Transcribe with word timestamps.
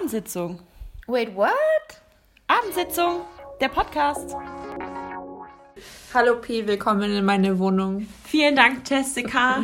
Abendsitzung. 0.00 0.58
Wait, 1.08 1.36
what? 1.36 1.52
Abendsitzung, 2.46 3.20
der 3.60 3.68
Podcast. 3.68 4.34
Hallo 6.14 6.36
Pi, 6.36 6.66
willkommen 6.66 7.14
in 7.14 7.22
meine 7.22 7.58
Wohnung. 7.58 8.08
Vielen 8.24 8.56
Dank, 8.56 8.88
Jessica. 8.88 9.62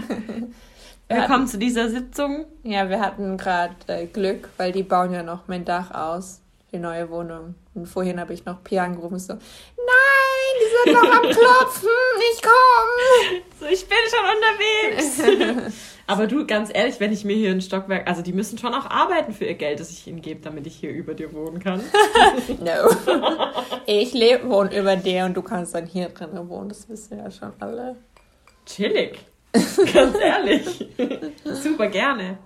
willkommen 1.08 1.46
zu 1.46 1.56
dieser 1.56 1.88
Sitzung. 1.88 2.44
Ja, 2.64 2.90
wir 2.90 3.00
hatten 3.00 3.38
gerade 3.38 3.76
äh, 3.86 4.04
Glück, 4.04 4.50
weil 4.58 4.72
die 4.72 4.82
bauen 4.82 5.14
ja 5.14 5.22
noch 5.22 5.48
mein 5.48 5.64
Dach 5.64 5.90
aus, 5.92 6.42
die 6.70 6.78
neue 6.78 7.08
Wohnung. 7.08 7.54
Und 7.72 7.86
vorhin 7.86 8.20
habe 8.20 8.34
ich 8.34 8.44
noch 8.44 8.62
Pi 8.62 8.78
angerufen 8.78 9.18
so, 9.18 9.38
sind 10.84 10.94
noch 10.94 11.10
am 11.10 11.22
Klopfen, 11.22 11.88
ich 12.32 12.42
komme. 12.42 13.42
So, 13.60 13.66
ich 13.66 13.86
bin 13.86 13.98
schon 14.10 14.24
unterwegs. 14.36 15.74
Aber 16.06 16.26
du, 16.28 16.46
ganz 16.46 16.70
ehrlich, 16.72 17.00
wenn 17.00 17.12
ich 17.12 17.24
mir 17.24 17.34
hier 17.34 17.50
ein 17.50 17.60
Stockwerk, 17.60 18.06
also 18.06 18.22
die 18.22 18.32
müssen 18.32 18.58
schon 18.58 18.74
auch 18.74 18.86
arbeiten 18.88 19.32
für 19.32 19.44
ihr 19.44 19.54
Geld, 19.54 19.80
das 19.80 19.90
ich 19.90 20.06
ihnen 20.06 20.22
gebe, 20.22 20.40
damit 20.40 20.66
ich 20.66 20.76
hier 20.76 20.90
über 20.90 21.14
dir 21.14 21.32
wohnen 21.32 21.58
kann. 21.58 21.80
no. 22.60 23.22
Ich 23.86 24.12
lebe, 24.12 24.48
wohne 24.48 24.78
über 24.78 24.94
dir 24.94 25.24
und 25.24 25.36
du 25.36 25.42
kannst 25.42 25.74
dann 25.74 25.86
hier 25.86 26.08
drin 26.10 26.30
wohnen, 26.48 26.68
das 26.68 26.88
wissen 26.88 27.18
ja 27.18 27.30
schon 27.30 27.52
alle. 27.58 27.96
Chillig. 28.66 29.18
Ganz 29.92 30.16
ehrlich. 30.20 30.88
Super 31.44 31.88
gerne. 31.88 32.38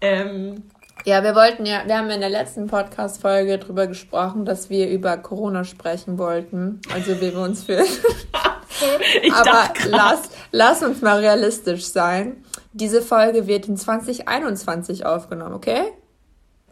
Ähm, 0.00 0.62
ja, 1.06 1.22
wir 1.22 1.36
wollten 1.36 1.64
ja, 1.66 1.82
wir 1.86 1.98
haben 1.98 2.10
in 2.10 2.20
der 2.20 2.30
letzten 2.30 2.66
Podcast-Folge 2.66 3.58
darüber 3.58 3.86
gesprochen, 3.86 4.44
dass 4.44 4.70
wir 4.70 4.90
über 4.90 5.16
Corona 5.16 5.62
sprechen 5.62 6.18
wollten. 6.18 6.80
Also 6.92 7.20
wie 7.20 7.32
wir 7.32 7.38
uns 7.38 7.62
fühlen. 7.62 7.86
Aber 9.32 9.72
lass, 9.88 10.22
lass 10.50 10.82
uns 10.82 11.02
mal 11.02 11.20
realistisch 11.20 11.84
sein. 11.84 12.44
Diese 12.72 13.02
Folge 13.02 13.46
wird 13.46 13.68
in 13.68 13.76
2021 13.76 15.06
aufgenommen, 15.06 15.54
okay? 15.54 15.92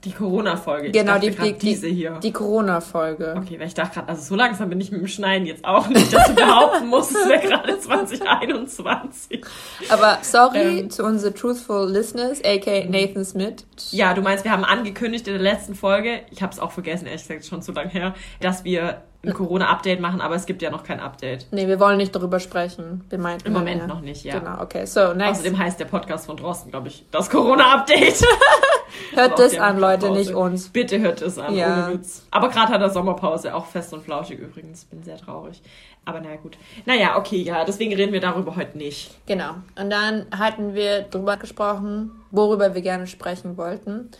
Die 0.04 0.12
Corona-Folge. 0.12 0.90
Genau, 0.90 1.18
die, 1.18 1.30
die, 1.30 1.52
diese 1.54 1.86
hier. 1.86 2.18
Die 2.22 2.32
Corona-Folge. 2.32 3.34
Okay, 3.38 3.58
weil 3.58 3.68
ich 3.68 3.74
dachte 3.74 3.94
gerade, 3.94 4.08
also 4.08 4.22
so 4.22 4.34
langsam 4.34 4.68
bin 4.68 4.80
ich 4.80 4.90
mit 4.90 5.00
dem 5.00 5.08
Schneiden 5.08 5.46
jetzt 5.46 5.64
auch 5.64 5.88
nicht, 5.88 6.12
dass 6.12 6.28
du 6.28 6.34
behaupten 6.34 6.88
musst, 6.88 7.12
es 7.12 7.28
wäre 7.28 7.40
gerade 7.40 7.78
2021. 7.80 9.44
Aber 9.88 10.18
sorry 10.22 10.80
ähm, 10.80 10.90
zu 10.90 11.04
unseren 11.04 11.34
Truthful 11.34 11.90
Listeners, 11.90 12.42
aka 12.44 12.84
Nathan 12.88 13.24
Smith. 13.24 13.64
Ja, 13.90 14.14
du 14.14 14.20
meinst, 14.22 14.44
wir 14.44 14.52
haben 14.52 14.64
angekündigt 14.64 15.26
in 15.26 15.34
der 15.34 15.42
letzten 15.42 15.74
Folge, 15.74 16.20
ich 16.30 16.42
habe 16.42 16.52
es 16.52 16.58
auch 16.58 16.72
vergessen, 16.72 17.06
ehrlich 17.06 17.22
gesagt, 17.22 17.46
schon 17.46 17.62
zu 17.62 17.72
lange 17.72 17.90
her, 17.90 18.14
dass 18.40 18.64
wir 18.64 19.02
ein 19.26 19.34
Corona-Update 19.34 20.00
machen, 20.00 20.20
aber 20.20 20.34
es 20.34 20.46
gibt 20.46 20.62
ja 20.62 20.70
noch 20.70 20.84
kein 20.84 21.00
Update. 21.00 21.46
Nee, 21.50 21.68
wir 21.68 21.80
wollen 21.80 21.96
nicht 21.96 22.14
darüber 22.14 22.40
sprechen. 22.40 23.04
Wir 23.08 23.18
meinten 23.18 23.46
Im 23.46 23.52
Moment 23.52 23.82
ja. 23.82 23.86
noch 23.86 24.00
nicht, 24.00 24.24
ja. 24.24 24.38
Genau, 24.38 24.60
okay. 24.60 24.86
So, 24.86 25.14
next. 25.14 25.40
Außerdem 25.40 25.58
heißt 25.58 25.80
der 25.80 25.86
Podcast 25.86 26.26
von 26.26 26.36
Drosten, 26.36 26.70
glaube 26.70 26.88
ich, 26.88 27.04
das 27.10 27.30
Corona-Update. 27.30 28.24
hört 29.14 29.38
das 29.38 29.58
an, 29.58 29.78
Leute, 29.78 30.10
nicht 30.10 30.32
uns. 30.32 30.68
Bitte 30.68 31.00
hört 31.00 31.22
es 31.22 31.38
an, 31.38 31.54
ja. 31.54 31.86
ohne 31.86 31.94
Witz. 31.94 32.26
Aber 32.30 32.48
gerade 32.48 32.72
hat 32.72 32.80
er 32.80 32.90
Sommerpause, 32.90 33.54
auch 33.54 33.66
fest 33.66 33.92
und 33.92 34.02
flauschig 34.02 34.38
übrigens. 34.38 34.84
Bin 34.84 35.02
sehr 35.02 35.16
traurig. 35.16 35.62
Aber 36.04 36.20
naja, 36.20 36.36
gut. 36.36 36.58
Naja, 36.84 37.16
okay, 37.16 37.40
ja, 37.42 37.64
deswegen 37.64 37.94
reden 37.94 38.12
wir 38.12 38.20
darüber 38.20 38.56
heute 38.56 38.76
nicht. 38.76 39.10
Genau. 39.26 39.54
Und 39.78 39.90
dann 39.90 40.26
hatten 40.36 40.74
wir 40.74 41.02
darüber 41.02 41.36
gesprochen, 41.36 42.10
worüber 42.30 42.74
wir 42.74 42.82
gerne 42.82 43.06
sprechen 43.06 43.56
wollten. 43.56 44.10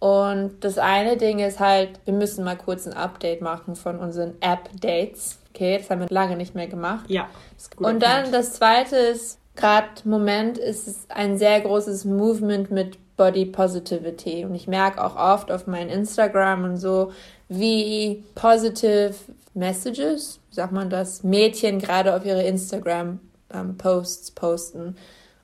Und 0.00 0.64
das 0.64 0.78
eine 0.78 1.18
Ding 1.18 1.38
ist 1.40 1.60
halt, 1.60 2.00
wir 2.06 2.14
müssen 2.14 2.42
mal 2.42 2.56
kurz 2.56 2.86
ein 2.86 2.94
Update 2.94 3.42
machen 3.42 3.76
von 3.76 3.98
unseren 3.98 4.34
App-Dates. 4.40 5.38
Okay, 5.50 5.78
das 5.78 5.90
haben 5.90 6.00
wir 6.00 6.08
lange 6.08 6.36
nicht 6.36 6.54
mehr 6.54 6.68
gemacht. 6.68 7.04
Ja. 7.08 7.28
Und 7.76 8.02
dann 8.02 8.22
Punkt. 8.22 8.34
das 8.34 8.54
zweite 8.54 8.96
ist, 8.96 9.38
gerade 9.56 9.88
im 10.04 10.10
Moment 10.10 10.56
ist 10.56 10.88
es 10.88 11.04
ein 11.10 11.36
sehr 11.36 11.60
großes 11.60 12.06
Movement 12.06 12.70
mit 12.70 12.98
Body 13.18 13.44
Positivity. 13.44 14.46
Und 14.46 14.54
ich 14.54 14.66
merke 14.66 15.04
auch 15.04 15.16
oft 15.16 15.52
auf 15.52 15.66
meinem 15.66 15.90
Instagram 15.90 16.64
und 16.64 16.76
so, 16.78 17.12
wie 17.50 18.24
positive 18.34 19.12
Messages, 19.52 20.40
sagt 20.50 20.72
man 20.72 20.88
das, 20.88 21.22
Mädchen 21.24 21.78
gerade 21.78 22.16
auf 22.16 22.24
ihre 22.24 22.44
Instagram-Posts 22.44 24.28
ähm, 24.28 24.34
posten. 24.34 24.96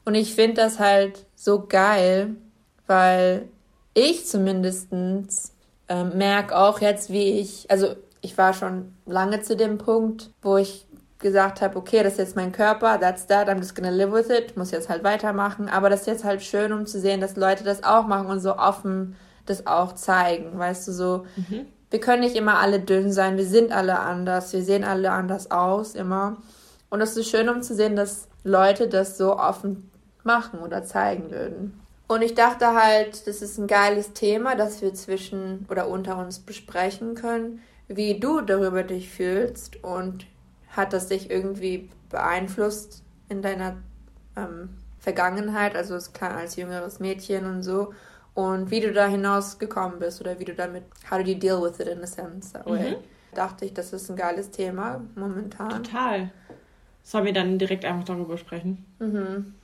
Und 0.06 0.14
ich 0.14 0.34
finde 0.34 0.62
das 0.62 0.78
halt 0.78 1.26
so 1.34 1.66
geil, 1.66 2.36
weil 2.86 3.48
ich 3.96 4.26
zumindest 4.26 4.92
äh, 4.92 6.04
merke 6.04 6.56
auch 6.56 6.80
jetzt, 6.80 7.10
wie 7.10 7.40
ich, 7.40 7.70
also 7.70 7.96
ich 8.20 8.36
war 8.36 8.52
schon 8.52 8.94
lange 9.06 9.40
zu 9.40 9.56
dem 9.56 9.78
Punkt, 9.78 10.30
wo 10.42 10.58
ich 10.58 10.86
gesagt 11.18 11.62
habe, 11.62 11.78
okay, 11.78 12.02
das 12.02 12.12
ist 12.12 12.18
jetzt 12.18 12.36
mein 12.36 12.52
Körper, 12.52 13.00
that's 13.00 13.26
that, 13.26 13.48
I'm 13.48 13.56
just 13.56 13.74
gonna 13.74 13.88
live 13.88 14.12
with 14.12 14.28
it, 14.28 14.54
muss 14.54 14.70
jetzt 14.70 14.90
halt 14.90 15.02
weitermachen. 15.02 15.70
Aber 15.70 15.88
das 15.88 16.00
ist 16.00 16.08
jetzt 16.08 16.24
halt 16.24 16.42
schön, 16.42 16.74
um 16.74 16.84
zu 16.84 17.00
sehen, 17.00 17.22
dass 17.22 17.36
Leute 17.36 17.64
das 17.64 17.84
auch 17.84 18.06
machen 18.06 18.26
und 18.26 18.40
so 18.40 18.58
offen 18.58 19.16
das 19.46 19.66
auch 19.66 19.94
zeigen. 19.94 20.58
Weißt 20.58 20.86
du, 20.88 20.92
so, 20.92 21.26
mhm. 21.36 21.64
wir 21.88 22.00
können 22.00 22.20
nicht 22.20 22.36
immer 22.36 22.58
alle 22.58 22.80
dünn 22.80 23.12
sein, 23.12 23.38
wir 23.38 23.46
sind 23.46 23.72
alle 23.72 23.98
anders, 23.98 24.52
wir 24.52 24.62
sehen 24.62 24.84
alle 24.84 25.10
anders 25.10 25.50
aus, 25.50 25.94
immer. 25.94 26.36
Und 26.90 27.00
es 27.00 27.16
ist 27.16 27.30
schön, 27.30 27.48
um 27.48 27.62
zu 27.62 27.74
sehen, 27.74 27.96
dass 27.96 28.28
Leute 28.44 28.88
das 28.88 29.16
so 29.16 29.38
offen 29.38 29.90
machen 30.22 30.58
oder 30.58 30.84
zeigen 30.84 31.30
würden. 31.30 31.80
Und 32.08 32.22
ich 32.22 32.34
dachte 32.34 32.74
halt, 32.74 33.26
das 33.26 33.42
ist 33.42 33.58
ein 33.58 33.66
geiles 33.66 34.12
Thema, 34.12 34.54
das 34.54 34.80
wir 34.80 34.94
zwischen 34.94 35.66
oder 35.68 35.88
unter 35.88 36.18
uns 36.18 36.38
besprechen 36.38 37.14
können, 37.14 37.60
wie 37.88 38.20
du 38.20 38.40
darüber 38.40 38.84
dich 38.84 39.10
fühlst 39.10 39.82
und 39.82 40.26
hat 40.68 40.92
das 40.92 41.08
dich 41.08 41.30
irgendwie 41.30 41.90
beeinflusst 42.08 43.02
in 43.28 43.42
deiner 43.42 43.76
ähm, 44.36 44.68
Vergangenheit, 45.00 45.74
also 45.74 45.98
klar 46.12 46.36
als 46.36 46.56
jüngeres 46.56 47.00
Mädchen 47.00 47.46
und 47.46 47.62
so, 47.62 47.92
und 48.34 48.70
wie 48.70 48.80
du 48.80 48.92
da 48.92 49.06
hinaus 49.06 49.58
gekommen 49.58 49.98
bist 49.98 50.20
oder 50.20 50.38
wie 50.38 50.44
du 50.44 50.54
damit, 50.54 50.84
how 51.10 51.18
did 51.18 51.26
you 51.26 51.34
deal 51.34 51.60
with 51.60 51.80
it 51.80 51.88
in 51.88 52.02
a 52.02 52.06
sense 52.06 52.52
that 52.52 52.66
way. 52.66 52.90
Mhm. 52.90 52.96
Dachte 53.34 53.64
ich, 53.64 53.74
das 53.74 53.92
ist 53.92 54.10
ein 54.10 54.16
geiles 54.16 54.50
Thema 54.50 55.00
momentan. 55.14 55.82
Total. 55.82 56.30
Sollen 57.02 57.24
wir 57.24 57.32
dann 57.32 57.58
direkt 57.58 57.84
einfach 57.84 58.04
darüber 58.04 58.36
sprechen? 58.36 58.84
Mhm 58.98 59.54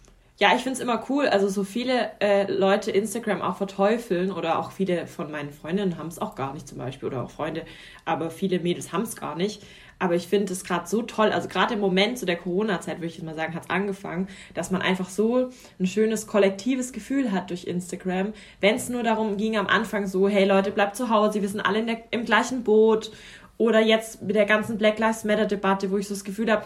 ja, 0.42 0.56
ich 0.56 0.62
finde 0.62 0.72
es 0.72 0.80
immer 0.80 1.04
cool. 1.08 1.28
Also 1.28 1.48
so 1.48 1.62
viele 1.62 2.10
äh, 2.18 2.50
Leute 2.50 2.90
Instagram 2.90 3.40
auch 3.40 3.58
verteufeln 3.58 4.32
oder 4.32 4.58
auch 4.58 4.72
viele 4.72 5.06
von 5.06 5.30
meinen 5.30 5.52
Freundinnen 5.52 5.98
haben 5.98 6.08
es 6.08 6.18
auch 6.18 6.34
gar 6.34 6.52
nicht 6.52 6.66
zum 6.66 6.78
Beispiel 6.78 7.06
oder 7.06 7.22
auch 7.22 7.30
Freunde, 7.30 7.64
aber 8.04 8.28
viele 8.28 8.58
Mädels 8.58 8.92
haben 8.92 9.02
es 9.04 9.14
gar 9.14 9.36
nicht. 9.36 9.62
Aber 10.00 10.16
ich 10.16 10.26
finde 10.26 10.52
es 10.52 10.64
gerade 10.64 10.88
so 10.88 11.02
toll, 11.02 11.30
also 11.30 11.46
gerade 11.46 11.74
im 11.74 11.80
Moment 11.80 12.18
zu 12.18 12.22
so 12.22 12.26
der 12.26 12.34
Corona-Zeit, 12.34 12.96
würde 12.96 13.06
ich 13.06 13.18
jetzt 13.18 13.24
mal 13.24 13.36
sagen, 13.36 13.54
hat 13.54 13.62
es 13.62 13.70
angefangen, 13.70 14.26
dass 14.52 14.72
man 14.72 14.82
einfach 14.82 15.08
so 15.08 15.50
ein 15.78 15.86
schönes 15.86 16.26
kollektives 16.26 16.92
Gefühl 16.92 17.30
hat 17.30 17.50
durch 17.50 17.68
Instagram. 17.68 18.32
Wenn 18.60 18.74
es 18.74 18.88
nur 18.88 19.04
darum 19.04 19.36
ging 19.36 19.56
am 19.56 19.68
Anfang 19.68 20.08
so, 20.08 20.28
hey 20.28 20.44
Leute, 20.44 20.72
bleibt 20.72 20.96
zu 20.96 21.08
Hause, 21.08 21.40
wir 21.40 21.48
sind 21.48 21.60
alle 21.60 21.84
der, 21.84 21.98
im 22.10 22.24
gleichen 22.24 22.64
Boot. 22.64 23.12
Oder 23.58 23.78
jetzt 23.78 24.22
mit 24.22 24.34
der 24.34 24.46
ganzen 24.46 24.76
Black 24.76 24.98
Lives 24.98 25.22
Matter-Debatte, 25.22 25.92
wo 25.92 25.98
ich 25.98 26.08
so 26.08 26.14
das 26.14 26.24
Gefühl 26.24 26.50
habe, 26.50 26.64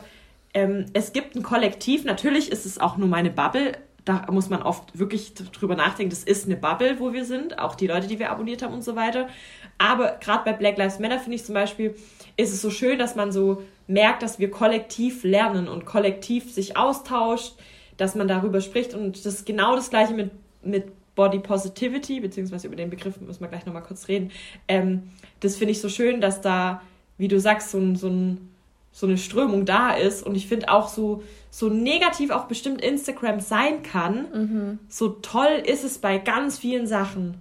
ähm, 0.56 0.86
es 0.94 1.12
gibt 1.12 1.36
ein 1.36 1.42
Kollektiv, 1.42 2.04
natürlich 2.04 2.50
ist 2.50 2.64
es 2.64 2.78
auch 2.78 2.96
nur 2.96 3.08
meine 3.08 3.30
Bubble, 3.30 3.72
da 4.06 4.24
muss 4.30 4.48
man 4.48 4.62
oft 4.62 4.98
wirklich 4.98 5.34
drüber 5.34 5.76
nachdenken, 5.76 6.08
das 6.08 6.24
ist 6.24 6.46
eine 6.46 6.56
Bubble, 6.56 6.98
wo 6.98 7.12
wir 7.12 7.26
sind, 7.26 7.58
auch 7.58 7.74
die 7.74 7.86
Leute, 7.86 8.06
die 8.06 8.18
wir 8.18 8.30
abonniert 8.30 8.62
haben 8.62 8.72
und 8.72 8.82
so 8.82 8.96
weiter. 8.96 9.28
Aber 9.76 10.16
gerade 10.18 10.44
bei 10.46 10.54
Black 10.54 10.78
Lives 10.78 10.98
Matter 10.98 11.18
finde 11.18 11.36
ich 11.36 11.44
zum 11.44 11.54
Beispiel, 11.54 11.94
ist 12.38 12.54
es 12.54 12.62
so 12.62 12.70
schön, 12.70 12.98
dass 12.98 13.16
man 13.16 13.32
so 13.32 13.64
merkt, 13.86 14.22
dass 14.22 14.38
wir 14.38 14.50
kollektiv 14.50 15.24
lernen 15.24 15.68
und 15.68 15.84
kollektiv 15.84 16.50
sich 16.50 16.78
austauscht, 16.78 17.52
dass 17.98 18.14
man 18.14 18.26
darüber 18.26 18.62
spricht 18.62 18.94
und 18.94 19.26
das 19.26 19.34
ist 19.34 19.44
genau 19.44 19.76
das 19.76 19.90
gleiche 19.90 20.14
mit, 20.14 20.30
mit 20.62 20.86
Body 21.16 21.40
Positivity, 21.40 22.20
beziehungsweise 22.20 22.66
über 22.66 22.76
den 22.76 22.88
Begriff 22.88 23.20
müssen 23.20 23.42
wir 23.42 23.48
gleich 23.48 23.66
nochmal 23.66 23.82
kurz 23.82 24.08
reden. 24.08 24.30
Ähm, 24.68 25.10
das 25.40 25.56
finde 25.56 25.72
ich 25.72 25.82
so 25.82 25.90
schön, 25.90 26.22
dass 26.22 26.40
da, 26.40 26.80
wie 27.18 27.28
du 27.28 27.38
sagst, 27.38 27.72
so 27.72 27.78
ein, 27.78 27.94
so 27.96 28.08
ein 28.08 28.55
so 28.96 29.06
eine 29.06 29.18
Strömung 29.18 29.66
da 29.66 29.90
ist 29.90 30.22
und 30.22 30.36
ich 30.36 30.46
finde 30.46 30.70
auch 30.70 30.88
so 30.88 31.22
so 31.50 31.68
negativ 31.68 32.30
auch 32.30 32.44
bestimmt 32.44 32.80
Instagram 32.80 33.40
sein 33.40 33.82
kann, 33.82 34.26
mhm. 34.32 34.78
so 34.88 35.10
toll 35.10 35.62
ist 35.66 35.84
es 35.84 35.98
bei 35.98 36.16
ganz 36.16 36.58
vielen 36.58 36.86
Sachen. 36.86 37.34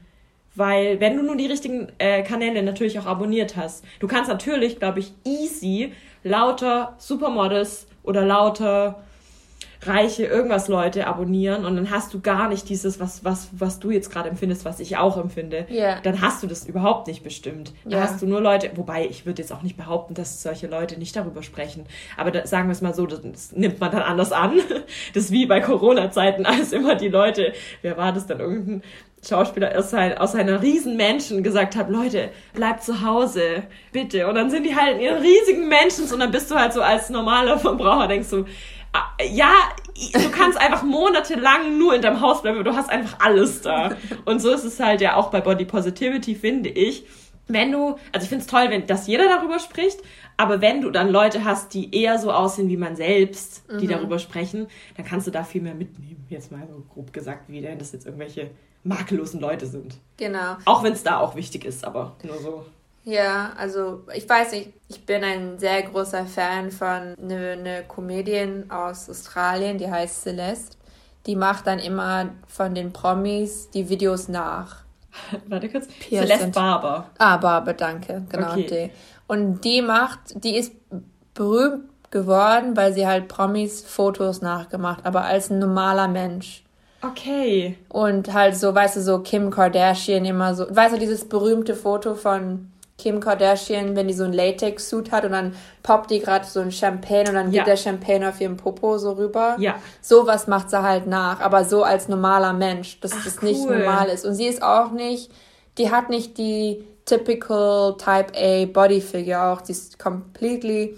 Weil, 0.53 0.99
wenn 0.99 1.15
du 1.15 1.23
nur 1.23 1.37
die 1.37 1.47
richtigen 1.47 1.87
äh, 1.97 2.23
Kanäle 2.23 2.61
natürlich 2.61 2.99
auch 2.99 3.05
abonniert 3.05 3.55
hast, 3.55 3.85
du 3.99 4.07
kannst 4.07 4.29
natürlich, 4.29 4.79
glaube 4.79 4.99
ich, 4.99 5.13
easy 5.25 5.93
lauter 6.23 6.95
Supermodels 6.97 7.87
oder 8.03 8.25
lauter 8.25 9.03
reiche 9.87 10.25
irgendwas 10.25 10.67
Leute 10.67 11.07
abonnieren 11.07 11.65
und 11.65 11.75
dann 11.75 11.89
hast 11.89 12.13
du 12.13 12.21
gar 12.21 12.49
nicht 12.49 12.69
dieses, 12.69 12.99
was, 12.99 13.23
was, 13.23 13.49
was 13.51 13.79
du 13.79 13.91
jetzt 13.91 14.11
gerade 14.11 14.29
empfindest, 14.29 14.65
was 14.65 14.79
ich 14.79 14.97
auch 14.97 15.17
empfinde. 15.17 15.65
Yeah. 15.69 15.99
Dann 16.01 16.21
hast 16.21 16.43
du 16.43 16.47
das 16.47 16.65
überhaupt 16.65 17.07
nicht 17.07 17.23
bestimmt. 17.23 17.73
Da 17.83 17.97
yeah. 17.97 18.01
hast 18.01 18.21
du 18.21 18.27
nur 18.27 18.41
Leute, 18.41 18.71
wobei 18.75 19.05
ich 19.05 19.25
würde 19.25 19.41
jetzt 19.41 19.51
auch 19.51 19.61
nicht 19.61 19.77
behaupten, 19.77 20.13
dass 20.13 20.41
solche 20.41 20.67
Leute 20.67 20.97
nicht 20.97 21.15
darüber 21.15 21.43
sprechen. 21.43 21.85
Aber 22.17 22.31
da, 22.31 22.45
sagen 22.45 22.67
wir 22.67 22.73
es 22.73 22.81
mal 22.81 22.93
so, 22.93 23.05
das, 23.05 23.21
das 23.21 23.51
nimmt 23.51 23.79
man 23.79 23.91
dann 23.91 24.01
anders 24.01 24.31
an. 24.31 24.53
Das 25.13 25.25
ist 25.25 25.31
wie 25.31 25.45
bei 25.45 25.61
Corona-Zeiten, 25.61 26.45
als 26.45 26.71
immer 26.71 26.95
die 26.95 27.07
Leute, 27.07 27.53
wer 27.81 27.97
war 27.97 28.11
das 28.11 28.27
dann, 28.27 28.39
irgendein 28.39 28.81
Schauspieler 29.27 29.77
aus, 29.77 29.89
sein, 29.89 30.17
aus 30.17 30.35
einer 30.35 30.61
riesen 30.61 30.97
Menschen 30.97 31.43
gesagt 31.43 31.75
hat, 31.75 31.89
Leute, 31.89 32.29
bleibt 32.53 32.83
zu 32.83 33.01
Hause, 33.01 33.63
bitte. 33.91 34.27
Und 34.27 34.35
dann 34.35 34.49
sind 34.49 34.63
die 34.65 34.75
halt 34.75 34.95
in 34.95 35.01
ihren 35.01 35.21
riesigen 35.21 35.67
Menschen 35.67 36.11
und 36.11 36.19
dann 36.19 36.31
bist 36.31 36.51
du 36.51 36.55
halt 36.55 36.73
so 36.73 36.81
als 36.81 37.09
normaler 37.09 37.57
Verbraucher, 37.57 38.07
denkst 38.07 38.29
du, 38.29 38.45
ja, 39.31 39.53
du 40.13 40.29
kannst 40.31 40.59
einfach 40.59 40.83
monatelang 40.83 41.77
nur 41.77 41.95
in 41.95 42.01
deinem 42.01 42.21
Haus 42.21 42.41
bleiben, 42.41 42.63
du 42.63 42.75
hast 42.75 42.89
einfach 42.89 43.19
alles 43.19 43.61
da. 43.61 43.95
Und 44.25 44.41
so 44.41 44.51
ist 44.51 44.63
es 44.63 44.79
halt 44.79 45.01
ja 45.01 45.15
auch 45.15 45.31
bei 45.31 45.41
Body 45.41 45.65
Positivity, 45.65 46.35
finde 46.35 46.69
ich. 46.69 47.05
Wenn 47.47 47.71
du, 47.71 47.95
also 48.11 48.23
ich 48.23 48.29
finde 48.29 48.43
es 48.43 48.47
toll, 48.47 48.65
wenn 48.69 48.87
dass 48.87 49.05
jeder 49.05 49.25
darüber 49.29 49.59
spricht, 49.59 49.99
aber 50.37 50.61
wenn 50.61 50.81
du 50.81 50.89
dann 50.89 51.09
Leute 51.09 51.45
hast, 51.45 51.73
die 51.73 51.95
eher 51.95 52.17
so 52.17 52.31
aussehen 52.31 52.69
wie 52.69 52.77
man 52.77 52.95
selbst, 52.95 53.63
die 53.79 53.85
mhm. 53.85 53.91
darüber 53.91 54.19
sprechen, 54.19 54.67
dann 54.97 55.05
kannst 55.05 55.27
du 55.27 55.31
da 55.31 55.43
viel 55.43 55.61
mehr 55.61 55.75
mitnehmen. 55.75 56.25
Jetzt 56.29 56.51
mal 56.51 56.67
so 56.67 56.83
grob 56.91 57.13
gesagt, 57.13 57.43
wie 57.47 57.61
denn 57.61 57.77
das 57.77 57.91
jetzt 57.91 58.05
irgendwelche 58.05 58.49
makellosen 58.83 59.39
Leute 59.39 59.65
sind. 59.65 59.97
Genau. 60.17 60.57
Auch 60.65 60.83
wenn 60.83 60.93
es 60.93 61.03
da 61.03 61.19
auch 61.19 61.35
wichtig 61.35 61.65
ist, 61.65 61.85
aber 61.85 62.15
nur 62.23 62.37
so. 62.37 62.65
Ja, 63.05 63.53
also 63.55 64.03
ich 64.13 64.27
weiß 64.27 64.51
nicht, 64.53 64.73
ich 64.89 65.05
bin 65.05 65.23
ein 65.23 65.59
sehr 65.59 65.83
großer 65.83 66.25
Fan 66.25 66.71
von 66.71 67.15
einer 67.21 67.51
eine 67.51 67.83
Comedian 67.87 68.69
aus 68.71 69.09
Australien, 69.09 69.77
die 69.77 69.89
heißt 69.89 70.23
Celeste. 70.23 70.75
Die 71.27 71.35
macht 71.35 71.67
dann 71.67 71.79
immer 71.79 72.29
von 72.47 72.75
den 72.75 72.91
Promis 72.91 73.69
die 73.69 73.89
Videos 73.89 74.27
nach. 74.27 74.77
Warte 75.47 75.69
kurz. 75.69 75.87
Pierce 75.87 76.27
Celeste 76.27 76.47
Barber. 76.47 77.09
Ah, 77.19 77.37
Barber, 77.37 77.73
danke. 77.73 78.23
Genau 78.29 78.51
okay. 78.51 78.91
die. 78.91 79.31
Und 79.31 79.61
die 79.61 79.81
macht, 79.81 80.43
die 80.43 80.57
ist 80.57 80.73
berühmt 81.35 81.89
geworden, 82.09 82.75
weil 82.75 82.93
sie 82.93 83.05
halt 83.05 83.27
Promis 83.27 83.81
Fotos 83.81 84.41
nachgemacht, 84.41 85.05
aber 85.05 85.25
als 85.25 85.49
ein 85.49 85.59
normaler 85.59 86.07
Mensch. 86.07 86.63
Okay. 87.01 87.77
Und 87.89 88.33
halt 88.33 88.55
so, 88.55 88.73
weißt 88.73 88.97
du, 88.97 89.01
so 89.01 89.19
Kim 89.19 89.51
Kardashian 89.51 90.25
immer 90.25 90.55
so, 90.55 90.65
weißt 90.69 90.95
du, 90.95 90.99
dieses 90.99 91.27
berühmte 91.27 91.75
Foto 91.75 92.15
von 92.15 92.71
Kim 92.97 93.19
Kardashian, 93.19 93.95
wenn 93.95 94.07
die 94.07 94.13
so 94.13 94.23
ein 94.23 94.31
Latex-Suit 94.31 95.11
hat 95.11 95.25
und 95.25 95.31
dann 95.31 95.55
poppt 95.83 96.11
die 96.11 96.19
gerade 96.19 96.45
so 96.45 96.61
ein 96.61 96.71
Champagne 96.71 97.27
und 97.27 97.35
dann 97.35 97.51
ja. 97.51 97.63
geht 97.63 97.67
der 97.67 97.77
Champagne 97.77 98.27
auf 98.27 98.39
ihrem 98.39 98.55
Popo 98.55 98.97
so 98.97 99.13
rüber. 99.13 99.57
Ja. 99.59 99.75
Sowas 100.01 100.47
macht 100.47 100.69
sie 100.69 100.81
halt 100.81 101.05
nach, 101.05 101.41
aber 101.41 101.65
so 101.65 101.83
als 101.83 102.07
normaler 102.07 102.53
Mensch, 102.53 102.99
dass 103.01 103.11
Ach, 103.13 103.23
das 103.23 103.37
cool. 103.41 103.49
nicht 103.49 103.69
normal 103.69 104.07
ist. 104.07 104.25
Und 104.25 104.35
sie 104.35 104.47
ist 104.47 104.63
auch 104.63 104.91
nicht, 104.91 105.29
die 105.77 105.91
hat 105.91 106.09
nicht 106.09 106.37
die 106.37 106.85
typical 107.05 107.97
Type 107.97 108.33
A 108.35 108.65
Body 108.65 109.01
Figure 109.01 109.43
auch, 109.43 109.61
die 109.61 109.73
ist 109.73 109.99
completely 109.99 110.97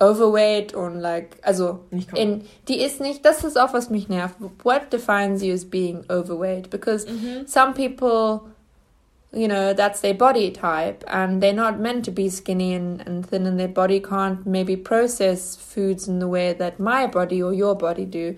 overweight 0.00 0.74
und 0.74 1.00
like, 1.00 1.38
also 1.42 1.80
in, 2.14 2.44
die 2.68 2.80
ist 2.80 3.00
nicht, 3.00 3.24
das 3.24 3.42
ist 3.42 3.58
auch 3.58 3.72
was 3.72 3.90
mich 3.90 4.08
nervt. 4.08 4.36
What 4.62 4.92
defines 4.92 5.42
you 5.42 5.54
as 5.54 5.64
being 5.64 6.04
overweight? 6.08 6.70
Because 6.70 7.06
mhm. 7.06 7.46
some 7.46 7.72
people 7.72 8.42
you 9.32 9.46
know 9.46 9.74
that's 9.74 10.00
their 10.00 10.14
body 10.14 10.50
type 10.50 11.04
and 11.06 11.42
they're 11.42 11.52
not 11.52 11.78
meant 11.78 12.04
to 12.04 12.10
be 12.10 12.30
skinny 12.30 12.74
and, 12.74 13.06
and 13.06 13.26
thin 13.26 13.46
and 13.46 13.58
their 13.58 13.68
body 13.68 14.00
can't 14.00 14.46
maybe 14.46 14.76
process 14.76 15.54
foods 15.56 16.08
in 16.08 16.18
the 16.18 16.28
way 16.28 16.52
that 16.52 16.80
my 16.80 17.06
body 17.06 17.42
or 17.42 17.52
your 17.52 17.74
body 17.74 18.06
do 18.06 18.34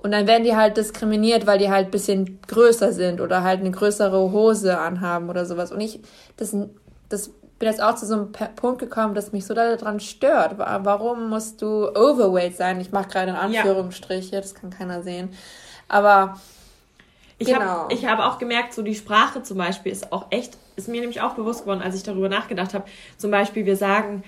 und 0.00 0.12
dann 0.12 0.28
werden 0.28 0.44
die 0.44 0.54
halt 0.54 0.76
diskriminiert, 0.76 1.46
weil 1.46 1.58
die 1.58 1.70
halt 1.70 1.90
bisschen 1.90 2.38
größer 2.46 2.92
sind 2.92 3.20
oder 3.20 3.42
halt 3.42 3.60
eine 3.60 3.72
größere 3.72 4.30
Hose 4.30 4.78
anhaben 4.78 5.28
oder 5.28 5.44
sowas. 5.44 5.72
Und 5.72 5.80
ich, 5.80 6.00
das, 6.36 6.56
das 7.08 7.30
bin 7.58 7.68
jetzt 7.68 7.82
auch 7.82 7.96
zu 7.96 8.06
so 8.06 8.14
einem 8.14 8.32
Punkt 8.32 8.78
gekommen, 8.78 9.14
dass 9.14 9.32
mich 9.32 9.44
so 9.44 9.54
daran 9.54 9.98
stört. 9.98 10.56
Warum 10.58 11.28
musst 11.28 11.60
du 11.62 11.88
overweight 11.88 12.56
sein? 12.56 12.80
Ich 12.80 12.92
mache 12.92 13.08
gerade 13.08 13.30
in 13.30 13.36
Anführungsstriche, 13.36 14.36
ja. 14.36 14.40
das 14.40 14.54
kann 14.54 14.70
keiner 14.70 15.02
sehen. 15.02 15.30
Aber 15.88 16.38
ich 17.38 17.48
genau. 17.48 17.60
habe 17.60 17.94
ich 17.94 18.04
hab 18.04 18.18
auch 18.18 18.38
gemerkt, 18.38 18.74
so 18.74 18.82
die 18.82 18.96
Sprache 18.96 19.42
zum 19.42 19.58
Beispiel 19.58 19.92
ist 19.92 20.12
auch 20.12 20.26
echt, 20.30 20.56
ist 20.76 20.88
mir 20.88 21.00
nämlich 21.00 21.20
auch 21.20 21.34
bewusst 21.34 21.62
geworden, 21.62 21.82
als 21.82 21.94
ich 21.94 22.02
darüber 22.02 22.28
nachgedacht 22.28 22.74
habe. 22.74 22.84
Zum 23.16 23.30
Beispiel, 23.30 23.64
wir 23.64 23.76
sagen, 23.76 24.24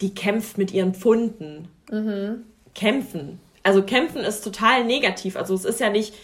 die 0.00 0.14
kämpft 0.14 0.56
mit 0.56 0.72
ihren 0.72 0.94
Pfunden. 0.94 1.68
Mhm. 1.90 2.44
Kämpfen. 2.74 3.38
Also 3.62 3.82
kämpfen 3.82 4.22
ist 4.22 4.42
total 4.42 4.84
negativ. 4.84 5.36
Also 5.36 5.54
es 5.54 5.64
ist 5.64 5.80
ja 5.80 5.90
nicht, 5.90 6.14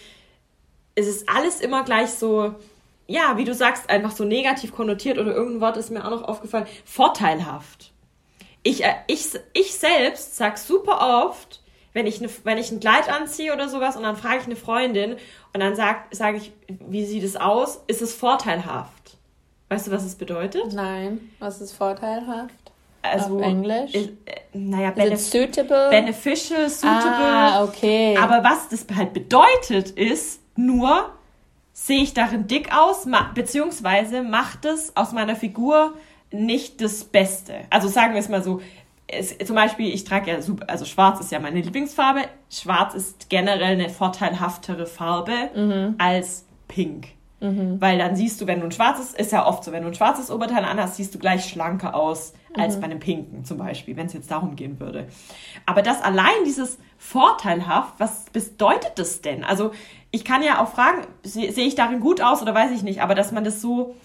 es 0.95 1.07
ist 1.07 1.29
alles 1.29 1.61
immer 1.61 1.83
gleich 1.83 2.09
so, 2.09 2.55
ja, 3.07 3.37
wie 3.37 3.45
du 3.45 3.53
sagst, 3.53 3.89
einfach 3.89 4.11
so 4.11 4.23
negativ 4.23 4.71
konnotiert 4.71 5.19
oder 5.19 5.33
irgendein 5.33 5.61
Wort 5.61 5.77
ist 5.77 5.91
mir 5.91 6.05
auch 6.05 6.11
noch 6.11 6.23
aufgefallen, 6.23 6.65
vorteilhaft. 6.85 7.91
Ich, 8.63 8.83
äh, 8.83 8.93
ich, 9.07 9.27
ich 9.53 9.73
selbst 9.73 10.37
sag 10.37 10.57
super 10.57 11.25
oft, 11.25 11.60
wenn 11.93 12.07
ich, 12.07 12.21
ne, 12.21 12.29
wenn 12.43 12.57
ich 12.57 12.71
ein 12.71 12.79
Kleid 12.79 13.09
anziehe 13.09 13.53
oder 13.53 13.69
sowas 13.69 13.95
und 13.95 14.03
dann 14.03 14.15
frage 14.15 14.39
ich 14.39 14.45
eine 14.45 14.55
Freundin 14.55 15.13
und 15.53 15.59
dann 15.59 15.75
sage 15.75 15.99
sag 16.11 16.35
ich, 16.35 16.51
wie 16.67 17.05
sieht 17.05 17.23
es 17.23 17.35
aus? 17.35 17.81
Ist 17.87 18.01
es 18.01 18.13
vorteilhaft? 18.13 19.17
Weißt 19.69 19.87
du, 19.87 19.91
was 19.91 20.03
es 20.03 20.15
bedeutet? 20.15 20.73
Nein, 20.73 21.31
was 21.39 21.61
ist 21.61 21.73
vorteilhaft? 21.73 22.53
Also, 23.03 23.37
Auf 23.37 23.41
Englisch? 23.41 23.93
Ist, 23.93 24.09
äh, 24.25 24.35
naja, 24.53 24.91
benef 24.91 25.19
suitable? 25.19 25.89
beneficial, 25.89 26.69
suitable. 26.69 27.25
Ah, 27.25 27.63
okay. 27.63 28.15
Aber 28.17 28.43
was 28.43 28.69
das 28.69 28.85
halt 28.95 29.13
bedeutet, 29.13 29.91
ist 29.91 30.41
nur, 30.55 31.09
sehe 31.73 32.03
ich 32.03 32.13
darin 32.13 32.47
dick 32.47 32.75
aus, 32.75 33.07
beziehungsweise 33.33 34.21
macht 34.21 34.65
es 34.65 34.95
aus 34.95 35.13
meiner 35.13 35.35
Figur 35.35 35.95
nicht 36.31 36.81
das 36.81 37.03
Beste. 37.03 37.55
Also 37.69 37.87
sagen 37.87 38.13
wir 38.13 38.19
es 38.19 38.29
mal 38.29 38.43
so, 38.43 38.61
es, 39.07 39.37
zum 39.39 39.55
Beispiel, 39.55 39.93
ich 39.93 40.03
trage 40.03 40.31
ja, 40.31 40.41
super, 40.41 40.69
also 40.69 40.85
schwarz 40.85 41.19
ist 41.19 41.31
ja 41.31 41.39
meine 41.39 41.61
Lieblingsfarbe. 41.61 42.21
Schwarz 42.49 42.93
ist 42.93 43.29
generell 43.29 43.73
eine 43.73 43.89
vorteilhaftere 43.89 44.85
Farbe 44.85 45.49
mhm. 45.55 45.95
als 45.97 46.45
pink. 46.67 47.07
Mhm. 47.41 47.81
Weil 47.81 47.97
dann 47.97 48.15
siehst 48.15 48.39
du, 48.39 48.47
wenn 48.47 48.59
du 48.59 48.67
ein 48.67 48.71
schwarzes, 48.71 49.13
ist 49.13 49.31
ja 49.31 49.47
oft 49.47 49.63
so, 49.63 49.71
wenn 49.71 49.81
du 49.81 49.89
ein 49.89 49.95
schwarzes 49.95 50.29
Oberteil 50.29 50.63
anhast, 50.63 50.97
siehst 50.97 51.13
du 51.15 51.19
gleich 51.19 51.45
schlanker 51.45 51.95
aus 51.95 52.33
als 52.55 52.75
mhm. 52.75 52.81
bei 52.81 52.85
einem 52.85 52.99
pinken 52.99 53.45
zum 53.45 53.57
Beispiel, 53.57 53.97
wenn 53.97 54.05
es 54.05 54.13
jetzt 54.13 54.29
darum 54.29 54.55
gehen 54.55 54.79
würde. 54.79 55.07
Aber 55.65 55.81
das 55.81 56.01
allein, 56.01 56.45
dieses 56.45 56.77
vorteilhaft, 56.97 57.95
was 57.97 58.25
bedeutet 58.25 58.93
das 58.95 59.21
denn? 59.21 59.43
Also 59.43 59.71
ich 60.11 60.23
kann 60.23 60.43
ja 60.43 60.61
auch 60.61 60.69
fragen, 60.69 61.07
sehe 61.23 61.51
seh 61.51 61.61
ich 61.61 61.75
darin 61.75 61.99
gut 61.99 62.21
aus 62.21 62.41
oder 62.41 62.53
weiß 62.53 62.71
ich 62.71 62.83
nicht, 62.83 63.01
aber 63.01 63.15
dass 63.15 63.31
man 63.31 63.43
das 63.43 63.59
so 63.59 63.95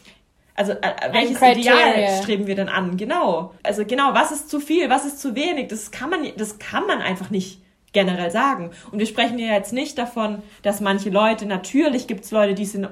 also 0.56 0.73
äh, 0.73 1.12
welches 1.12 1.41
Ideal 1.41 2.23
streben 2.23 2.47
wir 2.47 2.55
denn 2.55 2.69
an? 2.69 2.97
Genau. 2.97 3.55
Also 3.62 3.85
genau, 3.85 4.14
was 4.14 4.32
ist 4.32 4.49
zu 4.50 4.61
viel, 4.61 4.88
was 4.91 5.05
ist 5.05 5.20
zu 5.20 5.35
wenig? 5.35 5.69
Das 5.69 5.91
kann 5.91 6.11
man, 6.11 6.20
das 6.37 6.58
kann 6.58 6.87
man 6.87 7.00
einfach 7.00 7.31
nicht 7.31 7.61
generell 7.93 8.31
sagen. 8.31 8.70
Und 8.91 8.99
wir 8.99 9.06
sprechen 9.06 9.38
ja 9.38 9.55
jetzt 9.55 9.73
nicht 9.73 9.97
davon, 9.99 10.43
dass 10.62 10.81
manche 10.81 11.11
Leute, 11.11 11.47
natürlich 11.47 12.06
gibt 12.06 12.25
es 12.25 12.31
Leute, 12.31 12.55
die 12.55 12.64
sind 12.64 12.88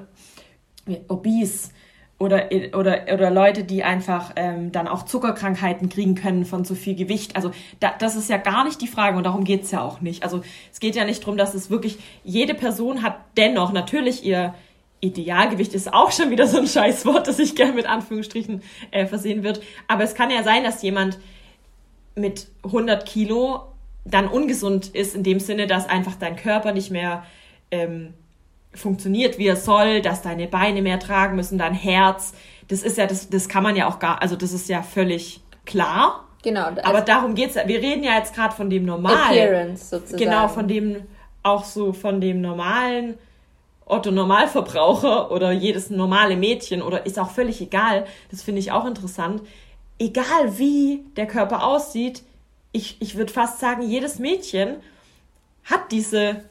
obese 1.07 1.69
oder, 2.17 2.49
oder, 2.73 3.05
oder 3.13 3.29
Leute, 3.29 3.63
die 3.65 3.83
einfach 3.83 4.31
ähm, 4.35 4.71
dann 4.71 4.87
auch 4.87 5.03
Zuckerkrankheiten 5.03 5.89
kriegen 5.89 6.15
können 6.15 6.45
von 6.45 6.63
zu 6.63 6.73
viel 6.73 6.95
Gewicht. 6.95 7.35
Also 7.35 7.51
da, 7.81 7.93
das 7.99 8.15
ist 8.15 8.29
ja 8.29 8.37
gar 8.37 8.63
nicht 8.63 8.81
die 8.81 8.87
Frage 8.87 9.17
und 9.17 9.25
darum 9.25 9.43
geht's 9.43 9.71
ja 9.71 9.81
auch 9.81 10.01
nicht. 10.01 10.23
Also 10.23 10.41
es 10.71 10.79
geht 10.79 10.95
ja 10.95 11.03
nicht 11.03 11.21
darum, 11.21 11.37
dass 11.37 11.53
es 11.53 11.69
wirklich, 11.69 11.99
jede 12.23 12.53
Person 12.53 13.03
hat 13.03 13.17
dennoch 13.35 13.73
natürlich 13.73 14.23
ihr 14.23 14.55
Idealgewicht 15.01 15.73
ist 15.73 15.93
auch 15.93 16.11
schon 16.11 16.31
wieder 16.31 16.47
so 16.47 16.57
ein 16.57 16.67
Scheißwort, 16.67 17.27
das 17.27 17.39
ich 17.39 17.55
gerne 17.55 17.73
mit 17.73 17.85
Anführungsstrichen 17.85 18.61
äh, 18.91 19.05
versehen 19.05 19.43
wird. 19.43 19.61
Aber 19.87 20.03
es 20.03 20.15
kann 20.15 20.31
ja 20.31 20.43
sein, 20.43 20.63
dass 20.63 20.81
jemand 20.81 21.19
mit 22.15 22.47
100 22.63 23.05
Kilo 23.05 23.63
dann 24.05 24.27
ungesund 24.27 24.87
ist, 24.87 25.15
in 25.15 25.23
dem 25.23 25.39
Sinne, 25.39 25.67
dass 25.67 25.89
einfach 25.89 26.15
dein 26.15 26.35
Körper 26.35 26.71
nicht 26.71 26.91
mehr 26.91 27.25
ähm, 27.71 28.13
funktioniert, 28.73 29.37
wie 29.37 29.47
er 29.47 29.55
soll, 29.55 30.01
dass 30.01 30.21
deine 30.21 30.47
Beine 30.47 30.81
mehr 30.81 30.99
tragen 30.99 31.35
müssen, 31.35 31.57
dein 31.57 31.73
Herz. 31.73 32.33
Das 32.67 32.83
ist 32.83 32.97
ja, 32.97 33.07
das, 33.07 33.29
das 33.29 33.49
kann 33.49 33.63
man 33.63 33.75
ja 33.75 33.87
auch 33.87 33.99
gar, 33.99 34.21
also 34.21 34.35
das 34.35 34.53
ist 34.53 34.69
ja 34.69 34.83
völlig 34.83 35.41
klar. 35.65 36.25
Genau. 36.43 36.65
Also 36.65 36.81
Aber 36.83 37.01
darum 37.01 37.33
geht's. 37.33 37.55
Wir 37.55 37.81
reden 37.81 38.03
ja 38.03 38.17
jetzt 38.17 38.35
gerade 38.35 38.55
von 38.55 38.69
dem 38.69 38.85
normalen. 38.85 39.17
Appearance 39.17 39.89
sozusagen. 39.89 40.23
Genau, 40.23 40.47
von 40.47 40.67
dem, 40.67 41.01
auch 41.41 41.63
so 41.63 41.91
von 41.91 42.21
dem 42.21 42.41
normalen 42.41 43.17
Otto 43.85 44.11
Normalverbraucher 44.11 45.31
oder 45.31 45.51
jedes 45.51 45.89
normale 45.89 46.35
Mädchen 46.35 46.81
oder 46.81 47.05
ist 47.05 47.19
auch 47.19 47.29
völlig 47.29 47.61
egal. 47.61 48.05
Das 48.31 48.41
finde 48.41 48.59
ich 48.59 48.71
auch 48.71 48.85
interessant. 48.85 49.41
Egal 49.99 50.57
wie 50.57 51.05
der 51.15 51.27
Körper 51.27 51.63
aussieht, 51.63 52.23
ich, 52.71 52.97
ich 52.99 53.15
würde 53.15 53.31
fast 53.31 53.59
sagen, 53.59 53.83
jedes 53.83 54.19
Mädchen 54.19 54.77
hat 55.63 55.91
diese 55.91 56.43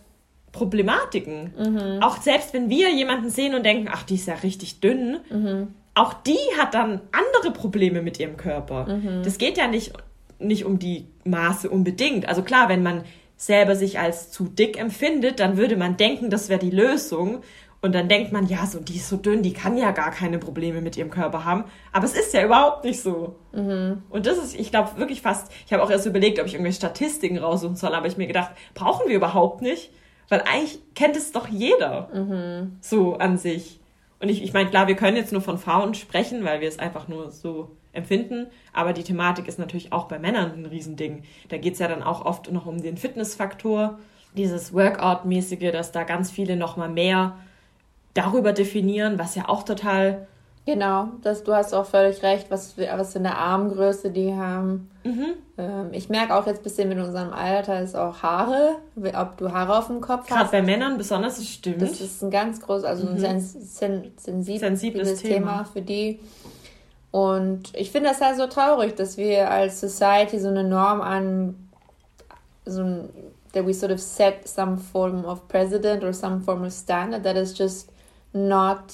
Problematiken. 0.52 1.52
Mhm. 1.58 2.02
Auch 2.02 2.22
selbst 2.22 2.54
wenn 2.54 2.70
wir 2.70 2.90
jemanden 2.90 3.28
sehen 3.28 3.54
und 3.54 3.64
denken, 3.64 3.88
ach, 3.90 4.04
die 4.04 4.14
ist 4.14 4.26
ja 4.26 4.34
richtig 4.34 4.80
dünn, 4.80 5.18
mhm. 5.28 5.74
auch 5.94 6.14
die 6.14 6.38
hat 6.58 6.74
dann 6.74 7.00
andere 7.12 7.52
Probleme 7.52 8.00
mit 8.00 8.20
ihrem 8.20 8.36
Körper. 8.36 8.86
Mhm. 8.86 9.22
Das 9.24 9.38
geht 9.38 9.58
ja 9.58 9.66
nicht, 9.66 9.92
nicht 10.38 10.64
um 10.64 10.78
die 10.78 11.08
Maße 11.24 11.68
unbedingt. 11.68 12.28
Also 12.28 12.42
klar, 12.42 12.68
wenn 12.68 12.84
man 12.84 13.04
selber 13.46 13.76
sich 13.76 13.98
als 13.98 14.30
zu 14.30 14.44
dick 14.44 14.78
empfindet, 14.78 15.40
dann 15.40 15.56
würde 15.56 15.76
man 15.76 15.96
denken, 15.96 16.30
das 16.30 16.48
wäre 16.48 16.60
die 16.60 16.70
Lösung. 16.70 17.42
Und 17.82 17.94
dann 17.94 18.08
denkt 18.08 18.32
man, 18.32 18.46
ja, 18.46 18.64
so 18.64 18.80
die 18.80 18.96
ist 18.96 19.10
so 19.10 19.18
dünn, 19.18 19.42
die 19.42 19.52
kann 19.52 19.76
ja 19.76 19.90
gar 19.90 20.10
keine 20.10 20.38
Probleme 20.38 20.80
mit 20.80 20.96
ihrem 20.96 21.10
Körper 21.10 21.44
haben. 21.44 21.64
Aber 21.92 22.06
es 22.06 22.14
ist 22.14 22.32
ja 22.32 22.42
überhaupt 22.42 22.84
nicht 22.84 23.02
so. 23.02 23.36
Mhm. 23.52 24.02
Und 24.08 24.24
das 24.24 24.38
ist, 24.38 24.58
ich 24.58 24.70
glaube, 24.70 24.96
wirklich 24.96 25.20
fast, 25.20 25.52
ich 25.66 25.72
habe 25.74 25.82
auch 25.82 25.90
erst 25.90 26.06
überlegt, 26.06 26.40
ob 26.40 26.46
ich 26.46 26.54
irgendwelche 26.54 26.78
Statistiken 26.78 27.36
raussuchen 27.36 27.76
soll, 27.76 27.94
aber 27.94 28.06
ich 28.06 28.16
mir 28.16 28.26
gedacht, 28.26 28.52
brauchen 28.72 29.06
wir 29.06 29.16
überhaupt 29.16 29.60
nicht. 29.60 29.90
Weil 30.30 30.40
eigentlich 30.50 30.78
kennt 30.94 31.16
es 31.16 31.32
doch 31.32 31.46
jeder. 31.48 32.08
Mhm. 32.14 32.78
So 32.80 33.16
an 33.18 33.36
sich. 33.36 33.80
Und 34.18 34.30
ich, 34.30 34.42
ich 34.42 34.54
meine, 34.54 34.70
klar, 34.70 34.88
wir 34.88 34.96
können 34.96 35.18
jetzt 35.18 35.32
nur 35.32 35.42
von 35.42 35.58
Frauen 35.58 35.92
sprechen, 35.92 36.42
weil 36.44 36.62
wir 36.62 36.68
es 36.68 36.78
einfach 36.78 37.08
nur 37.08 37.30
so 37.30 37.76
empfinden. 37.94 38.46
Aber 38.72 38.92
die 38.92 39.04
Thematik 39.04 39.48
ist 39.48 39.58
natürlich 39.58 39.92
auch 39.92 40.06
bei 40.06 40.18
Männern 40.18 40.52
ein 40.52 40.66
Riesending. 40.66 41.22
Da 41.48 41.56
geht 41.56 41.74
es 41.74 41.78
ja 41.78 41.88
dann 41.88 42.02
auch 42.02 42.24
oft 42.24 42.50
noch 42.52 42.66
um 42.66 42.82
den 42.82 42.96
Fitnessfaktor, 42.96 43.98
dieses 44.36 44.74
Workout-mäßige, 44.74 45.70
dass 45.70 45.92
da 45.92 46.02
ganz 46.02 46.30
viele 46.30 46.56
nochmal 46.56 46.88
mehr 46.88 47.36
darüber 48.14 48.52
definieren, 48.52 49.18
was 49.18 49.34
ja 49.34 49.48
auch 49.48 49.62
total 49.62 50.26
Genau, 50.66 51.08
das, 51.20 51.44
du 51.44 51.52
hast 51.52 51.74
auch 51.74 51.84
völlig 51.84 52.22
recht, 52.22 52.50
was, 52.50 52.78
was 52.78 53.12
für 53.12 53.18
eine 53.18 53.36
Armgröße 53.36 54.10
die 54.10 54.32
haben. 54.34 54.90
Mhm. 55.04 55.26
Ähm, 55.58 55.88
ich 55.92 56.08
merke 56.08 56.34
auch 56.34 56.46
jetzt 56.46 56.60
ein 56.60 56.62
bisschen 56.62 56.88
mit 56.88 56.98
unserem 56.98 57.34
Alter 57.34 57.82
ist 57.82 57.94
auch 57.94 58.22
Haare, 58.22 58.76
ob 58.96 59.36
du 59.36 59.52
Haare 59.52 59.76
auf 59.76 59.88
dem 59.88 60.00
Kopf 60.00 60.26
Gerade 60.26 60.40
hast. 60.40 60.50
Gerade 60.52 60.62
bei 60.62 60.72
Männern 60.72 60.96
besonders, 60.96 61.36
das 61.36 61.48
stimmt. 61.48 61.82
Das 61.82 62.00
ist 62.00 62.22
ein 62.22 62.30
ganz 62.30 62.62
großes, 62.62 62.84
also 62.84 63.06
mhm. 63.06 63.22
ein 63.24 63.40
sen 63.40 64.12
sensibles, 64.16 64.60
sensibles 64.60 65.20
Thema. 65.20 65.34
Thema 65.34 65.64
für 65.64 65.82
die. 65.82 66.20
Und 67.14 67.72
ich 67.76 67.92
finde 67.92 68.08
das 68.08 68.20
halt 68.20 68.36
so 68.38 68.48
traurig, 68.48 68.96
dass 68.96 69.16
wir 69.16 69.48
als 69.48 69.80
Society 69.80 70.40
so 70.40 70.48
eine 70.48 70.64
Norm 70.64 71.00
an, 71.00 71.54
so 72.64 72.82
ein, 72.82 73.08
that 73.52 73.64
we 73.64 73.72
sort 73.72 73.92
of 73.92 74.00
set 74.00 74.48
some 74.48 74.76
form 74.76 75.24
of 75.24 75.46
precedent 75.46 76.02
or 76.02 76.12
some 76.12 76.40
form 76.40 76.64
of 76.64 76.72
standard 76.72 77.22
that 77.22 77.36
is 77.36 77.56
just 77.56 77.88
not 78.32 78.92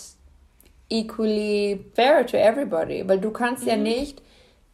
equally 0.90 1.82
fair 1.94 2.26
to 2.26 2.36
everybody, 2.36 3.02
weil 3.08 3.20
du 3.20 3.30
kannst 3.30 3.62
mhm. 3.62 3.68
ja 3.70 3.76
nicht 3.76 4.20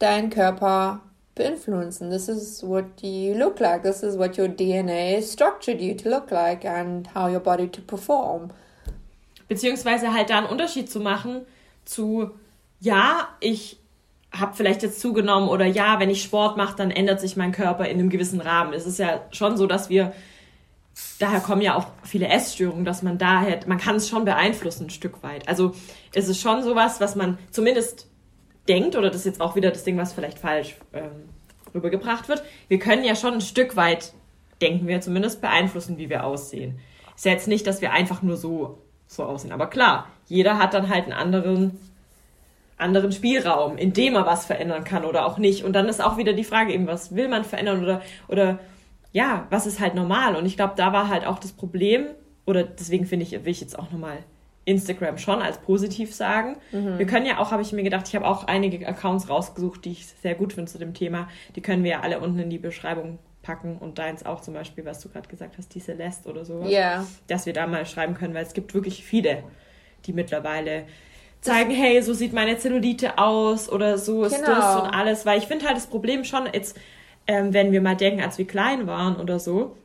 deinen 0.01 0.31
Körper 0.31 1.03
beeinflussen. 1.37 2.11
This 2.11 2.29
is 2.29 2.65
what 2.65 3.01
you 3.01 3.33
look 3.35 3.61
like. 3.61 3.85
This 3.85 4.03
is 4.03 4.19
what 4.19 4.37
your 4.37 4.49
DNA 4.49 5.23
structured 5.23 5.81
you 5.81 5.95
to 5.95 6.11
look 6.11 6.33
like 6.33 6.65
and 6.65 7.07
how 7.15 7.29
your 7.29 7.39
body 7.39 7.69
to 7.69 7.81
perform. 7.81 8.51
Beziehungsweise 9.47 10.13
halt 10.13 10.31
da 10.31 10.39
einen 10.39 10.49
Unterschied 10.49 10.91
zu 10.91 10.99
machen 10.99 11.43
zu, 11.85 12.33
ja, 12.81 13.29
ich 13.41 13.79
habe 14.33 14.55
vielleicht 14.55 14.83
jetzt 14.83 15.01
zugenommen 15.01 15.49
oder 15.49 15.65
ja, 15.67 15.99
wenn 15.99 16.11
ich 16.11 16.23
Sport 16.23 16.57
mache, 16.57 16.77
dann 16.77 16.91
ändert 16.91 17.21
sich 17.21 17.37
mein 17.37 17.53
Körper 17.53 17.87
in 17.87 17.99
einem 17.99 18.11
gewissen 18.11 18.41
Rahmen. 18.41 18.73
Es 18.73 18.87
ist 18.87 18.99
ja 18.99 19.23
schon 19.31 19.57
so, 19.57 19.67
dass 19.67 19.89
wir 19.89 20.13
daher 21.19 21.41
kommen 21.41 21.63
ja 21.63 21.77
auch 21.77 21.87
viele 22.03 22.29
Essstörungen, 22.29 22.85
dass 22.85 23.03
man 23.03 23.19
daher, 23.19 23.61
man 23.67 23.79
kann 23.79 23.97
es 23.97 24.09
schon 24.09 24.25
beeinflussen 24.25 24.87
ein 24.87 24.91
Stück 24.91 25.23
weit. 25.23 25.49
Also 25.49 25.75
es 26.15 26.29
ist 26.29 26.41
schon 26.41 26.63
sowas, 26.63 27.01
was 27.01 27.17
man 27.17 27.39
zumindest 27.51 28.09
denkt, 28.69 28.97
oder 28.97 29.09
das 29.09 29.21
ist 29.21 29.27
jetzt 29.27 29.41
auch 29.41 29.57
wieder 29.57 29.71
das 29.71 29.85
Ding, 29.85 29.97
was 29.97 30.13
vielleicht 30.13 30.39
falsch 30.39 30.77
ähm, 30.93 31.29
rübergebracht 31.75 32.29
wird. 32.29 32.43
Wir 32.69 32.79
können 32.79 33.05
ja 33.05 33.15
schon 33.15 33.35
ein 33.35 33.41
Stück 33.41 33.77
weit, 33.77 34.13
denken 34.61 34.87
wir 34.87 35.01
zumindest, 35.01 35.41
beeinflussen, 35.41 35.99
wie 35.99 36.09
wir 36.09 36.25
aussehen. 36.25 36.79
Ist 37.15 37.25
ja 37.25 37.33
jetzt 37.33 37.49
nicht, 37.49 37.67
dass 37.67 37.81
wir 37.81 37.93
einfach 37.93 38.23
nur 38.23 38.37
so, 38.37 38.79
so 39.07 39.25
aussehen. 39.25 39.53
Aber 39.53 39.69
klar, 39.69 40.09
jeder 40.27 40.59
hat 40.59 40.75
dann 40.75 40.89
halt 40.89 41.05
einen 41.05 41.13
anderen, 41.13 41.79
anderen 42.79 43.13
Spielraum, 43.13 43.79
in 43.79 43.93
dem 43.93 44.15
er 44.15 44.27
was 44.27 44.45
verändern 44.47 44.85
kann 44.85 45.05
oder 45.05 45.27
auch 45.27 45.39
nicht. 45.39 45.65
Und 45.65 45.73
dann 45.73 45.89
ist 45.89 46.03
auch 46.03 46.19
wieder 46.19 46.33
die 46.33 46.45
Frage 46.45 46.73
eben, 46.73 46.87
was 46.87 47.15
will 47.15 47.29
man 47.29 47.45
verändern 47.45 47.83
oder, 47.83 48.03
oder 48.29 48.59
ja, 49.13 49.47
was 49.51 49.67
ist 49.67 49.81
halt 49.81 49.95
normal? 49.95 50.37
Und 50.37 50.47
ich 50.47 50.57
glaube, 50.57 50.75
da 50.77 50.93
war 50.93 51.09
halt 51.09 51.27
auch 51.27 51.39
das 51.39 51.53
Problem, 51.53 52.07
oder 52.45 52.63
deswegen 52.63 53.07
finde 53.07 53.25
ich, 53.25 53.33
will 53.33 53.49
ich 53.49 53.61
jetzt 53.61 53.79
auch 53.79 53.91
nochmal 53.91 54.19
Instagram 54.67 55.17
schon 55.17 55.43
als 55.43 55.59
positiv 55.59 56.15
sagen. 56.15 56.57
Mhm. 56.73 56.99
Wir 56.99 57.07
können 57.07 57.25
ja 57.25 57.39
auch, 57.39 57.51
habe 57.51 57.63
ich 57.63 57.73
mir 57.73 57.83
gedacht, 57.83 58.09
ich 58.09 58.17
habe 58.17 58.27
auch 58.27 58.45
einige 58.45 58.87
Accounts 58.87 59.29
rausgesucht, 59.29 59.85
die 59.85 59.93
ich 59.93 60.07
sehr 60.07 60.35
gut 60.35 60.53
finde 60.53 60.71
zu 60.71 60.79
dem 60.79 60.93
Thema. 60.93 61.29
Die 61.55 61.61
können 61.61 61.85
wir 61.85 61.93
ja 61.93 62.01
alle 62.01 62.21
unten 62.21 62.41
in 62.41 62.51
die 62.51 62.59
Beschreibung 62.59 63.19
packen 63.43 63.79
und 63.79 63.99
deins 63.99 64.27
auch 64.27 64.41
zum 64.41 64.55
Beispiel, 64.55 64.85
was 64.85 65.01
du 65.01 65.09
gerade 65.09 65.29
gesagt 65.29 65.57
hast, 65.57 65.73
die 65.75 65.81
Celeste 65.81 66.29
oder 66.29 66.45
sowas. 66.45 66.69
Ja. 66.69 66.79
Yeah. 66.79 67.07
Dass 67.29 67.47
wir 67.47 67.53
da 67.53 67.67
mal 67.69 67.87
schreiben 67.87 68.15
können, 68.15 68.35
weil 68.35 68.43
es 68.43 68.55
gibt 68.55 68.75
wirklich 68.75 69.05
viele, 69.05 69.45
die 70.05 70.13
mittlerweile 70.13 70.85
zeigen, 71.41 71.71
hey, 71.71 72.03
so 72.03 72.13
sieht 72.13 72.33
meine 72.33 72.59
Zellulite 72.59 73.19
aus 73.19 73.69
oder 73.71 73.99
so 73.99 74.25
ist 74.25 74.37
genau. 74.37 74.49
das 74.49 74.83
und 74.83 74.89
alles. 74.89 75.27
Weil 75.27 75.39
ich 75.39 75.47
finde 75.47 75.67
halt 75.67 75.77
das 75.77 75.87
Problem 75.87 76.25
schon, 76.25 76.49
jetzt 76.53 76.77
ähm, 77.27 77.53
wenn 77.53 77.73
wir 77.73 77.81
mal 77.81 77.97
denken, 77.97 78.23
als 78.23 78.39
wir 78.39 78.47
klein 78.47 78.87
waren 78.87 79.17
oder 79.17 79.39
so, 79.39 79.77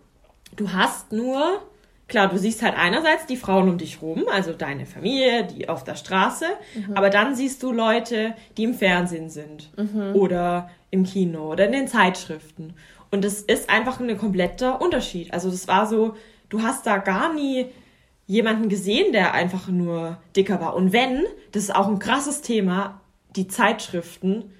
du 0.56 0.72
hast 0.74 1.12
nur, 1.12 1.62
klar, 2.08 2.28
du 2.28 2.38
siehst 2.38 2.62
halt 2.62 2.76
einerseits 2.78 3.26
die 3.26 3.38
Frauen 3.38 3.70
um 3.70 3.78
dich 3.78 4.02
rum, 4.02 4.26
also 4.32 4.54
deine 4.54 4.86
Familie, 4.86 5.46
die 5.46 5.70
auf 5.70 5.84
der 5.84 5.96
Straße, 5.96 6.46
mhm. 6.76 6.94
aber 6.96 7.10
dann 7.10 7.36
siehst 7.36 7.64
du 7.64 7.72
Leute, 7.72 8.36
die 8.58 8.64
im 8.64 8.74
Fernsehen 8.74 9.30
sind 9.30 9.70
mhm. 9.78 10.16
oder 10.16 10.70
im 10.92 11.04
Kino 11.04 11.52
oder 11.52 11.66
in 11.66 11.72
den 11.72 11.88
Zeitschriften. 11.88 12.74
Und 13.10 13.26
das 13.26 13.42
ist 13.42 13.70
einfach 13.70 14.00
ein 14.00 14.18
kompletter 14.18 14.82
Unterschied. 14.82 15.34
Also 15.34 15.50
das 15.50 15.68
war 15.68 15.86
so, 15.86 16.16
du 16.50 16.62
hast 16.62 16.86
da 16.86 16.98
gar 16.98 17.34
nie 17.34 17.66
jemanden 18.32 18.70
gesehen, 18.70 19.12
der 19.12 19.34
einfach 19.34 19.68
nur 19.68 20.18
dicker 20.38 20.62
war. 20.62 20.74
Und 20.74 20.94
wenn, 20.94 21.26
das 21.52 21.64
ist 21.64 21.76
auch 21.76 21.90
ein 21.90 22.00
krasses 22.00 22.42
Thema, 22.42 23.02
die 23.36 23.50
Zeitschriften, 23.50 24.54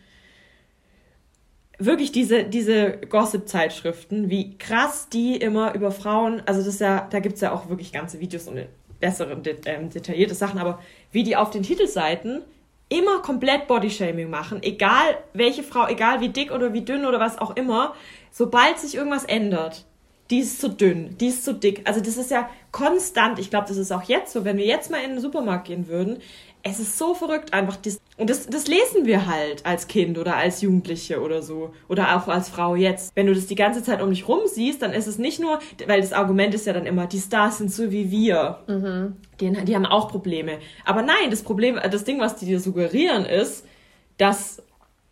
wirklich 1.80 2.12
diese, 2.12 2.44
diese 2.44 2.98
Gossip-Zeitschriften, 2.98 4.30
wie 4.30 4.58
krass 4.58 5.08
die 5.08 5.38
immer 5.38 5.74
über 5.74 5.92
Frauen, 5.92 6.44
also 6.46 6.62
das 6.62 6.80
ja, 6.80 7.08
da 7.10 7.20
gibt 7.20 7.36
es 7.36 7.42
ja 7.42 7.54
auch 7.54 7.70
wirklich 7.70 7.94
ganze 7.94 8.20
Videos 8.20 8.50
und 8.50 8.60
bessere, 9.00 9.42
ähm, 9.66 9.90
detaillierte 9.90 10.36
Sachen, 10.36 10.60
aber 10.60 10.80
wie 11.14 11.24
die 11.24 11.38
auf 11.38 11.50
den 11.50 11.64
Titelseiten 11.64 12.42
immer 12.90 13.22
komplett 13.22 13.68
Bodyshaming 13.68 14.30
machen, 14.30 14.62
egal 14.64 15.18
welche 15.32 15.64
Frau, 15.64 15.88
egal 15.88 16.20
wie 16.20 16.28
dick 16.28 16.52
oder 16.52 16.74
wie 16.74 16.82
dünn 16.82 17.06
oder 17.06 17.22
was 17.22 17.38
auch 17.38 17.56
immer, 17.56 17.96
sobald 18.32 18.80
sich 18.80 18.96
irgendwas 18.96 19.24
ändert, 19.24 19.86
die 20.32 20.40
ist 20.40 20.62
zu 20.62 20.70
dünn, 20.70 21.18
die 21.20 21.28
ist 21.28 21.44
zu 21.44 21.54
dick. 21.54 21.82
Also 21.84 22.00
das 22.00 22.16
ist 22.16 22.32
ja 22.32 22.50
konstant. 22.72 23.38
Ich 23.38 23.50
glaube, 23.50 23.68
das 23.68 23.78
ist 23.78 23.92
auch 23.92 24.04
jetzt 24.04 24.32
so. 24.32 24.46
Wenn 24.46 24.58
wir 24.58 24.66
jetzt 24.66 24.90
mal 24.90 25.04
in 25.04 25.12
den 25.12 25.20
Supermarkt 25.20 25.68
gehen 25.68 25.88
würden, 25.88 26.18
es 26.64 26.80
ist 26.80 26.98
so 26.98 27.14
verrückt 27.14 27.54
einfach. 27.54 27.78
Und 28.18 28.30
das, 28.30 28.48
das 28.48 28.68
lesen 28.68 29.06
wir 29.06 29.26
halt 29.28 29.66
als 29.66 29.88
Kind 29.88 30.18
oder 30.18 30.38
als 30.38 30.62
Jugendliche 30.62 31.22
oder 31.22 31.42
so. 31.42 31.74
Oder 31.90 32.16
auch 32.16 32.30
als 32.30 32.48
Frau 32.48 32.76
jetzt. 32.76 33.14
Wenn 33.16 33.28
du 33.28 33.36
das 33.36 33.48
die 33.48 33.56
ganze 33.56 33.84
Zeit 33.84 34.02
um 34.02 34.10
dich 34.10 34.28
rum 34.28 34.40
siehst, 34.46 34.82
dann 34.82 34.94
ist 34.94 35.08
es 35.08 35.18
nicht 35.18 35.42
nur, 35.42 35.60
weil 35.86 36.00
das 36.00 36.14
Argument 36.14 36.54
ist 36.54 36.66
ja 36.66 36.72
dann 36.72 36.86
immer, 36.86 37.08
die 37.08 37.20
Stars 37.20 37.58
sind 37.58 37.72
so 37.74 37.92
wie 37.92 38.10
wir. 38.10 38.60
Mhm. 38.68 39.18
Die, 39.42 39.52
die 39.66 39.76
haben 39.76 39.86
auch 39.86 40.08
Probleme. 40.08 40.60
Aber 40.86 41.02
nein, 41.02 41.30
das 41.30 41.44
Problem, 41.44 41.78
das 41.92 42.06
Ding, 42.06 42.22
was 42.22 42.38
die 42.38 42.46
dir 42.46 42.62
suggerieren, 42.62 43.26
ist, 43.26 43.66
dass 44.18 44.64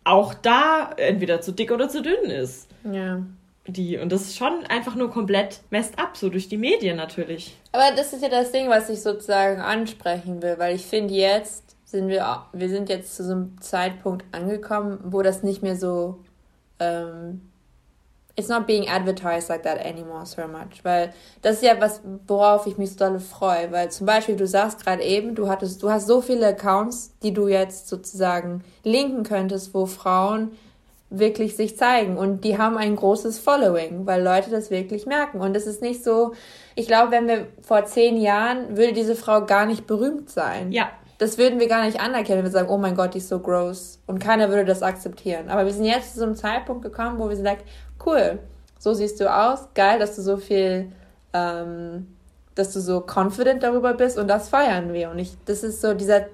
auch 0.04 0.32
da 0.32 0.92
entweder 0.96 1.42
zu 1.42 1.52
dick 1.52 1.72
oder 1.72 1.90
zu 1.90 2.00
dünn 2.00 2.30
ist. 2.30 2.68
Ja 2.90 3.22
die. 3.66 3.98
Und 3.98 4.10
das 4.10 4.22
ist 4.22 4.36
schon 4.36 4.64
einfach 4.68 4.94
nur 4.94 5.10
komplett 5.10 5.60
messed 5.70 5.98
up, 5.98 6.16
so 6.16 6.28
durch 6.28 6.48
die 6.48 6.56
Medien 6.56 6.96
natürlich. 6.96 7.56
Aber 7.72 7.94
das 7.94 8.12
ist 8.12 8.22
ja 8.22 8.28
das 8.28 8.52
Ding, 8.52 8.68
was 8.68 8.88
ich 8.88 9.02
sozusagen 9.02 9.60
ansprechen 9.60 10.42
will, 10.42 10.58
weil 10.58 10.74
ich 10.74 10.86
finde, 10.86 11.14
jetzt 11.14 11.76
sind 11.84 12.08
wir, 12.08 12.44
wir 12.52 12.68
sind 12.68 12.88
jetzt 12.88 13.16
zu 13.16 13.24
so 13.24 13.32
einem 13.32 13.60
Zeitpunkt 13.60 14.24
angekommen, 14.32 14.98
wo 15.04 15.22
das 15.22 15.42
nicht 15.42 15.62
mehr 15.62 15.76
so, 15.76 16.20
ähm, 16.78 17.50
it's 18.36 18.48
not 18.48 18.66
being 18.66 18.88
advertised 18.88 19.48
like 19.48 19.64
that 19.64 19.84
anymore 19.84 20.24
so 20.24 20.46
much, 20.46 20.84
weil 20.84 21.12
das 21.42 21.56
ist 21.56 21.62
ja 21.64 21.80
was, 21.80 22.00
worauf 22.26 22.66
ich 22.66 22.78
mich 22.78 22.92
so 22.92 22.98
doll 22.98 23.18
freue, 23.18 23.72
weil 23.72 23.90
zum 23.90 24.06
Beispiel, 24.06 24.36
du 24.36 24.46
sagst 24.46 24.84
gerade 24.84 25.02
eben, 25.02 25.34
du 25.34 25.48
hattest, 25.48 25.82
du 25.82 25.90
hast 25.90 26.06
so 26.06 26.20
viele 26.20 26.46
Accounts, 26.46 27.12
die 27.22 27.34
du 27.34 27.48
jetzt 27.48 27.88
sozusagen 27.88 28.62
linken 28.84 29.24
könntest, 29.24 29.74
wo 29.74 29.86
Frauen 29.86 30.52
wirklich 31.10 31.56
sich 31.56 31.76
zeigen 31.76 32.16
und 32.16 32.44
die 32.44 32.56
haben 32.56 32.78
ein 32.78 32.94
großes 32.94 33.40
Following, 33.40 34.06
weil 34.06 34.22
Leute 34.22 34.50
das 34.50 34.70
wirklich 34.70 35.06
merken 35.06 35.40
und 35.40 35.56
es 35.56 35.66
ist 35.66 35.82
nicht 35.82 36.04
so, 36.04 36.34
ich 36.76 36.86
glaube, 36.86 37.10
wenn 37.10 37.26
wir 37.26 37.48
vor 37.62 37.84
zehn 37.84 38.16
Jahren, 38.16 38.76
würde 38.76 38.92
diese 38.92 39.16
Frau 39.16 39.44
gar 39.44 39.66
nicht 39.66 39.88
berühmt 39.88 40.30
sein. 40.30 40.70
Ja. 40.70 40.88
Das 41.18 41.36
würden 41.36 41.58
wir 41.60 41.68
gar 41.68 41.84
nicht 41.84 42.00
anerkennen, 42.00 42.38
wenn 42.38 42.44
wir 42.46 42.50
sagen, 42.52 42.70
oh 42.70 42.78
mein 42.78 42.94
Gott, 42.94 43.12
die 43.14 43.18
ist 43.18 43.28
so 43.28 43.40
gross 43.40 43.98
und 44.06 44.20
keiner 44.20 44.48
würde 44.48 44.64
das 44.64 44.82
akzeptieren. 44.82 45.50
Aber 45.50 45.66
wir 45.66 45.72
sind 45.72 45.84
jetzt 45.84 46.14
zu 46.14 46.20
so 46.20 46.24
einem 46.24 46.36
Zeitpunkt 46.36 46.82
gekommen, 46.82 47.18
wo 47.18 47.28
wir 47.28 47.36
sagen, 47.36 47.60
cool, 48.06 48.38
so 48.78 48.94
siehst 48.94 49.20
du 49.20 49.30
aus, 49.30 49.68
geil, 49.74 49.98
dass 49.98 50.16
du 50.16 50.22
so 50.22 50.36
viel, 50.36 50.92
ähm, 51.34 52.06
dass 52.54 52.72
du 52.72 52.80
so 52.80 53.04
confident 53.04 53.62
darüber 53.64 53.94
bist 53.94 54.16
und 54.16 54.28
das 54.28 54.48
feiern 54.48 54.92
wir 54.92 55.10
und 55.10 55.18
ich, 55.18 55.32
das 55.44 55.64
ist 55.64 55.80
so 55.80 55.92
dieser 55.92 56.26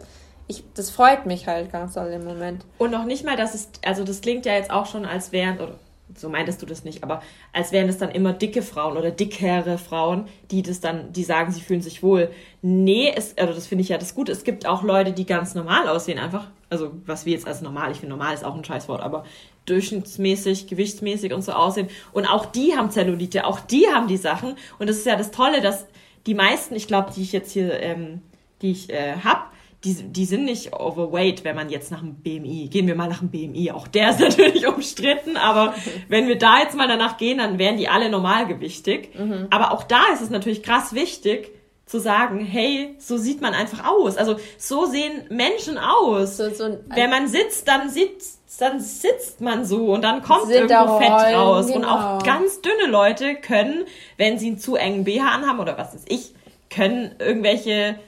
ich, 0.48 0.64
das 0.74 0.90
freut 0.90 1.26
mich 1.26 1.46
halt 1.46 1.72
ganz 1.72 1.94
doll 1.94 2.08
im 2.08 2.24
Moment. 2.24 2.64
Und 2.78 2.90
noch 2.90 3.04
nicht 3.04 3.24
mal, 3.24 3.36
dass 3.36 3.54
es, 3.54 3.68
also 3.84 4.04
das 4.04 4.20
klingt 4.20 4.46
ja 4.46 4.54
jetzt 4.54 4.70
auch 4.70 4.86
schon, 4.86 5.04
als 5.04 5.32
wären, 5.32 5.58
oder 5.58 5.78
so 6.14 6.28
meintest 6.28 6.62
du 6.62 6.66
das 6.66 6.84
nicht, 6.84 7.02
aber 7.02 7.20
als 7.52 7.72
wären 7.72 7.88
es 7.88 7.98
dann 7.98 8.10
immer 8.10 8.32
dicke 8.32 8.62
Frauen 8.62 8.96
oder 8.96 9.10
dickere 9.10 9.76
Frauen, 9.76 10.26
die 10.50 10.62
das 10.62 10.80
dann, 10.80 11.12
die 11.12 11.24
sagen, 11.24 11.50
sie 11.52 11.60
fühlen 11.60 11.82
sich 11.82 12.02
wohl. 12.02 12.30
Nee, 12.62 13.12
es, 13.14 13.36
also 13.36 13.52
das 13.52 13.66
finde 13.66 13.82
ich 13.82 13.88
ja 13.88 13.98
das 13.98 14.14
Gute. 14.14 14.30
Es 14.30 14.44
gibt 14.44 14.66
auch 14.66 14.82
Leute, 14.82 15.12
die 15.12 15.26
ganz 15.26 15.54
normal 15.54 15.88
aussehen, 15.88 16.18
einfach, 16.18 16.48
also 16.70 16.92
was 17.04 17.26
wir 17.26 17.32
jetzt 17.32 17.46
als 17.46 17.60
normal, 17.60 17.90
ich 17.90 17.98
finde 17.98 18.14
normal 18.16 18.34
ist 18.34 18.44
auch 18.44 18.54
ein 18.54 18.64
Scheißwort, 18.64 19.00
aber 19.00 19.24
durchschnittsmäßig, 19.66 20.68
gewichtsmäßig 20.68 21.32
und 21.32 21.42
so 21.42 21.52
aussehen. 21.52 21.88
Und 22.12 22.26
auch 22.26 22.46
die 22.46 22.76
haben 22.76 22.90
Zellulite, 22.90 23.44
auch 23.44 23.58
die 23.58 23.86
haben 23.92 24.06
die 24.06 24.16
Sachen. 24.16 24.56
Und 24.78 24.88
das 24.88 24.96
ist 24.96 25.06
ja 25.06 25.16
das 25.16 25.32
Tolle, 25.32 25.60
dass 25.60 25.86
die 26.26 26.34
meisten, 26.34 26.76
ich 26.76 26.86
glaube, 26.86 27.10
die 27.14 27.22
ich 27.22 27.32
jetzt 27.32 27.50
hier, 27.52 27.80
ähm, 27.80 28.22
die 28.62 28.70
ich 28.70 28.90
äh, 28.90 29.16
hab, 29.24 29.52
die, 29.84 29.94
die 29.94 30.24
sind 30.24 30.44
nicht 30.44 30.72
overweight, 30.72 31.44
wenn 31.44 31.54
man 31.54 31.68
jetzt 31.68 31.90
nach 31.90 32.00
dem 32.00 32.16
BMI, 32.16 32.68
gehen 32.68 32.86
wir 32.86 32.94
mal 32.94 33.08
nach 33.08 33.20
dem 33.20 33.30
BMI, 33.30 33.70
auch 33.72 33.86
der 33.86 34.10
ist 34.10 34.20
natürlich 34.20 34.66
umstritten, 34.66 35.36
aber 35.36 35.74
wenn 36.08 36.28
wir 36.28 36.38
da 36.38 36.60
jetzt 36.60 36.76
mal 36.76 36.88
danach 36.88 37.16
gehen, 37.18 37.38
dann 37.38 37.58
wären 37.58 37.76
die 37.76 37.88
alle 37.88 38.10
normalgewichtig. 38.10 39.10
Mhm. 39.16 39.48
Aber 39.50 39.72
auch 39.72 39.84
da 39.84 40.02
ist 40.12 40.22
es 40.22 40.30
natürlich 40.30 40.62
krass 40.62 40.94
wichtig, 40.94 41.52
zu 41.86 42.00
sagen, 42.00 42.40
hey, 42.40 42.96
so 42.98 43.16
sieht 43.16 43.40
man 43.40 43.54
einfach 43.54 43.86
aus. 43.86 44.16
Also 44.16 44.36
so 44.58 44.86
sehen 44.86 45.22
Menschen 45.30 45.78
aus. 45.78 46.36
So, 46.36 46.50
so 46.50 46.78
Wenn 46.88 47.10
man 47.10 47.28
sitzt, 47.28 47.68
dann 47.68 47.90
sitzt, 47.90 48.40
dann 48.60 48.80
sitzt 48.80 49.40
man 49.40 49.64
so 49.64 49.92
und 49.92 50.02
dann 50.02 50.20
kommt 50.22 50.50
irgendwo 50.50 50.98
Fett 50.98 51.10
raus. 51.10 51.68
Genau. 51.68 51.76
Und 51.76 51.84
auch 51.84 52.18
genau. 52.18 52.38
ganz 52.38 52.60
dünne 52.60 52.90
Leute 52.90 53.36
können, 53.36 53.84
wenn 54.16 54.36
sie 54.38 54.48
einen 54.48 54.58
zu 54.58 54.74
engen 54.74 55.04
BH 55.04 55.28
anhaben 55.28 55.60
oder 55.60 55.78
was 55.78 55.94
ist 55.94 56.10
ich, 56.10 56.34
können 56.70 57.14
irgendwelche, 57.20 58.00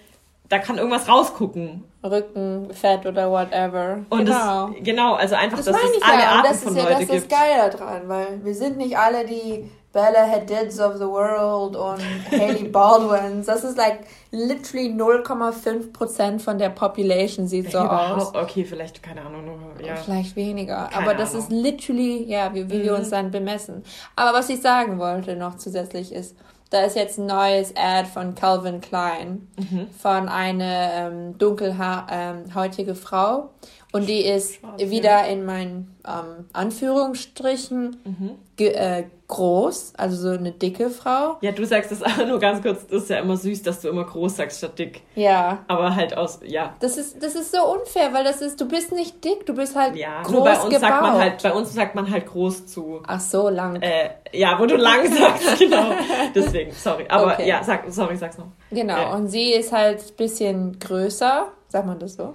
da 0.48 0.58
kann 0.58 0.78
irgendwas 0.78 1.08
rausgucken. 1.08 1.84
Rücken, 2.02 2.72
Fett 2.72 3.04
oder 3.06 3.30
whatever. 3.30 4.04
Und 4.08 4.26
genau. 4.26 4.68
Das, 4.68 4.76
genau, 4.82 5.14
also 5.14 5.34
einfach, 5.34 5.58
das 5.58 5.66
dass 5.66 5.76
es 5.76 6.02
alle 6.02 6.22
ja. 6.22 6.28
Arten 6.30 6.48
das 6.48 6.62
von 6.62 6.76
ist 6.76 6.82
ja, 6.82 6.90
Leute 6.90 7.06
das 7.06 7.16
ist 7.16 7.28
geil 7.28 7.70
daran, 7.70 8.08
weil 8.08 8.44
wir 8.44 8.54
sind 8.54 8.76
nicht 8.78 8.96
alle 8.96 9.26
die 9.26 9.68
Bella 9.92 10.30
Hadids 10.30 10.78
of 10.80 10.96
the 10.96 11.06
world 11.06 11.74
und 11.74 12.02
Haley 12.30 12.68
Baldwins. 12.72 13.46
Das 13.46 13.64
ist 13.64 13.76
like 13.76 14.00
literally 14.30 14.88
0,5% 14.88 16.38
von 16.38 16.58
der 16.58 16.68
Population 16.68 17.48
sieht 17.48 17.72
so 17.72 17.78
aus. 17.78 18.34
Okay, 18.34 18.64
vielleicht, 18.64 19.02
keine 19.02 19.22
Ahnung. 19.22 19.58
Ja. 19.84 19.96
Vielleicht 19.96 20.36
weniger. 20.36 20.88
Keine 20.92 21.04
aber 21.04 21.14
das 21.14 21.34
Ahnung. 21.34 21.42
ist 21.44 21.52
literally, 21.52 22.24
ja, 22.24 22.54
wie, 22.54 22.70
wie 22.70 22.78
mhm. 22.78 22.82
wir 22.84 22.94
uns 22.94 23.10
dann 23.10 23.30
bemessen. 23.30 23.82
Aber 24.14 24.38
was 24.38 24.48
ich 24.50 24.60
sagen 24.60 24.98
wollte 24.98 25.36
noch 25.36 25.56
zusätzlich 25.56 26.12
ist, 26.12 26.36
da 26.70 26.82
ist 26.82 26.96
jetzt 26.96 27.18
ein 27.18 27.26
neues 27.26 27.74
Ad 27.76 28.08
von 28.08 28.34
Calvin 28.34 28.80
Klein 28.80 29.48
mhm. 29.56 29.88
von 29.90 30.28
einer 30.28 30.90
ähm, 30.92 31.38
dunkelhäutige 31.38 32.90
ähm, 32.90 32.96
Frau. 32.96 33.50
Und 33.92 34.06
die 34.08 34.20
ist 34.20 34.56
Schwarz, 34.56 34.80
wieder 34.80 35.08
ja. 35.08 35.24
in 35.24 35.46
meinen 35.46 35.96
ähm, 36.06 36.46
Anführungsstrichen 36.52 37.96
mhm. 38.04 38.30
äh, 38.58 39.04
groß, 39.28 39.94
also 39.96 40.16
so 40.16 40.38
eine 40.38 40.52
dicke 40.52 40.90
Frau. 40.90 41.38
Ja, 41.40 41.52
du 41.52 41.64
sagst 41.64 41.90
das 41.90 42.02
auch 42.02 42.26
nur 42.26 42.38
ganz 42.38 42.62
kurz, 42.62 42.86
das 42.86 43.04
ist 43.04 43.10
ja 43.10 43.18
immer 43.20 43.36
süß, 43.36 43.62
dass 43.62 43.80
du 43.80 43.88
immer 43.88 44.04
groß 44.04 44.36
sagst 44.36 44.58
statt 44.58 44.78
dick. 44.78 45.02
Ja. 45.14 45.64
Aber 45.68 45.94
halt 45.94 46.16
aus, 46.16 46.40
ja. 46.44 46.74
Das 46.80 46.98
ist, 46.98 47.22
das 47.22 47.34
ist 47.34 47.52
so 47.52 47.64
unfair, 47.64 48.12
weil 48.12 48.24
das 48.24 48.42
ist, 48.42 48.60
du 48.60 48.68
bist 48.68 48.92
nicht 48.92 49.24
dick, 49.24 49.46
du 49.46 49.54
bist 49.54 49.74
halt 49.74 49.96
ja, 49.96 50.22
groß 50.22 50.32
nur 50.32 50.44
bei 50.44 50.52
uns 50.52 50.64
gebaut. 50.64 50.80
sagt 50.80 51.02
man 51.02 51.12
halt, 51.14 51.42
bei 51.42 51.52
uns 51.52 51.72
sagt 51.72 51.94
man 51.94 52.10
halt 52.10 52.26
groß 52.26 52.66
zu. 52.66 53.02
Ach 53.06 53.20
so, 53.20 53.48
lang. 53.48 53.80
Äh, 53.80 54.10
ja, 54.32 54.58
wo 54.58 54.66
du 54.66 54.76
lang 54.76 55.10
sagst, 55.18 55.58
genau. 55.58 55.92
Deswegen, 56.34 56.72
sorry. 56.72 57.06
Aber 57.08 57.32
okay. 57.32 57.48
ja, 57.48 57.62
sag, 57.62 57.84
sorry, 57.88 58.16
sag's 58.16 58.36
noch. 58.36 58.48
Genau, 58.70 58.96
ja. 58.96 59.14
und 59.14 59.28
sie 59.28 59.52
ist 59.52 59.72
halt 59.72 60.00
ein 60.00 60.16
bisschen 60.16 60.78
größer, 60.78 61.48
sagt 61.68 61.86
man 61.86 61.98
das 61.98 62.14
so? 62.14 62.34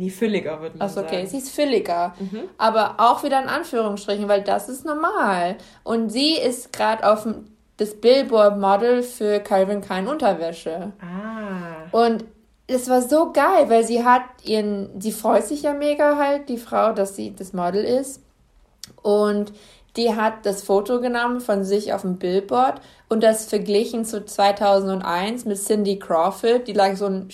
Nee, 0.00 0.08
fülliger 0.08 0.62
würde 0.62 0.78
man 0.78 0.88
Achso, 0.88 1.00
okay, 1.00 1.26
sie 1.26 1.36
ist 1.36 1.50
fülliger. 1.50 2.14
Mhm. 2.18 2.44
Aber 2.56 2.94
auch 2.96 3.22
wieder 3.22 3.38
in 3.42 3.50
Anführungsstrichen, 3.50 4.28
weil 4.28 4.40
das 4.40 4.70
ist 4.70 4.86
normal. 4.86 5.56
Und 5.84 6.08
sie 6.08 6.38
ist 6.38 6.72
gerade 6.72 7.06
auf 7.06 7.28
das 7.76 8.00
Billboard-Model 8.00 9.02
für 9.02 9.40
Calvin 9.40 9.82
Klein 9.82 10.08
Unterwäsche. 10.08 10.92
Ah. 11.02 11.90
Und 11.92 12.24
es 12.66 12.88
war 12.88 13.02
so 13.02 13.30
geil, 13.30 13.68
weil 13.68 13.84
sie 13.84 14.02
hat 14.02 14.22
ihren, 14.42 14.98
sie 14.98 15.12
freut 15.12 15.44
sich 15.44 15.64
ja 15.64 15.74
mega 15.74 16.16
halt, 16.16 16.48
die 16.48 16.56
Frau, 16.56 16.94
dass 16.94 17.14
sie 17.14 17.34
das 17.36 17.52
Model 17.52 17.84
ist. 17.84 18.22
Und 19.02 19.52
die 19.98 20.16
hat 20.16 20.46
das 20.46 20.62
Foto 20.62 21.02
genommen 21.02 21.42
von 21.42 21.62
sich 21.62 21.92
auf 21.92 22.00
dem 22.02 22.16
Billboard 22.16 22.80
und 23.10 23.22
das 23.22 23.44
verglichen 23.44 24.06
zu 24.06 24.24
2001 24.24 25.44
mit 25.44 25.58
Cindy 25.58 25.98
Crawford, 25.98 26.66
die 26.68 26.72
lag 26.72 26.96
so 26.96 27.04
ein 27.04 27.28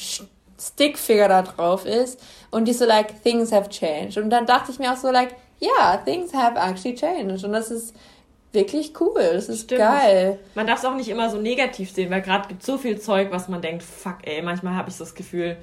Stickfigure 0.59 1.29
da 1.29 1.43
drauf 1.43 1.85
ist 1.85 2.21
und 2.51 2.67
die 2.67 2.73
so 2.73 2.85
like, 2.85 3.23
things 3.23 3.53
have 3.53 3.69
changed. 3.69 4.17
Und 4.19 4.31
dann 4.31 4.47
dachte 4.47 4.73
ich 4.73 4.79
mir 4.79 4.93
auch 4.93 4.97
so 4.97 5.11
like, 5.11 5.35
yeah, 5.61 5.97
things 5.99 6.33
have 6.33 6.59
actually 6.59 6.95
changed. 6.95 7.45
Und 7.45 7.53
das 7.53 7.71
ist 7.71 7.95
wirklich 8.53 8.99
cool. 9.01 9.31
Das 9.35 9.49
ist 9.49 9.65
Stimmt. 9.65 9.81
geil. 9.81 10.39
Man 10.55 10.67
darf 10.67 10.79
es 10.79 10.85
auch 10.85 10.95
nicht 10.95 11.09
immer 11.09 11.31
so 11.31 11.39
negativ 11.39 11.91
sehen, 11.91 12.11
weil 12.11 12.23
gerade 12.23 12.49
gibt 12.49 12.63
so 12.63 12.79
viel 12.79 12.99
Zeug, 12.99 13.29
was 13.31 13.49
man 13.49 13.61
denkt, 13.61 13.83
fuck 13.83 14.19
ey, 14.23 14.43
manchmal 14.43 14.75
habe 14.75 14.89
ich 14.89 14.97
so 14.97 15.05
das 15.05 15.15
Gefühl, 15.15 15.57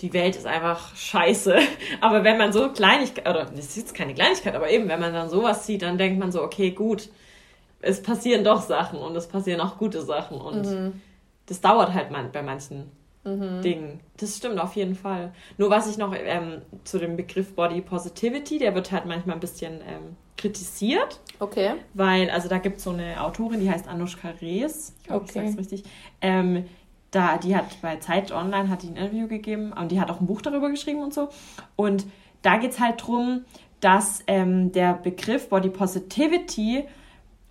die 0.00 0.12
Welt 0.12 0.36
ist 0.36 0.46
einfach 0.46 0.94
scheiße. 0.94 1.56
Aber 2.00 2.24
wenn 2.24 2.36
man 2.36 2.52
so 2.52 2.70
Kleinigkeit, 2.70 3.26
oder 3.26 3.46
das 3.46 3.66
ist 3.66 3.76
jetzt 3.76 3.94
keine 3.94 4.14
Kleinigkeit, 4.14 4.54
aber 4.54 4.70
eben, 4.70 4.88
wenn 4.88 5.00
man 5.00 5.12
dann 5.12 5.30
sowas 5.30 5.66
sieht, 5.66 5.82
dann 5.82 5.98
denkt 5.98 6.18
man 6.18 6.32
so, 6.32 6.42
okay, 6.42 6.72
gut, 6.72 7.08
es 7.80 8.02
passieren 8.02 8.44
doch 8.44 8.62
Sachen 8.62 8.98
und 8.98 9.14
es 9.16 9.28
passieren 9.28 9.60
auch 9.60 9.78
gute 9.78 10.02
Sachen 10.02 10.40
und 10.40 10.66
mhm. 10.66 11.02
das 11.46 11.60
dauert 11.60 11.92
halt 11.92 12.10
man, 12.10 12.32
bei 12.32 12.42
manchen 12.42 12.90
mhm. 13.24 13.62
Ding. 13.62 14.00
Das 14.16 14.36
stimmt 14.36 14.58
auf 14.58 14.76
jeden 14.76 14.94
Fall. 14.94 15.32
Nur 15.58 15.70
was 15.70 15.88
ich 15.88 15.98
noch 15.98 16.14
ähm, 16.16 16.62
zu 16.84 16.98
dem 16.98 17.16
Begriff 17.16 17.54
Body 17.54 17.80
Positivity, 17.80 18.58
der 18.58 18.74
wird 18.74 18.92
halt 18.92 19.06
manchmal 19.06 19.36
ein 19.36 19.40
bisschen 19.40 19.74
ähm, 19.80 20.16
kritisiert. 20.36 21.20
Okay. 21.38 21.74
Weil, 21.94 22.30
also 22.30 22.48
da 22.48 22.58
gibt 22.58 22.78
es 22.78 22.84
so 22.84 22.90
eine 22.90 23.20
Autorin, 23.22 23.60
die 23.60 23.70
heißt 23.70 23.88
Anushka 23.88 24.30
Rees. 24.40 24.94
Ich 25.02 25.10
hoffe, 25.10 25.24
okay. 25.24 25.40
ich 25.40 25.46
sag's 25.46 25.58
richtig. 25.58 25.84
Ähm, 26.20 26.64
da, 27.10 27.38
die 27.38 27.54
hat 27.54 27.80
bei 27.80 27.96
Zeit 27.96 28.32
Online 28.32 28.68
hat 28.68 28.82
die 28.82 28.88
ein 28.88 28.96
Interview 28.96 29.28
gegeben 29.28 29.72
und 29.72 29.92
die 29.92 30.00
hat 30.00 30.10
auch 30.10 30.20
ein 30.20 30.26
Buch 30.26 30.42
darüber 30.42 30.68
geschrieben 30.68 31.02
und 31.02 31.14
so. 31.14 31.28
Und 31.76 32.06
da 32.42 32.56
geht 32.58 32.72
es 32.72 32.80
halt 32.80 33.00
darum, 33.00 33.44
dass 33.80 34.20
ähm, 34.26 34.72
der 34.72 34.94
Begriff 34.94 35.48
Body 35.48 35.70
Positivity 35.70 36.84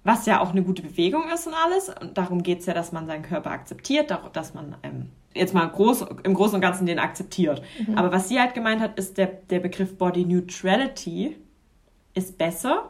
was 0.03 0.25
ja 0.25 0.41
auch 0.41 0.51
eine 0.51 0.63
gute 0.63 0.81
Bewegung 0.81 1.29
ist 1.33 1.47
und 1.47 1.53
alles. 1.53 1.89
Und 1.89 2.17
darum 2.17 2.43
geht 2.43 2.59
es 2.59 2.65
ja, 2.65 2.73
dass 2.73 2.91
man 2.91 3.07
seinen 3.07 3.23
Körper 3.23 3.51
akzeptiert, 3.51 4.13
dass 4.33 4.53
man 4.53 4.75
ähm, 4.83 5.09
jetzt 5.35 5.53
mal 5.53 5.65
groß, 5.65 6.05
im 6.23 6.33
Großen 6.33 6.55
und 6.55 6.61
Ganzen 6.61 6.85
den 6.85 6.99
akzeptiert. 6.99 7.61
Mhm. 7.85 7.97
Aber 7.97 8.11
was 8.11 8.29
sie 8.29 8.39
halt 8.39 8.53
gemeint 8.53 8.81
hat, 8.81 8.97
ist 8.97 9.17
der, 9.17 9.27
der 9.27 9.59
Begriff 9.59 9.97
Body 9.97 10.25
Neutrality 10.25 11.37
ist 12.13 12.37
besser, 12.37 12.89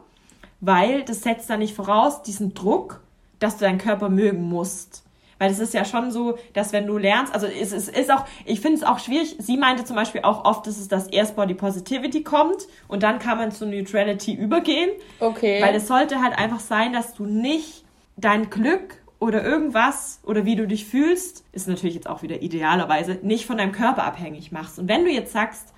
weil 0.60 1.04
das 1.04 1.22
setzt 1.22 1.50
da 1.50 1.58
nicht 1.58 1.76
voraus 1.76 2.24
diesen 2.24 2.54
Druck, 2.54 3.02
dass 3.40 3.58
du 3.58 3.66
deinen 3.66 3.78
Körper 3.78 4.10
mögen 4.10 4.44
musst. 4.44 5.04
Weil 5.40 5.52
es 5.52 5.60
ist 5.60 5.74
ja 5.74 5.84
schon 5.84 6.12
so, 6.12 6.38
dass 6.54 6.72
wenn 6.72 6.88
du 6.88 6.98
lernst, 6.98 7.34
also 7.34 7.48
es, 7.48 7.74
es 7.74 7.90
ist 7.90 8.12
auch, 8.12 8.26
ich 8.46 8.62
finde 8.62 8.78
es 8.78 8.84
auch 8.84 9.00
schwierig, 9.00 9.36
sie 9.40 9.58
meinte 9.58 9.84
zum 9.84 9.96
Beispiel 9.96 10.22
auch 10.22 10.46
oft, 10.46 10.66
dass 10.68 10.78
es 10.78 10.88
das 10.88 11.08
erst 11.08 11.36
Body 11.36 11.54
Positivity 11.54 12.24
kommt 12.24 12.68
und 12.88 13.04
dann 13.04 13.20
kann 13.20 13.38
man 13.38 13.52
zu 13.52 13.66
Neutrality 13.66 14.34
übergehen. 14.34 14.92
Okay. 15.20 15.62
Weil 15.62 15.76
es 15.76 15.88
sollte 15.88 16.22
halt 16.22 16.38
einfach 16.38 16.62
sein, 16.62 16.94
dass 16.94 17.14
du 17.14 17.26
nicht 17.26 17.84
dein 18.16 18.50
Glück 18.50 19.03
oder 19.24 19.42
irgendwas 19.42 20.20
oder 20.24 20.44
wie 20.44 20.58
du 20.58 20.68
dich 20.68 20.86
fühlst, 20.86 21.46
ist 21.54 21.70
natürlich 21.70 21.96
jetzt 21.96 22.10
auch 22.10 22.24
wieder 22.24 22.42
idealerweise, 22.42 23.20
nicht 23.22 23.46
von 23.46 23.58
deinem 23.58 23.72
Körper 23.72 24.04
abhängig 24.04 24.52
machst. 24.52 24.78
Und 24.80 24.90
wenn 24.90 25.06
du 25.06 25.12
jetzt 25.12 25.32
sagst, 25.32 25.74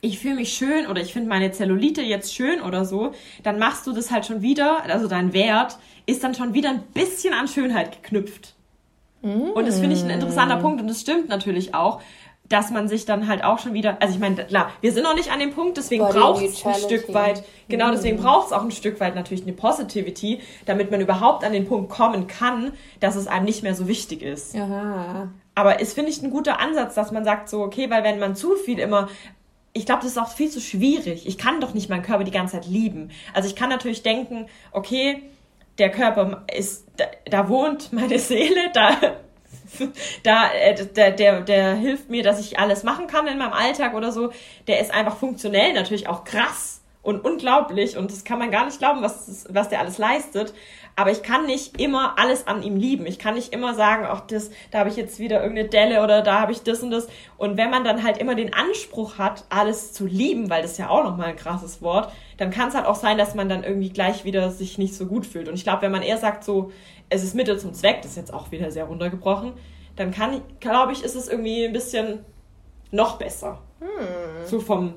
ich 0.00 0.20
fühle 0.20 0.36
mich 0.36 0.52
schön 0.52 0.86
oder 0.86 1.00
ich 1.00 1.12
finde 1.12 1.28
meine 1.28 1.50
Zellulite 1.50 2.02
jetzt 2.02 2.32
schön 2.32 2.60
oder 2.60 2.84
so, 2.84 3.12
dann 3.42 3.58
machst 3.58 3.84
du 3.88 3.92
das 3.92 4.12
halt 4.12 4.26
schon 4.26 4.42
wieder, 4.42 4.84
also 4.84 5.08
dein 5.08 5.32
Wert 5.32 5.76
ist 6.06 6.22
dann 6.22 6.36
schon 6.36 6.54
wieder 6.54 6.70
ein 6.70 6.82
bisschen 6.94 7.34
an 7.34 7.48
Schönheit 7.48 8.00
geknüpft. 8.00 8.54
Mm. 9.22 9.50
Und 9.50 9.66
das 9.66 9.80
finde 9.80 9.96
ich 9.96 10.04
ein 10.04 10.10
interessanter 10.10 10.58
Punkt 10.58 10.80
und 10.80 10.86
das 10.86 11.00
stimmt 11.00 11.28
natürlich 11.28 11.74
auch, 11.74 12.00
dass 12.48 12.70
man 12.70 12.88
sich 12.88 13.04
dann 13.04 13.28
halt 13.28 13.42
auch 13.44 13.58
schon 13.58 13.72
wieder, 13.74 14.00
also 14.00 14.14
ich 14.14 14.20
meine, 14.20 14.36
klar, 14.44 14.70
wir 14.80 14.92
sind 14.92 15.02
noch 15.02 15.14
nicht 15.14 15.32
an 15.32 15.40
dem 15.40 15.52
Punkt, 15.52 15.76
deswegen 15.76 16.04
braucht 16.04 16.42
es 16.42 16.64
ein 16.64 16.74
Stück 16.74 17.12
weit, 17.12 17.42
genau, 17.68 17.90
deswegen 17.90 18.18
mm. 18.18 18.22
braucht 18.22 18.46
es 18.46 18.52
auch 18.52 18.62
ein 18.62 18.70
Stück 18.70 19.00
weit 19.00 19.14
natürlich 19.14 19.44
eine 19.44 19.52
Positivity, 19.52 20.40
damit 20.64 20.90
man 20.90 21.00
überhaupt 21.00 21.44
an 21.44 21.52
den 21.52 21.66
Punkt 21.66 21.90
kommen 21.90 22.26
kann, 22.26 22.72
dass 23.00 23.16
es 23.16 23.26
einem 23.26 23.44
nicht 23.44 23.62
mehr 23.62 23.74
so 23.74 23.88
wichtig 23.88 24.22
ist. 24.22 24.54
Aha. 24.54 25.28
Aber 25.54 25.80
es 25.80 25.94
finde 25.94 26.10
ich 26.10 26.22
ein 26.22 26.30
guter 26.30 26.60
Ansatz, 26.60 26.94
dass 26.94 27.10
man 27.12 27.24
sagt 27.24 27.48
so, 27.48 27.62
okay, 27.62 27.90
weil 27.90 28.04
wenn 28.04 28.18
man 28.18 28.36
zu 28.36 28.54
viel 28.56 28.78
immer 28.78 29.08
ich 29.72 29.84
glaube, 29.84 30.00
das 30.00 30.12
ist 30.12 30.18
auch 30.18 30.30
viel 30.30 30.48
zu 30.48 30.58
schwierig. 30.58 31.26
Ich 31.26 31.36
kann 31.36 31.60
doch 31.60 31.74
nicht 31.74 31.90
meinen 31.90 32.02
Körper 32.02 32.24
die 32.24 32.30
ganze 32.30 32.54
Zeit 32.54 32.66
lieben. 32.66 33.10
Also 33.34 33.46
ich 33.46 33.54
kann 33.54 33.68
natürlich 33.68 34.02
denken, 34.02 34.46
okay, 34.72 35.24
der 35.76 35.90
Körper 35.90 36.46
ist, 36.56 36.86
da, 36.96 37.04
da 37.26 37.50
wohnt 37.50 37.92
meine 37.92 38.18
Seele, 38.18 38.70
da, 38.72 38.96
da, 40.22 40.50
äh, 40.52 40.74
der, 40.86 41.10
der, 41.12 41.40
der 41.42 41.74
hilft 41.74 42.10
mir, 42.10 42.22
dass 42.22 42.40
ich 42.40 42.58
alles 42.58 42.82
machen 42.82 43.06
kann 43.06 43.26
in 43.26 43.38
meinem 43.38 43.52
Alltag 43.52 43.94
oder 43.94 44.12
so. 44.12 44.30
Der 44.66 44.80
ist 44.80 44.92
einfach 44.92 45.16
funktionell 45.16 45.72
natürlich 45.72 46.08
auch 46.08 46.24
krass 46.24 46.82
und 47.06 47.24
unglaublich 47.24 47.96
und 47.96 48.10
das 48.10 48.24
kann 48.24 48.40
man 48.40 48.50
gar 48.50 48.64
nicht 48.64 48.80
glauben, 48.80 49.00
was, 49.00 49.46
was 49.48 49.68
der 49.68 49.78
alles 49.78 49.96
leistet. 49.96 50.52
Aber 50.98 51.10
ich 51.12 51.22
kann 51.22 51.44
nicht 51.44 51.78
immer 51.78 52.18
alles 52.18 52.46
an 52.46 52.62
ihm 52.62 52.74
lieben. 52.74 53.04
Ich 53.06 53.18
kann 53.18 53.34
nicht 53.34 53.52
immer 53.52 53.74
sagen, 53.74 54.06
ach, 54.08 54.22
das, 54.22 54.50
da 54.70 54.78
habe 54.78 54.88
ich 54.88 54.96
jetzt 54.96 55.18
wieder 55.18 55.42
irgendeine 55.42 55.68
Delle 55.68 56.02
oder 56.02 56.22
da 56.22 56.40
habe 56.40 56.52
ich 56.52 56.62
das 56.62 56.82
und 56.82 56.90
das. 56.90 57.06
Und 57.36 57.58
wenn 57.58 57.68
man 57.68 57.84
dann 57.84 58.02
halt 58.02 58.16
immer 58.16 58.34
den 58.34 58.54
Anspruch 58.54 59.18
hat, 59.18 59.44
alles 59.50 59.92
zu 59.92 60.06
lieben, 60.06 60.48
weil 60.48 60.62
das 60.62 60.72
ist 60.72 60.78
ja 60.78 60.88
auch 60.88 61.04
nochmal 61.04 61.28
ein 61.28 61.36
krasses 61.36 61.82
Wort, 61.82 62.10
dann 62.38 62.50
kann 62.50 62.70
es 62.70 62.74
halt 62.74 62.86
auch 62.86 62.94
sein, 62.94 63.18
dass 63.18 63.34
man 63.34 63.50
dann 63.50 63.62
irgendwie 63.62 63.90
gleich 63.90 64.24
wieder 64.24 64.50
sich 64.50 64.78
nicht 64.78 64.94
so 64.94 65.04
gut 65.06 65.26
fühlt. 65.26 65.48
Und 65.48 65.54
ich 65.54 65.64
glaube, 65.64 65.82
wenn 65.82 65.92
man 65.92 66.02
eher 66.02 66.16
sagt 66.16 66.44
so, 66.44 66.72
es 67.08 67.22
ist 67.22 67.34
Mittel 67.34 67.58
zum 67.58 67.74
Zweck, 67.74 68.02
das 68.02 68.12
ist 68.12 68.16
jetzt 68.16 68.34
auch 68.34 68.50
wieder 68.50 68.70
sehr 68.70 68.84
runtergebrochen, 68.84 69.54
dann 69.96 70.10
kann, 70.10 70.42
glaube 70.60 70.92
ich, 70.92 71.02
ist 71.02 71.14
es 71.14 71.28
irgendwie 71.28 71.64
ein 71.64 71.72
bisschen 71.72 72.24
noch 72.90 73.18
besser. 73.18 73.62
Hm. 73.80 74.46
So 74.46 74.60
vom 74.60 74.94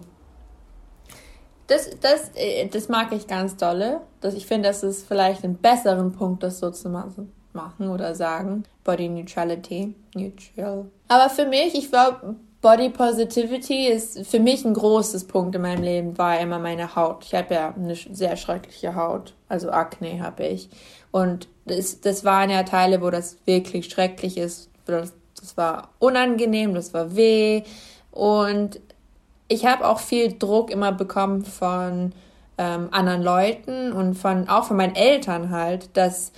das, 1.70 1.88
das, 2.02 2.32
äh, 2.34 2.68
das 2.68 2.90
mag 2.90 3.12
ich 3.12 3.28
ganz 3.28 3.56
dolle. 3.56 4.02
Das, 4.22 4.34
ich 4.34 4.48
finde, 4.48 4.70
das 4.70 4.84
ist 4.84 5.08
vielleicht 5.08 5.44
ein 5.44 5.56
besseren 5.56 6.12
Punkt, 6.12 6.42
das 6.44 6.60
so 6.60 6.72
zu 6.72 6.90
machen 6.90 7.32
oder 7.80 8.16
sagen. 8.16 8.64
Body 8.84 9.08
Neutrality. 9.08 9.94
Neutral. 10.16 10.90
Aber 11.08 11.30
für 11.30 11.46
mich, 11.46 11.76
ich 11.76 11.90
glaube, 11.90 12.36
Body 12.62 12.90
Positivity 12.90 13.88
ist 13.88 14.26
für 14.26 14.40
mich 14.40 14.66
ein 14.66 14.74
großes 14.74 15.26
Punkt 15.26 15.56
in 15.56 15.62
meinem 15.62 15.84
Leben, 15.84 16.18
war 16.18 16.40
immer 16.40 16.58
meine 16.58 16.96
Haut. 16.96 17.24
Ich 17.24 17.36
habe 17.36 17.54
ja 17.54 17.74
eine 17.74 17.96
sehr 17.96 18.36
schreckliche 18.36 18.96
Haut. 18.96 19.36
Also 19.48 19.70
Akne 19.70 20.22
habe 20.22 20.46
ich. 20.46 20.70
Und 21.12 21.48
das, 21.70 22.02
das 22.02 22.26
waren 22.26 22.50
ja 22.50 22.64
Teile, 22.64 23.02
wo 23.02 23.10
das 23.10 23.38
wirklich 23.46 23.90
schrecklich 23.90 24.38
ist, 24.38 24.70
das, 24.86 25.14
das 25.40 25.58
war 25.58 25.90
unangenehm, 26.00 26.74
das 26.74 26.94
war 26.94 27.16
weh. 27.16 27.64
Und 28.12 28.80
ich 29.48 29.66
habe 29.66 29.88
auch 29.88 30.00
viel 30.00 30.38
Druck 30.38 30.72
immer 30.72 30.92
bekommen 30.92 31.46
von 31.46 32.14
ähm, 32.58 32.90
anderen 32.92 33.24
Leuten 33.24 33.94
und 33.94 34.16
von 34.16 34.50
auch 34.50 34.66
von 34.66 34.78
meinen 34.78 34.96
Eltern 34.96 35.50
halt, 35.50 35.96
dass, 35.96 36.32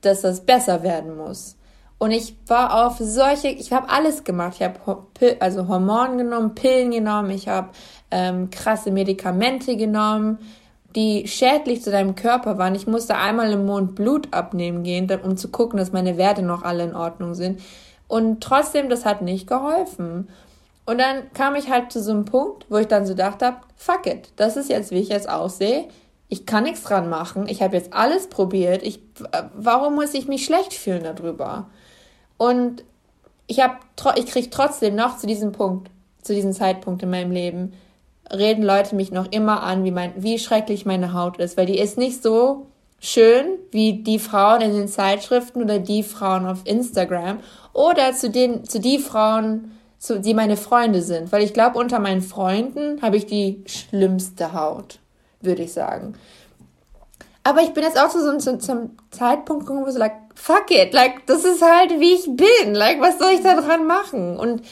dass 0.00 0.22
das 0.22 0.40
besser 0.40 0.82
werden 0.82 1.16
muss. 1.16 1.56
Und 1.98 2.10
ich 2.10 2.36
war 2.46 2.86
auf 2.86 2.96
solche, 2.98 3.48
ich 3.48 3.72
habe 3.72 3.88
alles 3.88 4.24
gemacht. 4.24 4.56
Ich 4.56 4.62
habe 4.62 4.78
also 5.40 5.68
Hormone 5.68 6.18
genommen, 6.18 6.54
Pillen 6.54 6.90
genommen, 6.90 7.30
ich 7.30 7.48
habe 7.48 7.70
ähm, 8.10 8.50
krasse 8.50 8.90
Medikamente 8.90 9.76
genommen, 9.76 10.38
die 10.94 11.26
schädlich 11.26 11.82
zu 11.82 11.90
deinem 11.90 12.14
Körper 12.14 12.58
waren. 12.58 12.74
Ich 12.74 12.86
musste 12.86 13.16
einmal 13.16 13.52
im 13.52 13.66
Mond 13.66 13.94
Blut 13.94 14.28
abnehmen 14.32 14.84
gehen, 14.84 15.10
um 15.22 15.36
zu 15.36 15.48
gucken, 15.48 15.78
dass 15.78 15.92
meine 15.92 16.16
Werte 16.16 16.42
noch 16.42 16.62
alle 16.62 16.84
in 16.84 16.94
Ordnung 16.94 17.34
sind. 17.34 17.60
Und 18.06 18.42
trotzdem, 18.42 18.88
das 18.88 19.04
hat 19.04 19.22
nicht 19.22 19.48
geholfen. 19.48 20.28
Und 20.86 20.98
dann 20.98 21.32
kam 21.32 21.56
ich 21.56 21.70
halt 21.70 21.90
zu 21.90 22.02
so 22.02 22.12
einem 22.12 22.26
Punkt, 22.26 22.66
wo 22.68 22.76
ich 22.76 22.86
dann 22.86 23.06
so 23.06 23.14
dachte, 23.14 23.54
fuck 23.76 24.06
it, 24.06 24.28
das 24.36 24.56
ist 24.56 24.68
jetzt, 24.68 24.90
wie 24.90 25.00
ich 25.00 25.08
jetzt 25.08 25.28
aussehe. 25.28 25.88
Ich 26.28 26.46
kann 26.46 26.64
nichts 26.64 26.82
dran 26.82 27.08
machen. 27.08 27.48
Ich 27.48 27.62
habe 27.62 27.76
jetzt 27.76 27.92
alles 27.92 28.28
probiert. 28.28 28.82
Ich, 28.82 29.00
warum 29.54 29.94
muss 29.94 30.14
ich 30.14 30.28
mich 30.28 30.44
schlecht 30.44 30.74
fühlen 30.74 31.02
darüber? 31.02 31.68
Und 32.36 32.84
ich 33.46 33.60
habe, 33.60 33.76
ich 34.16 34.26
kriege 34.26 34.50
trotzdem 34.50 34.94
noch 34.94 35.18
zu 35.18 35.26
diesem 35.26 35.52
Punkt, 35.52 35.90
zu 36.22 36.34
diesem 36.34 36.52
Zeitpunkt 36.52 37.02
in 37.02 37.10
meinem 37.10 37.30
Leben, 37.30 37.72
reden 38.32 38.62
Leute 38.62 38.94
mich 38.94 39.10
noch 39.10 39.30
immer 39.30 39.62
an, 39.62 39.84
wie 39.84 39.90
mein, 39.90 40.12
wie 40.16 40.38
schrecklich 40.38 40.86
meine 40.86 41.12
Haut 41.12 41.38
ist, 41.38 41.56
weil 41.56 41.66
die 41.66 41.78
ist 41.78 41.98
nicht 41.98 42.22
so 42.22 42.66
schön 43.00 43.46
wie 43.70 44.02
die 44.02 44.18
Frauen 44.18 44.62
in 44.62 44.72
den 44.72 44.88
Zeitschriften 44.88 45.62
oder 45.62 45.78
die 45.78 46.02
Frauen 46.02 46.46
auf 46.46 46.60
Instagram 46.64 47.40
oder 47.72 48.12
zu 48.12 48.30
den, 48.30 48.64
zu 48.64 48.80
die 48.80 48.98
Frauen, 48.98 49.72
zu, 49.98 50.20
die 50.20 50.34
meine 50.34 50.56
Freunde 50.56 51.02
sind, 51.02 51.32
weil 51.32 51.42
ich 51.42 51.52
glaube, 51.52 51.78
unter 51.78 51.98
meinen 51.98 52.22
Freunden 52.22 53.02
habe 53.02 53.16
ich 53.16 53.26
die 53.26 53.62
schlimmste 53.66 54.52
Haut, 54.52 54.98
würde 55.40 55.62
ich 55.62 55.72
sagen. 55.72 56.14
Aber 57.42 57.60
ich 57.60 57.74
bin 57.74 57.84
jetzt 57.84 58.00
auch 58.00 58.10
so, 58.10 58.38
so 58.38 58.56
zum 58.56 58.96
Zeitpunkt 59.10 59.66
gekommen, 59.66 59.86
wo 59.86 59.90
so, 59.90 59.98
like, 59.98 60.16
fuck 60.34 60.70
it, 60.70 60.94
like, 60.94 61.26
das 61.26 61.44
ist 61.44 61.62
halt, 61.62 62.00
wie 62.00 62.14
ich 62.14 62.24
bin, 62.24 62.74
like, 62.74 63.00
was 63.00 63.18
soll 63.18 63.32
ich 63.34 63.42
da 63.42 63.60
dran 63.60 63.86
machen? 63.86 64.38
Und 64.38 64.62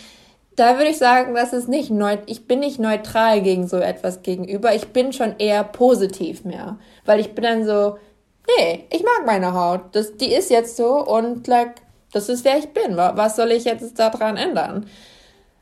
da 0.56 0.76
würde 0.76 0.90
ich 0.90 0.98
sagen, 0.98 1.34
das 1.34 1.52
ist 1.52 1.68
nicht 1.68 1.90
neu, 1.90 2.18
ich 2.26 2.46
bin 2.46 2.60
nicht 2.60 2.78
neutral 2.78 3.40
gegen 3.42 3.66
so 3.66 3.78
etwas 3.78 4.22
gegenüber, 4.22 4.74
ich 4.74 4.88
bin 4.88 5.12
schon 5.12 5.34
eher 5.38 5.64
positiv 5.64 6.44
mehr, 6.44 6.78
weil 7.04 7.20
ich 7.20 7.34
bin 7.34 7.44
dann 7.44 7.64
so, 7.64 7.96
nee, 8.58 8.84
ich 8.90 9.02
mag 9.02 9.26
meine 9.26 9.54
Haut, 9.54 9.80
das, 9.92 10.16
die 10.16 10.32
ist 10.32 10.50
jetzt 10.50 10.76
so 10.76 11.04
und, 11.04 11.46
like, 11.46 11.76
das 12.12 12.28
ist 12.28 12.44
wer 12.44 12.58
ich 12.58 12.68
bin, 12.68 12.96
was 12.96 13.36
soll 13.36 13.52
ich 13.52 13.64
jetzt 13.64 13.98
daran 13.98 14.36
ändern? 14.36 14.86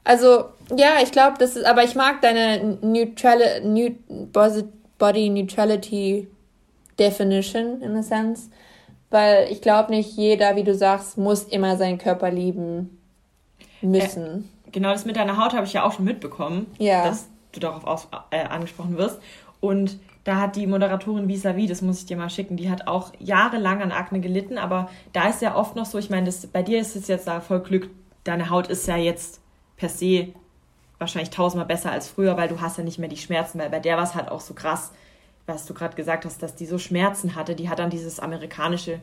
Also, 0.02 0.46
ja, 0.76 0.94
ich 1.02 1.12
glaube, 1.12 1.36
das 1.38 1.56
ist, 1.56 1.64
aber 1.64 1.84
ich 1.84 1.94
mag 1.94 2.20
deine 2.22 2.78
Neutral, 2.80 3.62
Body 4.98 5.30
Neutrality 5.30 6.28
definition 6.98 7.80
in 7.82 7.96
a 7.96 8.02
sense, 8.02 8.50
weil 9.10 9.50
ich 9.50 9.62
glaube 9.62 9.92
nicht 9.92 10.16
jeder, 10.16 10.56
wie 10.56 10.62
du 10.62 10.74
sagst, 10.74 11.18
muss 11.18 11.44
immer 11.44 11.76
seinen 11.76 11.98
Körper 11.98 12.30
lieben 12.30 13.00
müssen. 13.80 14.48
Genau, 14.72 14.90
das 14.90 15.04
mit 15.04 15.16
deiner 15.16 15.36
Haut 15.36 15.54
habe 15.54 15.66
ich 15.66 15.72
ja 15.72 15.84
auch 15.84 15.92
schon 15.92 16.04
mitbekommen, 16.04 16.66
ja. 16.78 17.04
dass 17.04 17.28
du 17.52 17.60
darauf 17.60 17.84
aus, 17.84 18.08
äh, 18.30 18.44
angesprochen 18.44 18.96
wirst. 18.96 19.20
Und 19.60 19.98
da 20.24 20.36
hat 20.36 20.56
die 20.56 20.66
Moderatorin 20.66 21.28
vis-à-vis, 21.28 21.68
das 21.68 21.82
muss 21.82 22.00
ich 22.00 22.06
dir 22.06 22.16
mal 22.16 22.30
schicken, 22.30 22.56
die 22.56 22.70
hat 22.70 22.86
auch 22.86 23.12
jahrelang 23.18 23.82
an 23.82 23.92
Akne 23.92 24.20
gelitten, 24.20 24.58
aber 24.58 24.90
da 25.12 25.28
ist 25.28 25.42
ja 25.42 25.56
oft 25.56 25.76
noch 25.76 25.86
so, 25.86 25.98
ich 25.98 26.10
meine, 26.10 26.30
bei 26.52 26.62
dir 26.62 26.80
ist 26.80 26.96
es 26.96 27.08
jetzt 27.08 27.26
da 27.26 27.40
voll 27.40 27.60
Glück, 27.60 27.90
deine 28.24 28.50
Haut 28.50 28.68
ist 28.68 28.86
ja 28.86 28.96
jetzt 28.96 29.40
per 29.76 29.88
se 29.88 30.28
wahrscheinlich 30.98 31.30
tausendmal 31.30 31.66
besser 31.66 31.90
als 31.90 32.08
früher, 32.08 32.36
weil 32.36 32.48
du 32.48 32.60
hast 32.60 32.76
ja 32.76 32.84
nicht 32.84 32.98
mehr 32.98 33.08
die 33.08 33.16
Schmerzen, 33.16 33.58
weil 33.58 33.70
bei 33.70 33.80
der 33.80 33.96
war 33.96 34.04
es 34.04 34.14
halt 34.14 34.30
auch 34.30 34.40
so 34.40 34.52
krass, 34.52 34.92
was 35.46 35.64
du 35.66 35.72
gerade 35.72 35.96
gesagt 35.96 36.26
hast, 36.26 36.42
dass 36.42 36.54
die 36.54 36.66
so 36.66 36.78
Schmerzen 36.78 37.34
hatte. 37.34 37.54
Die 37.54 37.68
hat 37.70 37.78
dann 37.78 37.90
dieses 37.90 38.20
amerikanische 38.20 39.00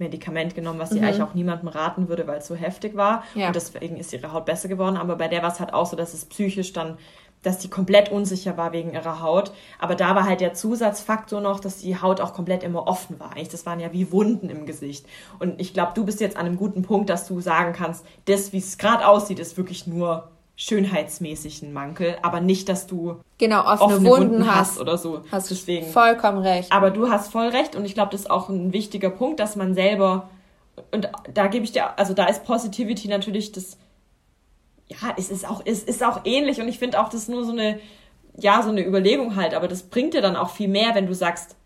Medikament 0.00 0.54
genommen, 0.54 0.78
was 0.78 0.90
sie 0.90 0.98
mhm. 0.98 1.04
eigentlich 1.04 1.22
auch 1.22 1.34
niemandem 1.34 1.68
raten 1.68 2.08
würde, 2.08 2.26
weil 2.26 2.38
es 2.38 2.46
so 2.46 2.54
heftig 2.54 2.96
war. 2.96 3.22
Ja. 3.34 3.48
Und 3.48 3.56
deswegen 3.56 3.96
ist 3.96 4.12
ihre 4.12 4.32
Haut 4.32 4.46
besser 4.46 4.68
geworden. 4.68 4.96
Aber 4.96 5.16
bei 5.16 5.28
der 5.28 5.42
war 5.42 5.52
es 5.52 5.60
halt 5.60 5.72
auch 5.72 5.86
so, 5.86 5.96
dass 5.96 6.14
es 6.14 6.24
psychisch 6.24 6.72
dann, 6.72 6.98
dass 7.42 7.58
die 7.58 7.70
komplett 7.70 8.10
unsicher 8.10 8.56
war 8.56 8.72
wegen 8.72 8.92
ihrer 8.92 9.22
Haut. 9.22 9.52
Aber 9.78 9.94
da 9.94 10.14
war 10.14 10.24
halt 10.24 10.40
der 10.40 10.54
Zusatzfaktor 10.54 11.40
noch, 11.40 11.60
dass 11.60 11.78
die 11.78 12.00
Haut 12.00 12.20
auch 12.20 12.34
komplett 12.34 12.62
immer 12.62 12.86
offen 12.86 13.18
war. 13.20 13.32
Eigentlich, 13.32 13.48
das 13.48 13.64
waren 13.66 13.80
ja 13.80 13.92
wie 13.92 14.12
Wunden 14.12 14.50
im 14.50 14.66
Gesicht. 14.66 15.06
Und 15.38 15.60
ich 15.60 15.72
glaube, 15.72 15.92
du 15.94 16.04
bist 16.04 16.20
jetzt 16.20 16.36
an 16.36 16.46
einem 16.46 16.56
guten 16.56 16.82
Punkt, 16.82 17.08
dass 17.08 17.26
du 17.26 17.40
sagen 17.40 17.72
kannst, 17.72 18.04
das, 18.26 18.52
wie 18.52 18.58
es 18.58 18.78
gerade 18.78 19.06
aussieht, 19.06 19.38
ist 19.38 19.56
wirklich 19.56 19.86
nur 19.86 20.30
schönheitsmäßigen 20.60 21.72
Mankel, 21.72 22.18
aber 22.20 22.42
nicht, 22.42 22.68
dass 22.68 22.86
du 22.86 23.16
genau 23.38 23.60
offene, 23.64 23.94
offene 23.94 24.10
Wunden, 24.10 24.30
Wunden 24.32 24.54
hast, 24.54 24.78
oder 24.78 24.98
so. 24.98 25.22
Hast 25.32 25.50
Deswegen. 25.50 25.86
vollkommen 25.86 26.38
recht. 26.38 26.70
Aber 26.70 26.90
du 26.90 27.08
hast 27.08 27.32
voll 27.32 27.48
recht 27.48 27.76
und 27.76 27.86
ich 27.86 27.94
glaube, 27.94 28.12
das 28.12 28.22
ist 28.22 28.30
auch 28.30 28.50
ein 28.50 28.74
wichtiger 28.74 29.08
Punkt, 29.08 29.40
dass 29.40 29.56
man 29.56 29.72
selber 29.72 30.28
und 30.92 31.08
da 31.32 31.46
gebe 31.46 31.64
ich 31.64 31.72
dir, 31.72 31.98
also 31.98 32.12
da 32.12 32.26
ist 32.26 32.44
Positivity 32.44 33.08
natürlich 33.08 33.52
das, 33.52 33.78
ja, 34.88 35.14
es 35.16 35.30
ist 35.30 35.48
auch, 35.48 35.62
es 35.64 35.82
ist 35.82 36.04
auch 36.04 36.20
ähnlich 36.24 36.60
und 36.60 36.68
ich 36.68 36.78
finde 36.78 37.00
auch, 37.00 37.08
das 37.08 37.22
ist 37.22 37.28
nur 37.30 37.46
so 37.46 37.52
eine, 37.52 37.80
ja, 38.36 38.62
so 38.62 38.68
eine 38.68 38.86
Überlegung 38.86 39.36
halt, 39.36 39.54
aber 39.54 39.66
das 39.66 39.84
bringt 39.84 40.12
dir 40.12 40.20
dann 40.20 40.36
auch 40.36 40.50
viel 40.50 40.68
mehr, 40.68 40.94
wenn 40.94 41.06
du 41.06 41.14
sagst, 41.14 41.56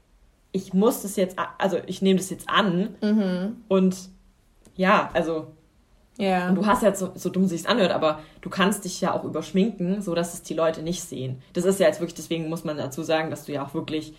ich 0.52 0.72
muss 0.72 1.02
das 1.02 1.16
jetzt, 1.16 1.36
also 1.58 1.78
ich 1.86 2.00
nehme 2.00 2.18
das 2.20 2.30
jetzt 2.30 2.48
an 2.48 2.94
mhm. 3.00 3.56
und 3.66 3.96
ja, 4.76 5.10
also 5.14 5.48
ja. 6.16 6.48
Und 6.48 6.54
du 6.54 6.66
hast 6.66 6.82
ja 6.82 6.94
so, 6.94 7.10
so 7.14 7.28
dumm 7.28 7.46
sich's 7.46 7.66
anhört, 7.66 7.92
aber 7.92 8.20
du 8.40 8.50
kannst 8.50 8.84
dich 8.84 9.00
ja 9.00 9.12
auch 9.12 9.24
überschminken, 9.24 10.00
so 10.00 10.14
dass 10.14 10.34
es 10.34 10.42
die 10.42 10.54
Leute 10.54 10.82
nicht 10.82 11.02
sehen. 11.02 11.42
Das 11.52 11.64
ist 11.64 11.80
ja 11.80 11.86
jetzt 11.86 12.00
wirklich, 12.00 12.14
deswegen 12.14 12.48
muss 12.48 12.64
man 12.64 12.76
dazu 12.76 13.02
sagen, 13.02 13.30
dass 13.30 13.44
du 13.44 13.52
ja 13.52 13.64
auch 13.64 13.74
wirklich 13.74 14.14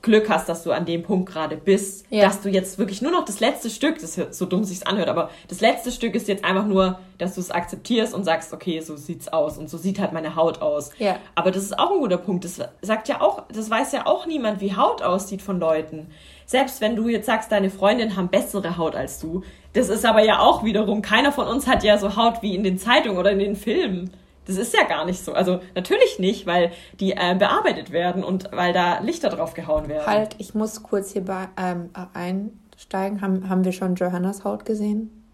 Glück 0.00 0.30
hast, 0.30 0.48
dass 0.48 0.62
du 0.62 0.70
an 0.70 0.86
dem 0.86 1.02
Punkt 1.02 1.28
gerade 1.28 1.56
bist, 1.56 2.06
ja. 2.08 2.24
dass 2.24 2.40
du 2.40 2.48
jetzt 2.48 2.78
wirklich 2.78 3.02
nur 3.02 3.10
noch 3.10 3.24
das 3.24 3.40
letzte 3.40 3.68
Stück, 3.68 3.98
das 3.98 4.14
so 4.30 4.46
dumm 4.46 4.62
sich's 4.62 4.84
anhört, 4.84 5.08
aber 5.08 5.28
das 5.48 5.60
letzte 5.60 5.90
Stück 5.90 6.14
ist 6.14 6.28
jetzt 6.28 6.44
einfach 6.44 6.66
nur, 6.66 7.00
dass 7.18 7.34
du 7.34 7.40
es 7.40 7.50
akzeptierst 7.50 8.14
und 8.14 8.24
sagst, 8.24 8.52
okay, 8.52 8.80
so 8.80 8.96
sieht's 8.96 9.28
aus 9.28 9.58
und 9.58 9.68
so 9.68 9.76
sieht 9.76 9.98
halt 9.98 10.12
meine 10.12 10.36
Haut 10.36 10.62
aus. 10.62 10.92
Ja. 10.98 11.16
Aber 11.34 11.50
das 11.50 11.64
ist 11.64 11.78
auch 11.78 11.90
ein 11.90 11.98
guter 11.98 12.16
Punkt. 12.16 12.44
Das 12.44 12.60
sagt 12.80 13.08
ja 13.08 13.20
auch, 13.20 13.42
das 13.52 13.68
weiß 13.68 13.92
ja 13.92 14.06
auch 14.06 14.24
niemand, 14.26 14.60
wie 14.60 14.76
Haut 14.76 15.02
aussieht 15.02 15.42
von 15.42 15.58
Leuten 15.58 16.06
selbst 16.48 16.80
wenn 16.80 16.96
du 16.96 17.08
jetzt 17.08 17.26
sagst, 17.26 17.52
deine 17.52 17.68
Freundinnen 17.68 18.16
haben 18.16 18.28
bessere 18.28 18.78
Haut 18.78 18.96
als 18.96 19.20
du, 19.20 19.42
das 19.78 19.88
ist 19.88 20.04
aber 20.04 20.24
ja 20.24 20.40
auch 20.40 20.64
wiederum, 20.64 21.02
keiner 21.02 21.30
von 21.30 21.46
uns 21.46 21.68
hat 21.68 21.84
ja 21.84 21.98
so 21.98 22.16
Haut 22.16 22.42
wie 22.42 22.56
in 22.56 22.64
den 22.64 22.78
Zeitungen 22.78 23.16
oder 23.16 23.30
in 23.30 23.38
den 23.38 23.54
Filmen. 23.54 24.10
Das 24.44 24.56
ist 24.56 24.74
ja 24.74 24.82
gar 24.84 25.04
nicht 25.04 25.24
so. 25.24 25.34
Also 25.34 25.60
natürlich 25.74 26.18
nicht, 26.18 26.46
weil 26.46 26.72
die 26.98 27.12
äh, 27.12 27.36
bearbeitet 27.38 27.92
werden 27.92 28.24
und 28.24 28.50
weil 28.50 28.72
da 28.72 28.98
Lichter 28.98 29.28
drauf 29.28 29.54
gehauen 29.54 29.88
werden. 29.88 30.06
Halt, 30.06 30.34
ich 30.38 30.54
muss 30.54 30.82
kurz 30.82 31.12
hier 31.12 31.24
bei, 31.24 31.48
ähm, 31.56 31.90
einsteigen. 32.12 33.20
Haben, 33.20 33.48
haben 33.48 33.64
wir 33.64 33.72
schon 33.72 33.94
Johannas 33.94 34.44
Haut 34.44 34.64
gesehen? 34.64 35.24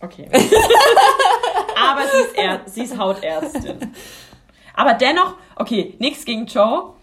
Okay. 0.00 0.28
aber 0.32 2.02
sie 2.12 2.20
ist, 2.20 2.38
er 2.38 2.60
sie 2.66 2.82
ist 2.82 2.96
Hautärztin. 2.96 3.92
Aber 4.74 4.94
dennoch, 4.94 5.34
okay, 5.56 5.94
nichts 5.98 6.24
gegen 6.24 6.46
Joe 6.46 6.93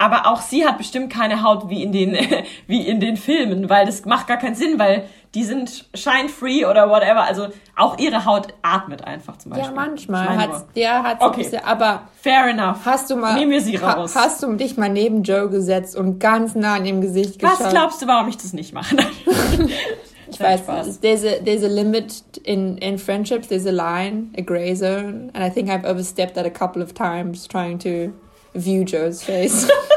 aber 0.00 0.26
auch 0.26 0.40
sie 0.40 0.66
hat 0.66 0.78
bestimmt 0.78 1.12
keine 1.12 1.42
Haut 1.42 1.68
wie 1.68 1.82
in 1.82 1.92
den 1.92 2.16
wie 2.66 2.88
in 2.88 3.00
den 3.00 3.18
Filmen, 3.18 3.68
weil 3.68 3.84
das 3.84 4.06
macht 4.06 4.26
gar 4.26 4.38
keinen 4.38 4.54
Sinn, 4.54 4.78
weil 4.78 5.04
die 5.34 5.44
sind 5.44 5.84
shine 5.94 6.30
free 6.30 6.64
oder 6.64 6.88
whatever. 6.88 7.22
Also 7.22 7.48
auch 7.76 7.98
ihre 7.98 8.24
Haut 8.24 8.48
atmet 8.62 9.04
einfach 9.04 9.36
zum 9.36 9.50
Beispiel. 9.50 9.68
Ja, 9.68 9.74
manchmal 9.74 10.38
hat 10.38 10.64
ja 10.74 11.02
hat 11.02 11.20
okay. 11.20 11.42
Bisschen, 11.42 11.62
aber 11.64 12.08
fair 12.18 12.48
enough. 12.48 12.78
Hast 12.86 13.10
du 13.10 13.16
mal 13.16 13.34
nehmen 13.34 13.52
wir 13.52 13.60
sie 13.60 13.76
raus. 13.76 14.16
Ha, 14.16 14.22
hast 14.22 14.42
du 14.42 14.54
dich 14.54 14.78
mal 14.78 14.88
neben 14.88 15.22
Joe 15.22 15.50
gesetzt 15.50 15.94
und 15.94 16.18
ganz 16.18 16.54
nah 16.54 16.76
an 16.76 16.86
ihrem 16.86 17.02
Gesicht 17.02 17.38
geschaut? 17.38 17.60
Was 17.60 17.68
glaubst 17.68 18.00
du, 18.00 18.06
warum 18.06 18.28
ich 18.28 18.38
das 18.38 18.54
nicht 18.54 18.72
mache? 18.72 18.96
ich 20.30 20.40
weiß, 20.40 20.60
Spaß. 20.60 21.00
there's 21.00 21.24
a 21.26 21.44
there's 21.44 21.62
a 21.62 21.68
limit 21.68 22.22
in 22.42 22.78
in 22.78 22.96
friendships. 22.96 23.48
There's 23.48 23.66
a 23.66 23.70
line, 23.70 24.32
a 24.38 24.40
gray 24.40 24.74
zone, 24.74 25.30
and 25.34 25.44
I 25.44 25.50
think 25.50 25.68
I've 25.68 25.84
overstepped 25.84 26.36
that 26.36 26.46
a 26.46 26.50
couple 26.50 26.80
of 26.80 26.94
times 26.94 27.46
trying 27.46 27.78
to 27.80 28.14
view 28.54 28.84
Joe's 28.84 29.22
face. 29.22 29.70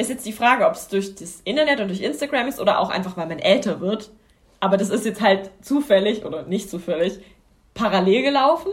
ist 0.00 0.08
jetzt 0.08 0.26
die 0.26 0.32
Frage, 0.32 0.66
ob 0.66 0.74
es 0.74 0.88
durch 0.88 1.14
das 1.14 1.40
Internet 1.44 1.80
und 1.80 1.88
durch 1.88 2.00
Instagram 2.00 2.48
ist 2.48 2.60
oder 2.60 2.80
auch 2.80 2.90
einfach, 2.90 3.16
weil 3.16 3.26
man 3.26 3.38
älter 3.38 3.80
wird. 3.80 4.10
Aber 4.58 4.76
das 4.76 4.90
ist 4.90 5.04
jetzt 5.04 5.20
halt 5.20 5.50
zufällig 5.62 6.24
oder 6.24 6.44
nicht 6.44 6.70
zufällig 6.70 7.20
parallel 7.74 8.22
gelaufen, 8.22 8.70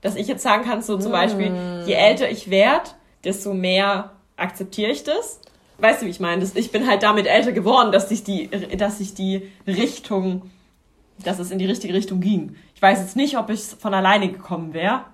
dass 0.00 0.16
ich 0.16 0.26
jetzt 0.26 0.42
sagen 0.42 0.64
kann, 0.64 0.82
so 0.82 0.98
zum 0.98 1.10
mm. 1.10 1.14
Beispiel, 1.14 1.52
je 1.86 1.92
älter 1.94 2.30
ich 2.30 2.50
werde, 2.50 2.90
desto 3.24 3.54
mehr 3.54 4.12
akzeptiere 4.36 4.90
ich 4.90 5.04
das. 5.04 5.40
Weißt 5.78 6.02
du, 6.02 6.06
wie 6.06 6.10
ich 6.10 6.20
meine? 6.20 6.44
Ich 6.54 6.72
bin 6.72 6.88
halt 6.88 7.02
damit 7.02 7.26
älter 7.26 7.52
geworden, 7.52 7.92
dass 7.92 8.08
sich 8.08 8.24
die, 8.24 8.48
dass 8.48 8.98
sich 8.98 9.14
die 9.14 9.50
Richtung, 9.66 10.50
dass 11.22 11.38
es 11.38 11.50
in 11.50 11.58
die 11.58 11.66
richtige 11.66 11.94
Richtung 11.94 12.20
ging. 12.20 12.56
Ich 12.74 12.82
weiß 12.82 12.98
jetzt 12.98 13.16
nicht, 13.16 13.38
ob 13.38 13.50
ich 13.50 13.60
von 13.60 13.94
alleine 13.94 14.30
gekommen 14.30 14.74
wäre, 14.74 15.04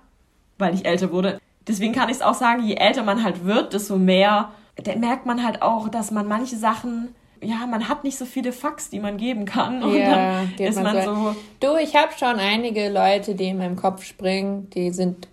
weil 0.59 0.75
ich 0.75 0.87
älter 0.87 1.13
wurde. 1.13 1.39
Deswegen 1.67 1.93
kann 1.93 2.09
ich 2.09 2.17
es 2.17 2.23
auch 2.23 2.35
sagen, 2.35 2.67
je 2.67 2.77
älter 2.77 3.03
man 3.03 3.25
halt 3.25 3.45
wird, 3.45 3.73
desto 3.73 3.97
mehr 3.97 4.53
merkt 4.97 5.27
man 5.27 5.45
halt 5.45 5.63
auch, 5.63 5.89
dass 5.89 6.11
man 6.11 6.27
manche 6.27 6.57
Sachen 6.57 7.15
ja, 7.45 7.67
man 7.67 7.89
hat 7.89 8.05
nicht 8.05 8.17
so 8.17 8.25
viele 8.25 8.53
Fax, 8.53 8.91
die 8.91 9.01
man 9.01 9.17
geben 9.17 9.45
kann. 9.45 9.83
Und 9.83 9.97
ja, 9.97 10.45
dann 10.57 10.67
ist 10.67 10.83
man 10.83 11.03
so. 11.05 11.15
so 11.15 11.37
du, 11.61 11.77
ich 11.77 11.95
habe 11.95 12.13
schon 12.19 12.39
einige 12.39 12.89
Leute, 12.89 13.35
die 13.35 13.49
in 13.49 13.59
meinem 13.59 13.77
Kopf 13.77 14.05
springen, 14.05 14.71
die 14.71 14.91
sind 14.91 15.29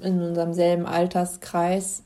in 0.00 0.20
unserem 0.20 0.54
selben 0.54 0.86
Alterskreis. 0.86 2.02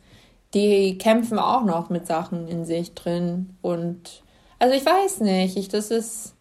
Die 0.52 0.98
kämpfen 0.98 1.38
auch 1.38 1.64
noch 1.64 1.90
mit 1.90 2.06
Sachen 2.06 2.48
in 2.48 2.64
sich 2.64 2.94
drin. 2.94 3.56
Und 3.62 4.22
also 4.58 4.74
ich 4.74 4.84
weiß 4.84 5.20
nicht, 5.20 5.56
ich, 5.56 5.68
das 5.68 5.90
ist. 5.90 6.34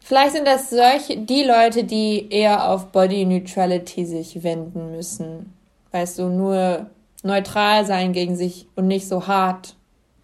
Vielleicht 0.00 0.34
sind 0.36 0.46
das 0.46 0.70
solche, 0.70 1.16
die 1.16 1.42
Leute, 1.42 1.82
die 1.82 2.28
eher 2.30 2.70
auf 2.70 2.92
Body 2.92 3.24
Neutrality 3.24 4.06
sich 4.06 4.44
wenden 4.44 4.92
müssen. 4.92 5.52
Weißt 5.90 6.20
du, 6.20 6.28
nur 6.28 6.86
neutral 7.26 7.84
sein 7.84 8.12
gegen 8.12 8.36
sich 8.36 8.68
und 8.74 8.86
nicht 8.86 9.08
so 9.08 9.26
hart 9.26 9.76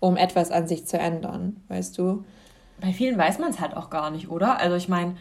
um 0.03 0.17
etwas 0.17 0.51
an 0.51 0.67
sich 0.67 0.85
zu 0.85 0.99
ändern, 0.99 1.63
weißt 1.69 1.97
du? 1.97 2.25
Bei 2.81 2.93
vielen 2.93 3.17
weiß 3.17 3.39
man 3.39 3.51
es 3.51 3.61
halt 3.61 3.77
auch 3.77 3.89
gar 3.89 4.11
nicht, 4.11 4.29
oder? 4.29 4.59
Also 4.59 4.75
ich 4.75 4.89
meine, 4.89 5.17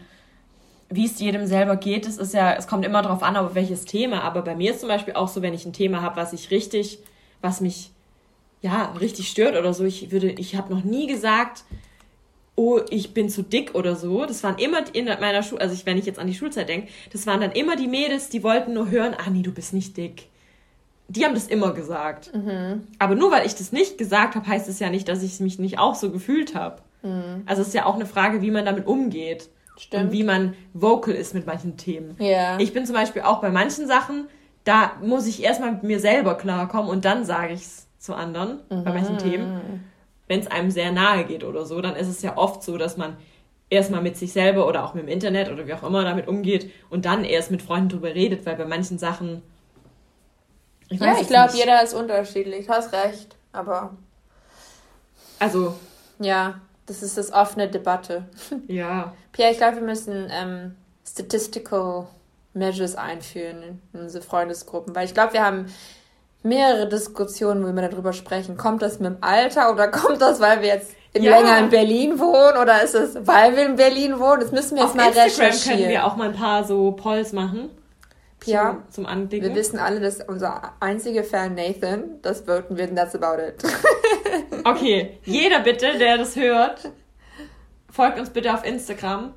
wie 0.90 1.06
es 1.06 1.20
jedem 1.20 1.46
selber 1.46 1.76
geht, 1.76 2.04
es 2.04 2.18
ist 2.18 2.34
ja, 2.34 2.52
es 2.54 2.66
kommt 2.66 2.84
immer 2.84 3.00
darauf 3.00 3.22
an, 3.22 3.36
auf 3.36 3.54
welches 3.54 3.84
Thema. 3.84 4.22
Aber 4.22 4.42
bei 4.42 4.56
mir 4.56 4.72
ist 4.72 4.80
zum 4.80 4.88
Beispiel 4.88 5.14
auch 5.14 5.28
so, 5.28 5.40
wenn 5.40 5.54
ich 5.54 5.64
ein 5.64 5.72
Thema 5.72 6.02
habe, 6.02 6.16
was 6.16 6.32
ich 6.32 6.50
richtig, 6.50 6.98
was 7.40 7.60
mich 7.60 7.92
ja 8.60 8.92
richtig 9.00 9.28
stört 9.28 9.56
oder 9.56 9.72
so. 9.72 9.84
Ich 9.84 10.10
würde, 10.10 10.32
ich 10.32 10.56
habe 10.56 10.74
noch 10.74 10.82
nie 10.82 11.06
gesagt, 11.06 11.62
oh, 12.56 12.80
ich 12.90 13.14
bin 13.14 13.28
zu 13.28 13.44
dick 13.44 13.76
oder 13.76 13.94
so. 13.94 14.26
Das 14.26 14.42
waren 14.42 14.58
immer 14.58 14.82
in 14.92 15.04
meiner 15.04 15.44
Schule, 15.44 15.60
also 15.60 15.74
ich, 15.74 15.86
wenn 15.86 15.96
ich 15.96 16.06
jetzt 16.06 16.18
an 16.18 16.26
die 16.26 16.34
Schulzeit 16.34 16.68
denke, 16.68 16.88
das 17.12 17.24
waren 17.28 17.40
dann 17.40 17.52
immer 17.52 17.76
die 17.76 17.86
Mädels, 17.86 18.30
die 18.30 18.42
wollten 18.42 18.74
nur 18.74 18.90
hören, 18.90 19.14
ah 19.16 19.30
nee, 19.30 19.42
du 19.42 19.52
bist 19.52 19.74
nicht 19.74 19.96
dick 19.96 20.26
die 21.16 21.24
haben 21.24 21.34
das 21.34 21.46
immer 21.46 21.72
gesagt. 21.72 22.34
Mhm. 22.34 22.86
Aber 22.98 23.14
nur 23.14 23.30
weil 23.30 23.46
ich 23.46 23.54
das 23.54 23.70
nicht 23.70 23.98
gesagt 23.98 24.34
habe, 24.34 24.46
heißt 24.46 24.68
es 24.68 24.78
ja 24.78 24.88
nicht, 24.88 25.08
dass 25.08 25.22
ich 25.22 25.40
mich 25.40 25.58
nicht 25.58 25.78
auch 25.78 25.94
so 25.94 26.10
gefühlt 26.10 26.54
habe. 26.54 26.78
Mhm. 27.02 27.42
Also 27.46 27.62
es 27.62 27.68
ist 27.68 27.74
ja 27.74 27.86
auch 27.86 27.94
eine 27.94 28.06
Frage, 28.06 28.40
wie 28.40 28.50
man 28.50 28.64
damit 28.64 28.86
umgeht. 28.86 29.50
Stimmt. 29.78 30.04
Und 30.04 30.12
wie 30.12 30.22
man 30.22 30.54
vocal 30.74 31.14
ist 31.14 31.34
mit 31.34 31.46
manchen 31.46 31.76
Themen. 31.76 32.16
Ja. 32.18 32.58
Ich 32.58 32.72
bin 32.72 32.86
zum 32.86 32.94
Beispiel 32.94 33.22
auch 33.22 33.40
bei 33.40 33.50
manchen 33.50 33.86
Sachen, 33.86 34.28
da 34.64 34.92
muss 35.02 35.26
ich 35.26 35.42
erstmal 35.42 35.72
mit 35.72 35.82
mir 35.82 35.98
selber 35.98 36.36
klarkommen 36.36 36.90
und 36.90 37.04
dann 37.04 37.24
sage 37.24 37.54
ich 37.54 37.62
es 37.62 37.86
zu 37.98 38.14
anderen 38.14 38.60
mhm. 38.70 38.84
bei 38.84 38.92
manchen 38.92 39.18
Themen. 39.18 39.84
Wenn 40.28 40.40
es 40.40 40.46
einem 40.46 40.70
sehr 40.70 40.92
nahe 40.92 41.24
geht 41.24 41.42
oder 41.42 41.64
so, 41.64 41.80
dann 41.80 41.96
ist 41.96 42.08
es 42.08 42.22
ja 42.22 42.36
oft 42.36 42.62
so, 42.62 42.76
dass 42.78 42.96
man 42.96 43.16
erstmal 43.70 44.02
mit 44.02 44.16
sich 44.16 44.32
selber 44.32 44.68
oder 44.68 44.84
auch 44.84 44.94
mit 44.94 45.04
dem 45.04 45.08
Internet 45.08 45.50
oder 45.50 45.66
wie 45.66 45.74
auch 45.74 45.82
immer 45.82 46.04
damit 46.04 46.28
umgeht 46.28 46.70
und 46.90 47.06
dann 47.06 47.24
erst 47.24 47.50
mit 47.50 47.62
Freunden 47.62 47.88
drüber 47.88 48.14
redet, 48.14 48.44
weil 48.46 48.56
bei 48.56 48.66
manchen 48.66 48.98
Sachen 48.98 49.42
ich 50.92 51.00
ja, 51.00 51.16
ich 51.20 51.28
glaube, 51.28 51.52
jeder 51.54 51.82
ist 51.82 51.94
unterschiedlich. 51.94 52.66
Du 52.66 52.72
hast 52.72 52.92
recht, 52.92 53.36
aber. 53.52 53.90
Also. 55.38 55.74
Ja, 56.18 56.60
das 56.86 57.02
ist 57.02 57.18
das 57.18 57.32
offene 57.32 57.68
Debatte. 57.68 58.24
Ja. 58.68 59.12
Pierre, 59.32 59.52
ich 59.52 59.58
glaube, 59.58 59.76
wir 59.76 59.82
müssen 59.82 60.28
ähm, 60.30 60.76
Statistical 61.08 62.06
Measures 62.54 62.96
einführen 62.96 63.80
in 63.92 64.00
unsere 64.00 64.22
Freundesgruppen, 64.22 64.94
weil 64.94 65.06
ich 65.06 65.14
glaube, 65.14 65.32
wir 65.32 65.44
haben 65.44 65.72
mehrere 66.42 66.88
Diskussionen, 66.88 67.64
wo 67.64 67.72
wir 67.72 67.88
darüber 67.88 68.12
sprechen. 68.12 68.56
Kommt 68.56 68.82
das 68.82 68.98
mit 68.98 69.12
dem 69.12 69.18
Alter 69.22 69.72
oder 69.72 69.88
kommt 69.88 70.20
das, 70.20 70.40
weil 70.40 70.60
wir 70.60 70.68
jetzt 70.68 70.94
in 71.14 71.22
ja. 71.22 71.38
länger 71.38 71.58
in 71.58 71.70
Berlin 71.70 72.18
wohnen 72.18 72.58
oder 72.60 72.82
ist 72.82 72.94
es, 72.94 73.16
weil 73.26 73.56
wir 73.56 73.66
in 73.66 73.76
Berlin 73.76 74.18
wohnen? 74.18 74.40
Das 74.40 74.52
müssen 74.52 74.76
wir 74.76 74.82
jetzt 74.82 74.90
Auf 74.90 74.96
mal 74.96 75.08
Instagram 75.08 75.46
recherchieren. 75.46 75.78
können 75.78 75.90
wir 75.90 76.06
auch 76.06 76.16
mal 76.16 76.28
ein 76.28 76.36
paar 76.36 76.64
so 76.64 76.92
Polls 76.92 77.32
machen. 77.32 77.70
Ja, 78.46 78.82
zum, 78.84 78.90
zum 78.90 79.06
Anblicken. 79.06 79.48
Wir 79.48 79.56
wissen 79.56 79.78
alle, 79.78 80.00
dass 80.00 80.20
unser 80.20 80.72
einziger 80.80 81.24
Fan 81.24 81.54
Nathan 81.54 82.20
das 82.22 82.42
voten 82.42 82.76
wird 82.76 82.90
und 82.90 82.96
that's 82.96 83.14
about 83.14 83.42
it. 83.42 83.62
okay, 84.64 85.18
jeder 85.24 85.60
bitte, 85.60 85.98
der 85.98 86.18
das 86.18 86.36
hört, 86.36 86.90
folgt 87.90 88.18
uns 88.18 88.30
bitte 88.30 88.52
auf 88.52 88.64
Instagram 88.64 89.34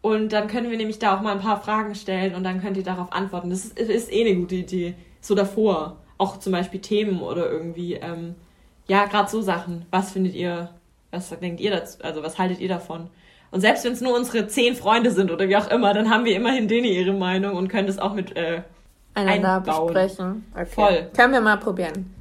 und 0.00 0.32
dann 0.32 0.48
können 0.48 0.70
wir 0.70 0.76
nämlich 0.76 0.98
da 0.98 1.16
auch 1.16 1.20
mal 1.20 1.32
ein 1.32 1.40
paar 1.40 1.60
Fragen 1.60 1.94
stellen 1.94 2.34
und 2.34 2.44
dann 2.44 2.60
könnt 2.60 2.76
ihr 2.76 2.84
darauf 2.84 3.12
antworten. 3.12 3.50
Das 3.50 3.64
ist, 3.64 3.78
ist 3.78 4.12
eh 4.12 4.26
eine 4.26 4.36
gute 4.36 4.56
Idee. 4.56 4.94
So 5.20 5.34
davor. 5.34 5.96
Auch 6.18 6.38
zum 6.38 6.52
Beispiel 6.52 6.80
Themen 6.80 7.20
oder 7.22 7.50
irgendwie, 7.50 7.94
ähm, 7.94 8.34
ja, 8.86 9.06
gerade 9.06 9.30
so 9.30 9.40
Sachen. 9.40 9.86
Was 9.90 10.12
findet 10.12 10.34
ihr, 10.34 10.70
was 11.10 11.28
denkt 11.28 11.60
ihr 11.60 11.70
dazu, 11.70 12.02
also 12.02 12.22
was 12.22 12.38
haltet 12.38 12.60
ihr 12.60 12.68
davon? 12.68 13.10
Und 13.50 13.60
selbst 13.60 13.84
wenn 13.84 13.92
es 13.92 14.00
nur 14.00 14.14
unsere 14.14 14.46
zehn 14.46 14.74
Freunde 14.74 15.10
sind 15.10 15.30
oder 15.30 15.48
wie 15.48 15.56
auch 15.56 15.70
immer, 15.70 15.94
dann 15.94 16.10
haben 16.10 16.24
wir 16.24 16.36
immerhin 16.36 16.68
denen 16.68 16.86
ihre 16.86 17.12
Meinung 17.12 17.56
und 17.56 17.68
können 17.68 17.86
das 17.86 17.98
auch 17.98 18.14
mit 18.14 18.36
äh, 18.36 18.62
einander 19.14 19.56
einbauen. 19.56 19.92
besprechen. 19.92 20.44
Okay. 20.52 20.66
Voll. 20.66 21.10
Können 21.16 21.32
wir 21.32 21.40
mal 21.40 21.56
probieren. 21.56 22.14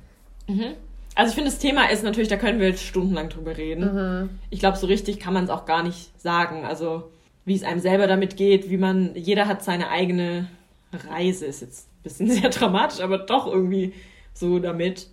Mhm. 0.48 0.76
Also 1.16 1.30
ich 1.30 1.36
finde, 1.36 1.50
das 1.50 1.60
Thema 1.60 1.90
ist 1.90 2.04
natürlich, 2.04 2.30
da 2.30 2.38
können 2.38 2.60
wir 2.60 2.68
jetzt 2.68 2.84
stundenlang 2.84 3.30
drüber 3.30 3.58
reden. 3.58 3.94
Mhm. 4.22 4.30
Ich 4.50 4.60
glaube, 4.60 4.78
so 4.78 4.88
richtig 4.88 5.20
kann 5.20 5.34
man 5.34 5.46
es 5.46 5.50
auch 5.50 5.66
gar 5.66 5.84
nicht 5.84 6.12
sagen. 6.22 6.64
Also 6.64 7.10
wie 7.44 7.56
es 7.56 7.64
einem 7.64 7.80
selber 7.80 8.08
damit 8.08 8.38
geht, 8.38 8.70
wie 8.70 8.78
man, 8.78 9.16
jeder 9.16 9.48
hat 9.48 9.64
seine 9.64 9.90
eigene 9.90 10.48
Reise, 10.94 11.46
ist 11.46 11.62
jetzt 11.62 11.88
ein 11.88 12.04
bisschen 12.04 12.30
sehr 12.32 12.50
dramatisch, 12.50 13.02
aber 13.02 13.18
doch 13.18 13.48
irgendwie 13.48 13.94
so 14.34 14.60
damit. 14.60 15.08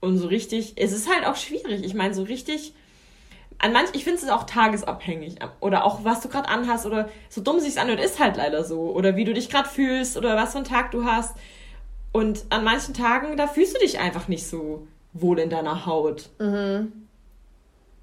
Und 0.00 0.16
so 0.16 0.28
richtig, 0.28 0.74
es 0.76 0.92
ist 0.92 1.12
halt 1.12 1.26
auch 1.26 1.36
schwierig. 1.36 1.84
Ich 1.84 1.94
meine, 1.94 2.14
so 2.14 2.22
richtig 2.22 2.72
an 3.60 3.72
manch, 3.72 3.90
ich 3.92 4.04
finde 4.04 4.20
es 4.20 4.28
auch 4.28 4.44
tagesabhängig. 4.44 5.36
Oder 5.60 5.84
auch, 5.84 6.04
was 6.04 6.20
du 6.20 6.28
gerade 6.28 6.48
anhast 6.48 6.86
oder 6.86 7.08
so 7.28 7.40
dumm 7.42 7.60
sich's 7.60 7.76
anhört, 7.76 8.00
ist 8.00 8.18
halt 8.18 8.36
leider 8.36 8.64
so. 8.64 8.90
Oder 8.92 9.16
wie 9.16 9.24
du 9.24 9.34
dich 9.34 9.50
gerade 9.50 9.68
fühlst 9.68 10.16
oder 10.16 10.36
was 10.36 10.52
für 10.52 10.58
einen 10.58 10.66
Tag 10.66 10.90
du 10.90 11.04
hast. 11.04 11.36
Und 12.12 12.44
an 12.50 12.64
manchen 12.64 12.94
Tagen, 12.94 13.36
da 13.36 13.46
fühlst 13.46 13.76
du 13.76 13.80
dich 13.80 14.00
einfach 14.00 14.28
nicht 14.28 14.46
so 14.46 14.86
wohl 15.12 15.38
in 15.38 15.50
deiner 15.50 15.86
Haut. 15.86 16.30
Mhm. 16.38 16.92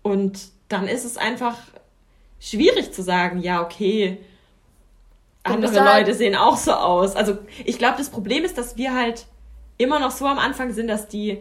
Und 0.04 0.40
dann 0.70 0.88
ist 0.88 1.06
es 1.06 1.18
einfach 1.18 1.58
schwierig 2.40 2.94
zu 2.94 3.02
sagen, 3.02 3.40
ja, 3.40 3.62
okay, 3.64 4.20
andere 5.44 5.84
halt 5.84 6.06
Leute 6.06 6.18
sehen 6.18 6.36
auch 6.36 6.58
so 6.58 6.74
aus. 6.74 7.16
Also 7.16 7.38
ich 7.66 7.78
glaube, 7.78 7.98
das 7.98 8.10
Problem 8.10 8.44
ist, 8.44 8.58
dass 8.58 8.78
wir 8.78 8.94
halt 8.94 9.26
immer 9.78 10.00
noch 10.00 10.12
so 10.12 10.26
am 10.26 10.40
Anfang 10.40 10.72
sind, 10.74 10.88
dass 10.88 11.08
die 11.08 11.40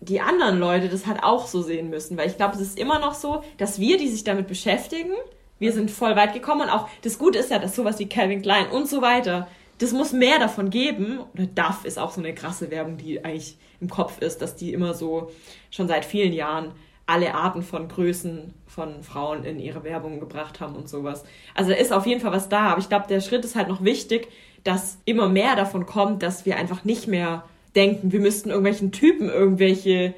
die 0.00 0.20
anderen 0.20 0.58
Leute 0.58 0.88
das 0.88 1.06
halt 1.06 1.22
auch 1.22 1.46
so 1.46 1.62
sehen 1.62 1.90
müssen. 1.90 2.16
Weil 2.16 2.28
ich 2.28 2.36
glaube, 2.36 2.54
es 2.54 2.60
ist 2.60 2.78
immer 2.78 2.98
noch 2.98 3.14
so, 3.14 3.42
dass 3.58 3.78
wir, 3.78 3.98
die 3.98 4.08
sich 4.08 4.24
damit 4.24 4.46
beschäftigen, 4.46 5.12
wir 5.58 5.72
sind 5.72 5.90
voll 5.90 6.16
weit 6.16 6.32
gekommen 6.32 6.62
und 6.62 6.70
auch 6.70 6.88
das 7.02 7.18
Gute 7.18 7.38
ist 7.38 7.50
ja, 7.50 7.58
dass 7.58 7.76
sowas 7.76 7.98
wie 7.98 8.08
Calvin 8.08 8.40
Klein 8.40 8.70
und 8.70 8.88
so 8.88 9.02
weiter, 9.02 9.46
das 9.76 9.92
muss 9.92 10.12
mehr 10.12 10.38
davon 10.38 10.70
geben. 10.70 11.20
Oder 11.34 11.46
DAF 11.46 11.84
ist 11.84 11.98
auch 11.98 12.12
so 12.12 12.20
eine 12.20 12.34
krasse 12.34 12.70
Werbung, 12.70 12.96
die 12.96 13.24
eigentlich 13.24 13.58
im 13.80 13.88
Kopf 13.88 14.20
ist, 14.20 14.42
dass 14.42 14.56
die 14.56 14.72
immer 14.72 14.94
so 14.94 15.30
schon 15.70 15.88
seit 15.88 16.04
vielen 16.04 16.32
Jahren 16.32 16.72
alle 17.06 17.34
Arten 17.34 17.62
von 17.62 17.88
Größen 17.88 18.54
von 18.66 19.02
Frauen 19.02 19.44
in 19.44 19.58
ihre 19.58 19.82
Werbung 19.82 20.20
gebracht 20.20 20.60
haben 20.60 20.76
und 20.76 20.88
sowas. 20.88 21.24
Also 21.54 21.70
da 21.70 21.76
ist 21.76 21.92
auf 21.92 22.06
jeden 22.06 22.20
Fall 22.20 22.32
was 22.32 22.48
da. 22.48 22.70
Aber 22.70 22.78
ich 22.78 22.88
glaube, 22.88 23.06
der 23.08 23.20
Schritt 23.20 23.44
ist 23.44 23.56
halt 23.56 23.68
noch 23.68 23.82
wichtig, 23.82 24.28
dass 24.64 24.98
immer 25.04 25.28
mehr 25.28 25.56
davon 25.56 25.86
kommt, 25.86 26.22
dass 26.22 26.46
wir 26.46 26.56
einfach 26.56 26.84
nicht 26.84 27.08
mehr 27.08 27.44
denken, 27.76 28.12
wir 28.12 28.20
müssten 28.20 28.50
irgendwelchen 28.50 28.92
Typen 28.92 29.28
irgendwelche, 29.28 30.14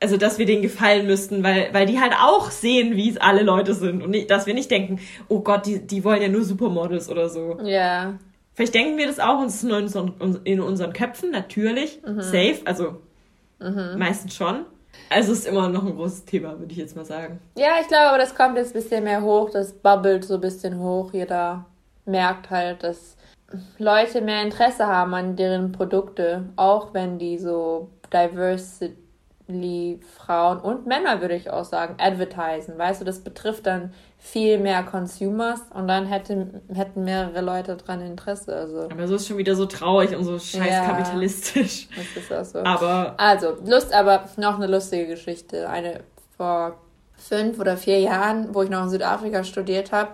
also 0.00 0.16
dass 0.16 0.38
wir 0.38 0.46
denen 0.46 0.62
gefallen 0.62 1.06
müssten, 1.06 1.42
weil, 1.42 1.72
weil 1.72 1.86
die 1.86 2.00
halt 2.00 2.14
auch 2.14 2.50
sehen, 2.50 2.96
wie 2.96 3.10
es 3.10 3.16
alle 3.16 3.42
Leute 3.42 3.74
sind 3.74 4.02
und 4.02 4.10
nicht, 4.10 4.30
dass 4.30 4.46
wir 4.46 4.54
nicht 4.54 4.70
denken, 4.70 5.00
oh 5.28 5.40
Gott, 5.40 5.66
die, 5.66 5.86
die 5.86 6.04
wollen 6.04 6.22
ja 6.22 6.28
nur 6.28 6.44
Supermodels 6.44 7.08
oder 7.08 7.28
so. 7.28 7.58
Ja. 7.64 8.18
Vielleicht 8.54 8.74
denken 8.74 8.98
wir 8.98 9.06
das 9.06 9.20
auch 9.20 9.38
und 9.40 9.46
es 9.46 9.56
ist 9.56 9.64
nur 9.64 9.78
in 9.78 9.84
unseren, 9.84 10.40
in 10.44 10.60
unseren 10.60 10.92
Köpfen, 10.92 11.30
natürlich, 11.30 12.00
mhm. 12.06 12.20
safe, 12.20 12.60
also 12.64 13.00
mhm. 13.58 13.98
meistens 13.98 14.34
schon. 14.34 14.64
Also 15.08 15.32
es 15.32 15.40
ist 15.40 15.48
immer 15.48 15.68
noch 15.68 15.84
ein 15.84 15.96
großes 15.96 16.24
Thema, 16.24 16.58
würde 16.58 16.72
ich 16.72 16.78
jetzt 16.78 16.96
mal 16.96 17.04
sagen. 17.04 17.40
Ja, 17.56 17.80
ich 17.80 17.88
glaube, 17.88 18.08
aber 18.08 18.18
das 18.18 18.34
kommt 18.34 18.56
jetzt 18.56 18.74
ein 18.74 18.82
bisschen 18.82 19.04
mehr 19.04 19.22
hoch, 19.22 19.50
das 19.50 19.72
bubbelt 19.72 20.24
so 20.24 20.34
ein 20.34 20.40
bisschen 20.40 20.78
hoch. 20.78 21.12
Jeder 21.12 21.66
merkt 22.04 22.50
halt, 22.50 22.82
dass 22.82 23.16
Leute 23.78 24.20
mehr 24.20 24.42
Interesse 24.42 24.86
haben 24.86 25.14
an 25.14 25.36
deren 25.36 25.72
Produkte, 25.72 26.44
auch 26.56 26.94
wenn 26.94 27.18
die 27.18 27.38
so 27.38 27.90
diversity 28.12 28.96
Frauen 30.16 30.58
und 30.60 30.86
Männer, 30.86 31.20
würde 31.20 31.34
ich 31.34 31.50
auch 31.50 31.64
sagen, 31.64 31.96
advertisen. 31.98 32.78
Weißt 32.78 33.00
du, 33.00 33.04
das 33.04 33.20
betrifft 33.20 33.66
dann 33.66 33.92
viel 34.18 34.58
mehr 34.58 34.82
Consumers 34.82 35.62
und 35.74 35.88
dann 35.88 36.06
hätten, 36.06 36.60
hätten 36.72 37.04
mehrere 37.04 37.40
Leute 37.40 37.76
dran 37.76 38.00
Interesse. 38.00 38.54
Also. 38.54 38.82
Aber 38.82 39.08
so 39.08 39.16
ist 39.16 39.26
schon 39.26 39.38
wieder 39.38 39.56
so 39.56 39.66
traurig 39.66 40.14
und 40.14 40.24
so 40.24 40.38
scheiß 40.38 40.68
ja, 40.68 40.84
kapitalistisch. 40.86 41.88
Das 41.96 42.22
ist 42.22 42.32
auch 42.32 42.44
so. 42.44 42.58
Aber 42.64 43.14
also, 43.16 43.56
Lust, 43.64 43.92
aber 43.92 44.24
noch 44.36 44.56
eine 44.56 44.66
lustige 44.66 45.06
Geschichte. 45.06 45.68
Eine 45.68 46.00
vor 46.36 46.78
fünf 47.16 47.58
oder 47.58 47.76
vier 47.76 48.00
Jahren, 48.00 48.54
wo 48.54 48.62
ich 48.62 48.70
noch 48.70 48.84
in 48.84 48.90
Südafrika 48.90 49.44
studiert 49.44 49.92
habe. 49.92 50.10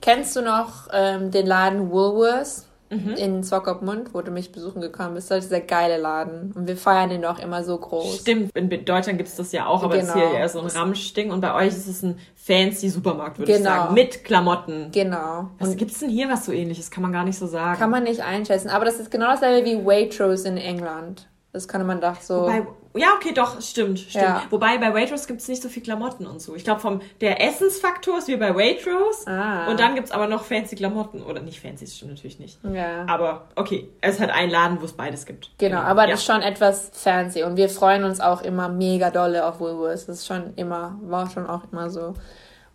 Kennst 0.00 0.36
du 0.36 0.42
noch 0.42 0.88
ähm, 0.92 1.30
den 1.30 1.46
Laden 1.46 1.90
Woolworths? 1.90 2.67
Mhm. 2.90 3.14
in 3.14 3.44
Swakopmund, 3.44 4.14
wo 4.14 4.20
du 4.22 4.30
mich 4.30 4.52
besuchen 4.52 4.80
gekommen 4.80 5.14
bist. 5.14 5.30
Das 5.30 5.44
ist 5.44 5.50
dieser 5.50 5.60
geile 5.60 5.98
Laden. 5.98 6.52
Und 6.54 6.68
wir 6.68 6.76
feiern 6.76 7.10
den 7.10 7.24
auch 7.24 7.38
immer 7.38 7.64
so 7.64 7.76
groß. 7.78 8.20
Stimmt, 8.20 8.56
in 8.56 8.68
Deutschland 8.84 9.18
gibt 9.18 9.28
es 9.28 9.36
das 9.36 9.52
ja 9.52 9.66
auch, 9.66 9.82
aber 9.82 9.98
genau. 9.98 10.06
das 10.06 10.16
ist 10.16 10.28
hier 10.28 10.38
eher 10.38 10.48
so 10.48 10.60
ein 10.60 10.66
Ramschding. 10.66 11.30
Und 11.30 11.40
bei 11.40 11.54
euch 11.54 11.68
ist 11.68 11.86
es 11.86 12.02
ein 12.02 12.18
fancy 12.34 12.88
Supermarkt, 12.88 13.38
würde 13.38 13.52
genau. 13.52 13.70
ich 13.70 13.76
sagen. 13.76 13.94
Mit 13.94 14.24
Klamotten. 14.24 14.88
Genau. 14.92 15.50
Was 15.58 15.76
gibt 15.76 15.90
es 15.90 15.98
denn 15.98 16.10
hier 16.10 16.28
was 16.28 16.46
so 16.46 16.52
ähnliches? 16.52 16.90
Kann 16.90 17.02
man 17.02 17.12
gar 17.12 17.24
nicht 17.24 17.38
so 17.38 17.46
sagen. 17.46 17.78
Kann 17.78 17.90
man 17.90 18.04
nicht 18.04 18.22
einschätzen. 18.22 18.68
Aber 18.68 18.84
das 18.84 18.98
ist 19.00 19.10
genau 19.10 19.26
dasselbe 19.26 19.68
wie 19.68 19.84
Waitrose 19.84 20.48
in 20.48 20.56
England. 20.56 21.28
Das 21.52 21.66
kann 21.66 21.86
man 21.86 22.00
doch 22.00 22.20
so. 22.20 22.42
Wobei 22.42 22.66
Ja, 22.98 23.14
okay, 23.16 23.32
doch, 23.32 23.60
stimmt, 23.60 23.98
stimmt. 23.98 24.14
Ja. 24.24 24.42
Wobei 24.50 24.78
bei 24.78 24.92
Waitrose 24.92 25.26
gibt 25.26 25.40
es 25.40 25.48
nicht 25.48 25.62
so 25.62 25.68
viel 25.68 25.82
Klamotten 25.82 26.26
und 26.26 26.40
so. 26.40 26.54
Ich 26.54 26.64
glaube, 26.64 26.80
vom 26.80 27.00
der 27.20 27.42
Essensfaktor 27.42 28.18
ist 28.18 28.28
wie 28.28 28.36
bei 28.36 28.54
Waitrose. 28.54 29.26
Ah. 29.26 29.68
Und 29.68 29.80
dann 29.80 29.94
gibt 29.94 30.08
es 30.08 30.12
aber 30.12 30.26
noch 30.26 30.44
fancy 30.44 30.76
Klamotten. 30.76 31.22
Oder 31.22 31.40
nicht 31.40 31.60
fancy, 31.60 31.84
das 31.84 31.96
stimmt 31.96 32.12
natürlich 32.12 32.38
nicht. 32.38 32.58
Ja. 32.64 33.06
Aber 33.06 33.48
okay, 33.54 33.88
es 34.00 34.20
hat 34.20 34.30
einen 34.30 34.50
Laden, 34.50 34.80
wo 34.80 34.84
es 34.84 34.92
beides 34.92 35.26
gibt. 35.26 35.50
Genau, 35.58 35.78
aber 35.78 36.04
ja. 36.04 36.10
das 36.10 36.20
ist 36.20 36.26
schon 36.26 36.42
etwas 36.42 36.90
fancy. 36.92 37.42
Und 37.42 37.56
wir 37.56 37.68
freuen 37.68 38.04
uns 38.04 38.20
auch 38.20 38.42
immer 38.42 38.68
mega 38.68 39.10
dolle 39.10 39.46
auf 39.46 39.60
Woolworths. 39.60 40.06
Das 40.06 40.18
ist 40.18 40.26
schon 40.26 40.54
immer, 40.56 40.98
war 41.02 41.30
schon 41.30 41.46
auch 41.46 41.62
immer 41.70 41.90
so. 41.90 42.14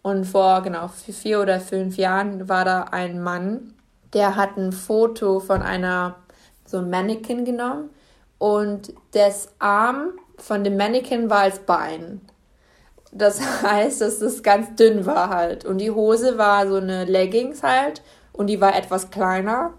Und 0.01 0.25
vor, 0.25 0.61
genau, 0.61 0.89
vier 0.89 1.41
oder 1.41 1.59
fünf 1.59 1.97
Jahren 1.97 2.49
war 2.49 2.65
da 2.65 2.83
ein 2.91 3.21
Mann, 3.21 3.73
der 4.13 4.35
hat 4.35 4.57
ein 4.57 4.71
Foto 4.71 5.39
von 5.39 5.61
einer, 5.61 6.15
so 6.65 6.81
Mannequin 6.81 7.45
genommen 7.45 7.89
und 8.37 8.93
das 9.11 9.49
Arm 9.59 10.13
von 10.37 10.63
dem 10.63 10.77
Mannequin 10.77 11.29
war 11.29 11.39
als 11.39 11.59
Bein. 11.59 12.21
Das 13.11 13.39
heißt, 13.63 14.01
dass 14.01 14.19
das 14.19 14.43
ganz 14.43 14.75
dünn 14.75 15.05
war 15.05 15.29
halt. 15.29 15.65
Und 15.65 15.77
die 15.77 15.91
Hose 15.91 16.37
war 16.37 16.67
so 16.67 16.75
eine 16.75 17.05
Leggings 17.05 17.63
halt 17.63 18.01
und 18.31 18.47
die 18.47 18.59
war 18.59 18.75
etwas 18.75 19.11
kleiner 19.11 19.73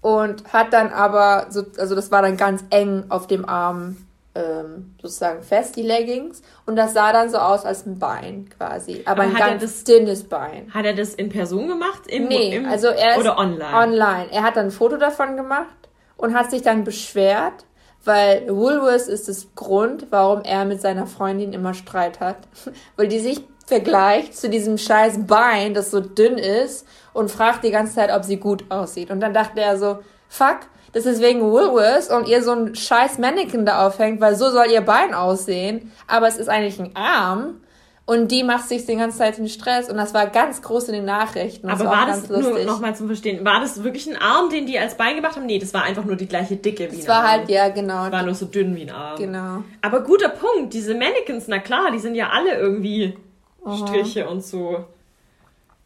und 0.00 0.52
hat 0.52 0.72
dann 0.72 0.90
aber, 0.90 1.46
so, 1.50 1.62
also 1.78 1.94
das 1.94 2.10
war 2.10 2.22
dann 2.22 2.36
ganz 2.36 2.64
eng 2.70 3.04
auf 3.08 3.28
dem 3.28 3.48
Arm 3.48 3.96
ähm, 4.34 4.94
sozusagen 5.00 5.42
fest, 5.42 5.76
die 5.76 5.82
Leggings. 5.82 6.42
Und 6.66 6.76
das 6.76 6.94
sah 6.94 7.12
dann 7.12 7.30
so 7.30 7.38
aus 7.38 7.64
als 7.64 7.86
ein 7.86 7.98
Bein 7.98 8.48
quasi. 8.56 9.02
Aber, 9.04 9.22
aber 9.22 9.30
ein 9.30 9.34
ganz 9.34 9.62
das, 9.62 9.84
dünnes 9.84 10.24
Bein. 10.24 10.72
Hat 10.74 10.84
er 10.84 10.94
das 10.94 11.14
in 11.14 11.28
Person 11.28 11.68
gemacht? 11.68 12.06
Im, 12.08 12.28
nee, 12.28 12.56
im, 12.56 12.66
also 12.66 12.88
er 12.88 13.12
ist 13.12 13.20
oder 13.20 13.38
online? 13.38 13.74
Online. 13.74 14.26
Er 14.32 14.42
hat 14.42 14.56
dann 14.56 14.66
ein 14.66 14.70
Foto 14.70 14.96
davon 14.96 15.36
gemacht 15.36 15.68
und 16.16 16.34
hat 16.34 16.50
sich 16.50 16.62
dann 16.62 16.82
beschwert, 16.82 17.64
weil 18.04 18.48
Woolworths 18.48 19.08
ist 19.08 19.28
das 19.28 19.48
Grund, 19.54 20.06
warum 20.10 20.42
er 20.42 20.64
mit 20.64 20.80
seiner 20.80 21.06
Freundin 21.06 21.52
immer 21.52 21.74
Streit 21.74 22.20
hat. 22.20 22.38
weil 22.96 23.08
die 23.08 23.20
sich 23.20 23.44
vergleicht 23.66 24.36
zu 24.36 24.50
diesem 24.50 24.76
scheiß 24.76 25.26
Bein, 25.26 25.74
das 25.74 25.90
so 25.90 26.00
dünn 26.00 26.36
ist 26.36 26.86
und 27.12 27.30
fragt 27.30 27.64
die 27.64 27.70
ganze 27.70 27.94
Zeit, 27.94 28.12
ob 28.12 28.24
sie 28.24 28.36
gut 28.36 28.64
aussieht. 28.70 29.10
Und 29.10 29.20
dann 29.20 29.32
dachte 29.32 29.60
er 29.60 29.78
so, 29.78 30.00
fuck, 30.28 30.60
das 30.92 31.06
ist 31.06 31.22
wegen 31.22 31.40
Woolworths 31.40 32.10
und 32.10 32.28
ihr 32.28 32.42
so 32.42 32.52
ein 32.52 32.74
scheiß 32.74 33.18
Mannequin 33.18 33.64
da 33.64 33.86
aufhängt, 33.86 34.20
weil 34.20 34.36
so 34.36 34.50
soll 34.50 34.66
ihr 34.70 34.82
Bein 34.82 35.14
aussehen, 35.14 35.90
aber 36.06 36.28
es 36.28 36.36
ist 36.36 36.48
eigentlich 36.48 36.78
ein 36.78 36.94
Arm. 36.96 37.61
Und 38.04 38.32
die 38.32 38.42
macht 38.42 38.68
sich 38.68 38.84
die 38.84 38.96
ganze 38.96 39.18
Zeit 39.18 39.38
den 39.38 39.48
Stress 39.48 39.88
und 39.88 39.96
das 39.96 40.12
war 40.12 40.26
ganz 40.26 40.60
groß 40.60 40.88
in 40.88 40.94
den 40.94 41.04
Nachrichten. 41.04 41.68
Das 41.68 41.80
aber 41.80 41.90
war, 41.90 41.98
war 41.98 42.06
das 42.06 42.28
nur 42.28 42.58
nochmal 42.64 42.96
zum 42.96 43.06
Verstehen, 43.06 43.44
war 43.44 43.60
das 43.60 43.84
wirklich 43.84 44.08
ein 44.08 44.16
Arm, 44.16 44.50
den 44.50 44.66
die 44.66 44.76
als 44.76 44.96
Bein 44.96 45.14
gemacht 45.14 45.36
haben? 45.36 45.46
Nee, 45.46 45.60
das 45.60 45.72
war 45.72 45.84
einfach 45.84 46.04
nur 46.04 46.16
die 46.16 46.26
gleiche 46.26 46.56
Dicke 46.56 46.90
wie 46.90 47.00
ein 47.00 47.08
war 47.08 47.18
Arm. 47.18 47.26
halt, 47.26 47.48
ja, 47.48 47.68
genau. 47.68 48.10
War 48.10 48.24
nur 48.24 48.34
so 48.34 48.46
dünn 48.46 48.74
wie 48.74 48.82
ein 48.82 48.90
Arm. 48.90 49.18
Genau. 49.18 49.62
Aber 49.82 50.00
guter 50.00 50.30
Punkt, 50.30 50.74
diese 50.74 50.94
Mannequins, 50.94 51.46
na 51.46 51.60
klar, 51.60 51.92
die 51.92 52.00
sind 52.00 52.16
ja 52.16 52.30
alle 52.30 52.58
irgendwie 52.58 53.16
Aha. 53.64 53.76
Striche 53.76 54.28
und 54.28 54.44
so. 54.44 54.84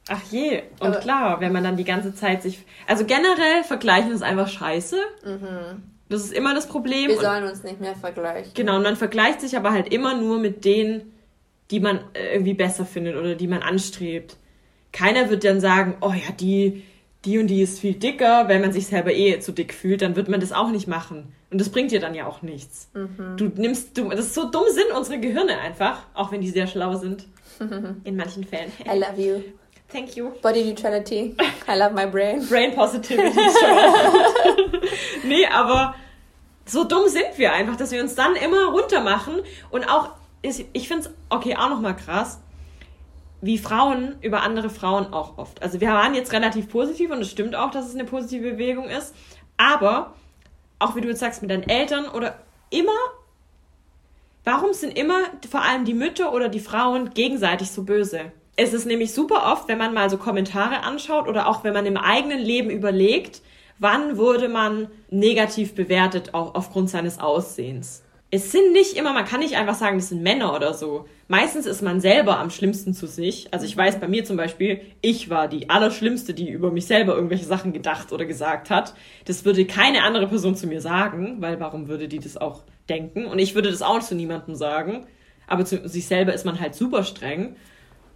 Ach 0.09 0.22
je, 0.31 0.62
und 0.81 0.88
aber 0.88 0.96
klar, 1.00 1.40
wenn 1.40 1.52
man 1.52 1.64
dann 1.64 1.76
die 1.76 1.85
ganze 1.85 2.14
Zeit 2.14 2.42
sich. 2.42 2.64
Also 2.87 3.05
generell 3.05 3.64
vergleichen 3.64 4.12
ist 4.12 4.22
einfach 4.22 4.48
scheiße. 4.48 4.96
Mhm. 5.24 5.83
Das 6.09 6.22
ist 6.22 6.33
immer 6.33 6.55
das 6.55 6.68
Problem. 6.68 7.09
Wir 7.09 7.20
sollen 7.20 7.44
uns 7.44 7.64
nicht 7.64 7.81
mehr 7.81 7.96
vergleichen. 7.96 8.52
Genau, 8.55 8.76
und 8.76 8.85
man 8.85 8.96
vergleicht 8.96 9.40
sich 9.40 9.57
aber 9.57 9.72
halt 9.72 9.92
immer 9.92 10.14
nur 10.14 10.38
mit 10.38 10.64
denen, 10.64 11.12
die 11.70 11.81
man 11.81 12.00
äh, 12.14 12.35
irgendwie 12.35 12.55
besser 12.55 12.85
findet 12.87 13.16
oder 13.16 13.35
die 13.35 13.46
man 13.46 13.62
anstrebt. 13.62 14.37
Keiner 14.92 15.31
wird 15.31 15.44
dann 15.44 15.61
sagen, 15.61 15.96
oh 16.00 16.12
ja, 16.12 16.33
die, 16.38 16.85
die 17.24 17.38
und 17.38 17.48
die 17.48 17.62
ist 17.62 17.81
viel 17.81 17.94
dicker. 17.94 18.48
Wenn 18.48 18.61
man 18.61 18.72
sich 18.72 18.87
selber 18.87 19.12
eh 19.12 19.40
zu 19.40 19.52
dick 19.52 19.74
fühlt, 19.74 20.02
dann 20.02 20.16
wird 20.16 20.29
man 20.29 20.40
das 20.40 20.52
auch 20.52 20.70
nicht 20.70 20.87
machen. 20.87 21.33
Und 21.50 21.61
das 21.61 21.68
bringt 21.68 21.90
dir 21.90 22.00
dann 22.00 22.14
ja 22.14 22.26
auch 22.26 22.42
nichts. 22.42 22.90
Mhm. 22.94 23.37
Du 23.37 23.44
nimmst, 23.61 23.96
du, 23.98 24.09
das 24.11 24.26
ist 24.26 24.35
so 24.35 24.50
dumm 24.50 24.64
sind 24.70 24.96
unsere 24.96 25.20
Gehirne 25.20 25.59
einfach, 25.59 26.02
auch 26.14 26.33
wenn 26.33 26.40
die 26.40 26.50
sehr 26.50 26.66
schlau 26.66 26.94
sind. 26.94 27.26
In 28.05 28.16
manchen 28.16 28.44
Fällen. 28.44 28.70
I 28.85 28.98
love 28.98 29.20
you. 29.20 29.42
Thank 29.88 30.16
you. 30.16 30.31
Body 30.42 30.64
neutrality. 30.64 31.37
I 31.68 31.79
love 31.79 31.94
my 31.94 32.07
brain. 32.07 32.44
Brain 32.50 32.74
positivity. 32.74 33.38
nee, 35.24 35.46
aber 35.46 35.94
so 36.64 36.85
dumm 36.85 37.09
sind 37.09 37.26
wir 37.37 37.52
einfach, 37.52 37.76
dass 37.76 37.92
wir 37.92 38.02
uns 38.02 38.14
dann 38.14 38.35
immer 38.35 38.66
runter 38.66 39.00
machen 39.00 39.37
und 39.70 39.85
auch, 39.85 40.11
ich 40.42 40.88
finde 40.88 41.09
es, 41.09 41.14
okay, 41.29 41.57
auch 41.57 41.68
nochmal 41.68 41.96
krass, 41.96 42.40
wie 43.40 43.59
Frauen 43.59 44.16
über 44.22 44.42
andere 44.42 44.70
Frauen 44.70 45.12
auch 45.12 45.38
oft. 45.38 45.62
Also 45.62 45.81
wir 45.81 45.88
waren 45.88 46.14
jetzt 46.14 46.33
relativ 46.33 46.68
positiv 46.68 47.11
und 47.11 47.20
es 47.20 47.31
stimmt 47.31 47.55
auch, 47.55 47.70
dass 47.70 47.87
es 47.87 47.94
eine 47.94 48.05
positive 48.05 48.53
Bewegung 48.53 48.88
ist, 48.88 49.14
aber 49.57 50.14
auch 50.79 50.94
wie 50.94 51.01
du 51.01 51.09
jetzt 51.09 51.20
sagst, 51.20 51.42
mit 51.42 51.51
deinen 51.51 51.68
Eltern 51.68 52.07
oder 52.09 52.38
immer, 52.70 52.92
warum 54.44 54.72
sind 54.72 54.96
immer 54.96 55.18
vor 55.51 55.62
allem 55.62 55.85
die 55.85 55.94
Mütter 55.94 56.33
oder 56.33 56.49
die 56.49 56.61
Frauen 56.61 57.11
gegenseitig 57.14 57.70
so 57.70 57.83
böse? 57.83 58.33
es 58.57 58.72
ist 58.72 58.87
nämlich 58.87 59.12
super 59.12 59.53
oft, 59.53 59.68
wenn 59.68 59.79
man 59.79 59.94
mal 59.94 60.09
so 60.09 60.16
Kommentare 60.16 60.83
anschaut 60.83 61.29
oder 61.29 61.46
auch 61.46 61.62
wenn 61.62 61.75
man 61.75 61.87
im 61.87 61.99
eigenen 61.99 62.40
Leben 62.40 62.70
überlegt, 62.70 63.42
wann 63.79 64.16
wurde 64.16 64.49
man 64.49 64.88
negativ 65.11 65.75
bewertet 65.75 66.33
auch 66.33 66.55
aufgrund 66.55 66.88
seines 66.88 67.20
Aussehens. 67.20 68.03
Es 68.31 68.51
sind 68.51 68.73
nicht 68.73 68.97
immer, 68.97 69.12
man 69.12 69.25
kann 69.25 69.41
nicht 69.41 69.57
einfach 69.57 69.77
sagen, 69.77 69.99
das 69.99 70.09
sind 70.09 70.23
Männer 70.23 70.55
oder 70.55 70.75
so. 70.75 71.07
Meistens 71.29 71.65
ist 71.65 71.81
man 71.81 72.01
selber 72.01 72.39
am 72.39 72.51
schlimmsten 72.51 72.93
zu 72.93 73.07
sich. 73.07 73.53
Also 73.53 73.67
ich 73.67 73.77
weiß 73.77 74.01
bei 74.01 74.09
mir 74.09 74.25
zum 74.25 74.37
Beispiel, 74.37 74.81
ich 75.01 75.31
war 75.31 75.47
die 75.47 75.71
Allerschlimmste, 75.71 76.35
die 76.35 76.51
über 76.51 76.73
mich 76.73 76.87
selber 76.87 77.15
irgendwelche 77.15 77.45
Sachen 77.45 77.73
gedacht 77.73 78.12
oder 78.12 78.25
gesagt 78.25 78.69
hat. 78.69 78.95
Das 79.27 79.45
würde 79.45 79.65
keine 79.65 80.03
andere 80.03 80.27
Person 80.27 80.57
zu 80.57 80.67
mir 80.67 80.81
sagen, 80.81 81.37
weil 81.41 81.61
warum 81.61 81.87
würde 81.87 82.09
die 82.09 82.19
das 82.19 82.37
auch 82.37 82.65
denken? 82.89 83.27
Und 83.27 83.39
ich 83.39 83.55
würde 83.55 83.71
das 83.71 83.83
auch 83.83 84.01
zu 84.01 84.17
niemandem 84.17 84.57
sagen. 84.57 85.07
Aber 85.47 85.65
zu 85.65 85.89
sich 85.89 86.07
selber 86.07 86.35
ist 86.35 86.45
man 86.45 86.59
halt 86.59 86.75
super 86.75 87.05
streng. 87.05 87.55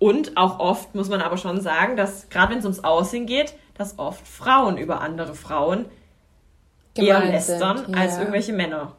Und 0.01 0.37
auch 0.37 0.59
oft 0.59 0.95
muss 0.95 1.09
man 1.09 1.21
aber 1.21 1.37
schon 1.37 1.61
sagen, 1.61 1.97
dass 1.97 2.31
gerade 2.31 2.53
wenn 2.53 2.59
es 2.59 2.65
ums 2.65 2.83
Aussehen 2.83 3.27
geht, 3.27 3.55
dass 3.75 3.99
oft 3.99 4.27
Frauen 4.27 4.77
über 4.77 5.03
andere 5.03 5.35
Frauen 5.35 5.85
Gemein 6.95 7.23
eher 7.23 7.31
lästern 7.33 7.79
sind, 7.79 7.95
ja. 7.95 8.01
als 8.01 8.19
irgendwelche 8.19 8.53
Männer. 8.53 8.97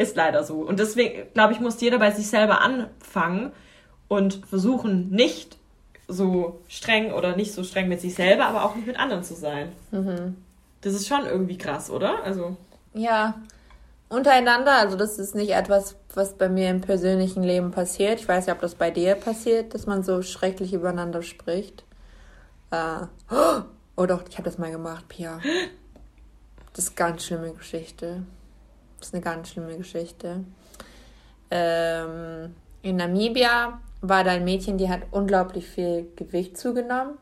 Ist 0.00 0.16
leider 0.16 0.44
so. 0.44 0.62
Und 0.62 0.80
deswegen, 0.80 1.30
glaube 1.34 1.52
ich, 1.52 1.60
muss 1.60 1.78
jeder 1.78 1.98
bei 1.98 2.10
sich 2.10 2.26
selber 2.26 2.62
anfangen 2.62 3.52
und 4.08 4.46
versuchen, 4.46 5.10
nicht 5.10 5.58
so 6.08 6.62
streng 6.68 7.12
oder 7.12 7.36
nicht 7.36 7.52
so 7.52 7.64
streng 7.64 7.86
mit 7.86 8.00
sich 8.00 8.14
selber, 8.14 8.46
aber 8.46 8.64
auch 8.64 8.74
nicht 8.76 8.86
mit 8.86 8.98
anderen 8.98 9.22
zu 9.24 9.34
sein. 9.34 9.72
Mhm. 9.90 10.38
Das 10.80 10.94
ist 10.94 11.06
schon 11.06 11.26
irgendwie 11.26 11.58
krass, 11.58 11.90
oder? 11.90 12.24
Also. 12.24 12.56
Ja, 12.94 13.42
untereinander. 14.08 14.72
Also 14.78 14.96
das 14.96 15.18
ist 15.18 15.34
nicht 15.34 15.50
etwas, 15.50 15.96
was 16.14 16.32
bei 16.32 16.48
mir 16.48 16.70
im 16.70 16.80
persönlichen 16.80 17.42
Leben 17.42 17.70
passiert. 17.70 18.20
Ich 18.20 18.26
weiß 18.26 18.46
nicht, 18.46 18.54
ob 18.54 18.62
das 18.62 18.76
bei 18.76 18.90
dir 18.90 19.16
passiert, 19.16 19.74
dass 19.74 19.84
man 19.84 20.02
so 20.02 20.22
schrecklich 20.22 20.72
übereinander 20.72 21.20
spricht. 21.20 21.84
Äh, 22.70 23.04
oh 23.96 24.06
doch, 24.06 24.22
ich 24.30 24.38
habe 24.38 24.48
das 24.48 24.56
mal 24.56 24.70
gemacht, 24.70 25.08
Pia. 25.08 25.40
Das 26.72 26.84
ist 26.84 27.00
eine 27.00 27.10
ganz 27.10 27.24
schlimme 27.24 27.52
Geschichte. 27.52 28.22
Das 29.00 29.08
ist 29.08 29.14
eine 29.14 29.22
ganz 29.22 29.48
schlimme 29.48 29.76
Geschichte. 29.76 30.44
Ähm, 31.50 32.54
in 32.82 32.96
Namibia 32.96 33.80
war 34.02 34.24
da 34.24 34.32
ein 34.32 34.44
Mädchen, 34.44 34.78
die 34.78 34.88
hat 34.88 35.00
unglaublich 35.10 35.66
viel 35.66 36.06
Gewicht 36.16 36.56
zugenommen. 36.56 37.18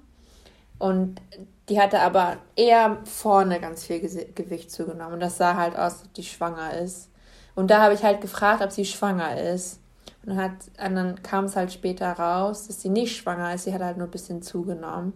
Und 0.78 1.20
die 1.68 1.80
hatte 1.80 2.00
aber 2.00 2.36
eher 2.56 2.98
vorne 3.04 3.60
ganz 3.60 3.84
viel 3.84 4.00
Gewicht 4.00 4.70
zugenommen. 4.70 5.14
Und 5.14 5.20
das 5.20 5.38
sah 5.38 5.56
halt 5.56 5.74
aus, 5.74 5.94
als 5.94 6.04
ob 6.04 6.14
die 6.14 6.22
schwanger 6.22 6.74
ist. 6.78 7.10
Und 7.54 7.70
da 7.70 7.82
habe 7.82 7.94
ich 7.94 8.04
halt 8.04 8.20
gefragt, 8.20 8.62
ob 8.62 8.70
sie 8.70 8.84
schwanger 8.84 9.40
ist. 9.40 9.80
Und 10.24 10.36
hat, 10.36 10.52
und 10.84 10.94
dann 10.94 11.22
kam 11.22 11.44
es 11.44 11.56
halt 11.56 11.72
später 11.72 12.12
raus, 12.12 12.66
dass 12.66 12.80
sie 12.80 12.88
nicht 12.88 13.16
schwanger 13.16 13.54
ist. 13.54 13.64
Sie 13.64 13.74
hat 13.74 13.82
halt 13.82 13.96
nur 13.98 14.06
ein 14.06 14.12
bisschen 14.12 14.42
zugenommen. 14.42 15.14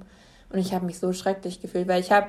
Und 0.50 0.58
ich 0.58 0.74
habe 0.74 0.84
mich 0.84 0.98
so 0.98 1.12
schrecklich 1.12 1.60
gefühlt, 1.60 1.88
weil 1.88 2.00
ich 2.00 2.12
habe, 2.12 2.26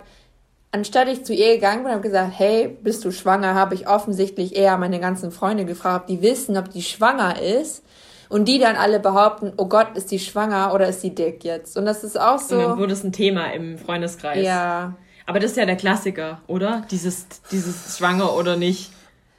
anstatt 0.74 1.08
ich 1.08 1.24
zu 1.24 1.34
ihr 1.34 1.54
gegangen 1.56 1.84
bin 1.84 1.88
und 1.88 1.92
habe 1.94 2.02
gesagt, 2.02 2.34
hey, 2.36 2.68
bist 2.68 3.06
du 3.06 3.12
schwanger, 3.12 3.54
habe 3.54 3.76
ich 3.76 3.88
offensichtlich 3.88 4.56
eher 4.56 4.78
meine 4.78 5.00
ganzen 5.00 5.32
Freunde 5.32 5.66
gefragt, 5.66 6.02
ob 6.02 6.08
die 6.08 6.22
wissen, 6.22 6.58
ob 6.58 6.72
die 6.72 6.82
schwanger 6.82 7.42
ist 7.42 7.86
und 8.28 8.48
die 8.48 8.60
dann 8.60 8.76
alle 8.76 9.00
behaupten, 9.00 9.54
oh 9.58 9.68
Gott, 9.68 9.96
ist 9.96 10.12
die 10.12 10.20
schwanger 10.20 10.74
oder 10.74 10.90
ist 10.90 11.02
sie 11.02 11.14
dick 11.14 11.44
jetzt? 11.44 11.78
Und 11.78 11.86
das 11.86 12.04
ist 12.04 12.20
auch 12.20 12.40
so. 12.40 12.56
Und 12.56 12.64
dann 12.64 12.78
wurde 12.80 12.94
es 12.94 13.04
ein 13.04 13.12
Thema 13.12 13.54
im 13.54 13.78
Freundeskreis. 13.78 14.44
Ja. 14.44 14.96
Aber 15.28 15.40
das 15.40 15.52
ist 15.52 15.58
ja 15.58 15.66
der 15.66 15.78
Klassiker, 15.78 16.42
oder? 16.48 16.86
Dieses, 16.90 17.28
dieses 17.52 17.98
schwanger 17.98 18.34
oder 18.34 18.58
nicht. 18.58 18.92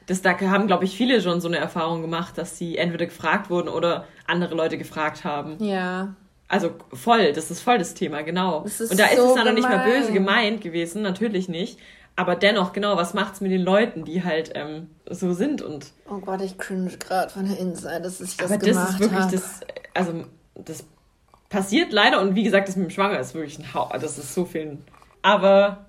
Das, 0.07 0.23
da 0.23 0.39
haben, 0.39 0.67
glaube 0.67 0.85
ich, 0.85 0.97
viele 0.97 1.21
schon 1.21 1.41
so 1.41 1.49
eine 1.49 1.57
Erfahrung 1.57 2.01
gemacht, 2.01 2.39
dass 2.39 2.57
sie 2.57 2.79
entweder 2.79 3.07
gefragt 3.07 3.51
wurden 3.51 3.69
oder 3.69 4.05
andere 4.27 4.55
Leute 4.55 4.79
gefragt 4.79 5.25
haben. 5.25 5.63
Ja. 5.63 6.15
Also 6.55 6.71
voll, 6.93 7.33
das 7.33 7.51
ist 7.51 7.63
voll 7.63 7.79
das 7.79 7.95
Thema, 7.95 8.23
genau. 8.23 8.61
Das 8.61 8.81
Und 8.81 9.01
da 9.01 9.09
so 9.09 9.25
ist 9.25 9.29
es 9.31 9.35
dann 9.35 9.47
noch 9.47 9.55
nicht 9.55 9.69
mal 9.69 9.85
böse 9.85 10.13
gemeint 10.13 10.61
gewesen, 10.61 11.03
natürlich 11.03 11.49
nicht. 11.49 11.81
Aber 12.15 12.37
dennoch, 12.37 12.73
genau, 12.73 12.97
was 12.97 13.13
macht's 13.13 13.41
mit 13.41 13.51
den 13.51 13.63
Leuten, 13.63 14.05
die 14.05 14.23
halt 14.23 14.53
ähm, 14.55 14.89
so 15.11 15.33
sind 15.33 15.63
und. 15.63 15.87
Oh 16.09 16.19
Gott, 16.19 16.41
ich 16.43 16.57
cringe 16.57 16.97
gerade 16.97 17.29
von 17.29 17.49
der 17.49 17.59
Inside, 17.59 18.03
dass 18.03 18.21
ich 18.21 18.37
das 18.37 18.53
aber 18.53 18.65
das 18.65 18.91
ist 18.91 19.01
wirklich 19.01 19.21
hab. 19.21 19.33
das, 19.33 19.61
also 19.95 20.13
das 20.55 20.85
passiert 21.49 21.93
leider 21.93 22.21
und 22.21 22.37
wie 22.37 22.45
gesagt, 22.45 22.69
das 22.69 22.77
mit 22.77 22.87
dem 22.87 22.91
Schwanger 22.91 23.19
ist 23.19 23.35
wirklich 23.35 23.59
ein 23.59 23.75
Haupt, 23.75 24.01
das 24.01 24.17
ist 24.17 24.33
so 24.33 24.45
viel. 24.45 24.79
Aber 25.23 25.87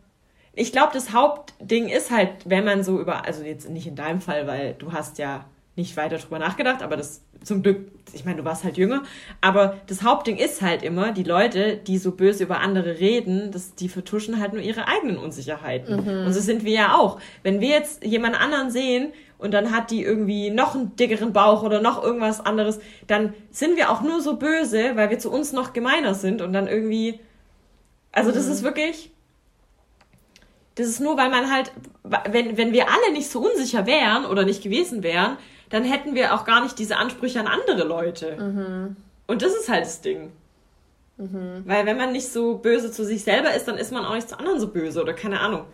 ich 0.53 0.71
glaube, 0.71 0.93
das 0.93 1.13
Hauptding 1.13 1.89
ist 1.89 2.09
halt, 2.09 2.31
wenn 2.45 2.65
man 2.65 2.83
so 2.83 2.99
über, 2.99 3.23
also 3.23 3.43
jetzt 3.43 3.69
nicht 3.69 3.85
in 3.85 3.95
deinem 3.95 4.19
Fall, 4.19 4.47
weil 4.47 4.73
du 4.73 4.93
hast 4.93 5.19
ja 5.19 5.45
nicht 5.75 5.97
weiter 5.97 6.17
drüber 6.17 6.39
nachgedacht, 6.39 6.81
aber 6.81 6.95
das 6.95 7.21
zum 7.43 7.61
Glück, 7.61 7.91
ich 8.13 8.25
meine, 8.25 8.37
du 8.37 8.45
warst 8.45 8.63
halt 8.63 8.77
jünger, 8.77 9.03
aber 9.41 9.77
das 9.87 10.03
Hauptding 10.03 10.37
ist 10.37 10.61
halt 10.61 10.83
immer, 10.83 11.11
die 11.11 11.23
Leute, 11.23 11.77
die 11.77 11.97
so 11.97 12.11
böse 12.11 12.43
über 12.43 12.59
andere 12.59 12.99
reden, 12.99 13.51
das, 13.51 13.75
die 13.75 13.89
vertuschen 13.89 14.39
halt 14.39 14.53
nur 14.53 14.61
ihre 14.61 14.87
eigenen 14.87 15.17
Unsicherheiten. 15.17 16.03
Mhm. 16.03 16.25
Und 16.25 16.33
so 16.33 16.39
sind 16.39 16.63
wir 16.63 16.73
ja 16.73 16.95
auch. 16.95 17.19
Wenn 17.43 17.59
wir 17.59 17.69
jetzt 17.69 18.05
jemand 18.05 18.39
anderen 18.39 18.71
sehen 18.71 19.11
und 19.37 19.53
dann 19.53 19.71
hat 19.71 19.91
die 19.91 20.01
irgendwie 20.01 20.49
noch 20.49 20.75
einen 20.75 20.95
dickeren 20.95 21.33
Bauch 21.33 21.61
oder 21.61 21.81
noch 21.81 22.01
irgendwas 22.01 22.39
anderes, 22.39 22.79
dann 23.07 23.33
sind 23.51 23.75
wir 23.75 23.91
auch 23.91 24.01
nur 24.01 24.21
so 24.21 24.37
böse, 24.37 24.95
weil 24.95 25.09
wir 25.09 25.19
zu 25.19 25.29
uns 25.29 25.51
noch 25.51 25.73
gemeiner 25.73 26.13
sind 26.13 26.41
und 26.41 26.53
dann 26.53 26.67
irgendwie, 26.67 27.19
also 28.13 28.31
das 28.31 28.45
mhm. 28.45 28.51
ist 28.53 28.63
wirklich, 28.63 29.11
das 30.75 30.87
ist 30.87 30.99
nur, 30.99 31.17
weil 31.17 31.29
man 31.29 31.51
halt, 31.51 31.71
wenn, 32.03 32.57
wenn 32.57 32.73
wir 32.73 32.87
alle 32.89 33.13
nicht 33.13 33.29
so 33.29 33.39
unsicher 33.39 33.85
wären 33.85 34.25
oder 34.25 34.45
nicht 34.45 34.63
gewesen 34.63 35.03
wären, 35.03 35.37
dann 35.75 35.83
hätten 35.83 36.15
wir 36.15 36.33
auch 36.33 36.45
gar 36.45 36.63
nicht 36.63 36.79
diese 36.79 36.95
Ansprüche 36.95 37.37
an 37.37 37.47
andere 37.47 37.83
Leute. 37.83 38.37
Mhm. 38.37 38.95
Und 39.27 39.41
das 39.41 39.53
ist 39.53 39.67
halt 39.67 39.83
das 39.83 39.99
Ding. 39.99 40.31
Mhm. 41.17 41.63
Weil 41.65 41.85
wenn 41.85 41.97
man 41.97 42.13
nicht 42.13 42.31
so 42.31 42.59
böse 42.59 42.93
zu 42.93 43.03
sich 43.03 43.25
selber 43.25 43.53
ist, 43.53 43.67
dann 43.67 43.77
ist 43.77 43.91
man 43.91 44.05
auch 44.05 44.13
nicht 44.13 44.29
zu 44.29 44.39
anderen 44.39 44.61
so 44.61 44.69
böse 44.69 45.01
oder 45.01 45.13
keine 45.13 45.41
Ahnung. 45.41 45.65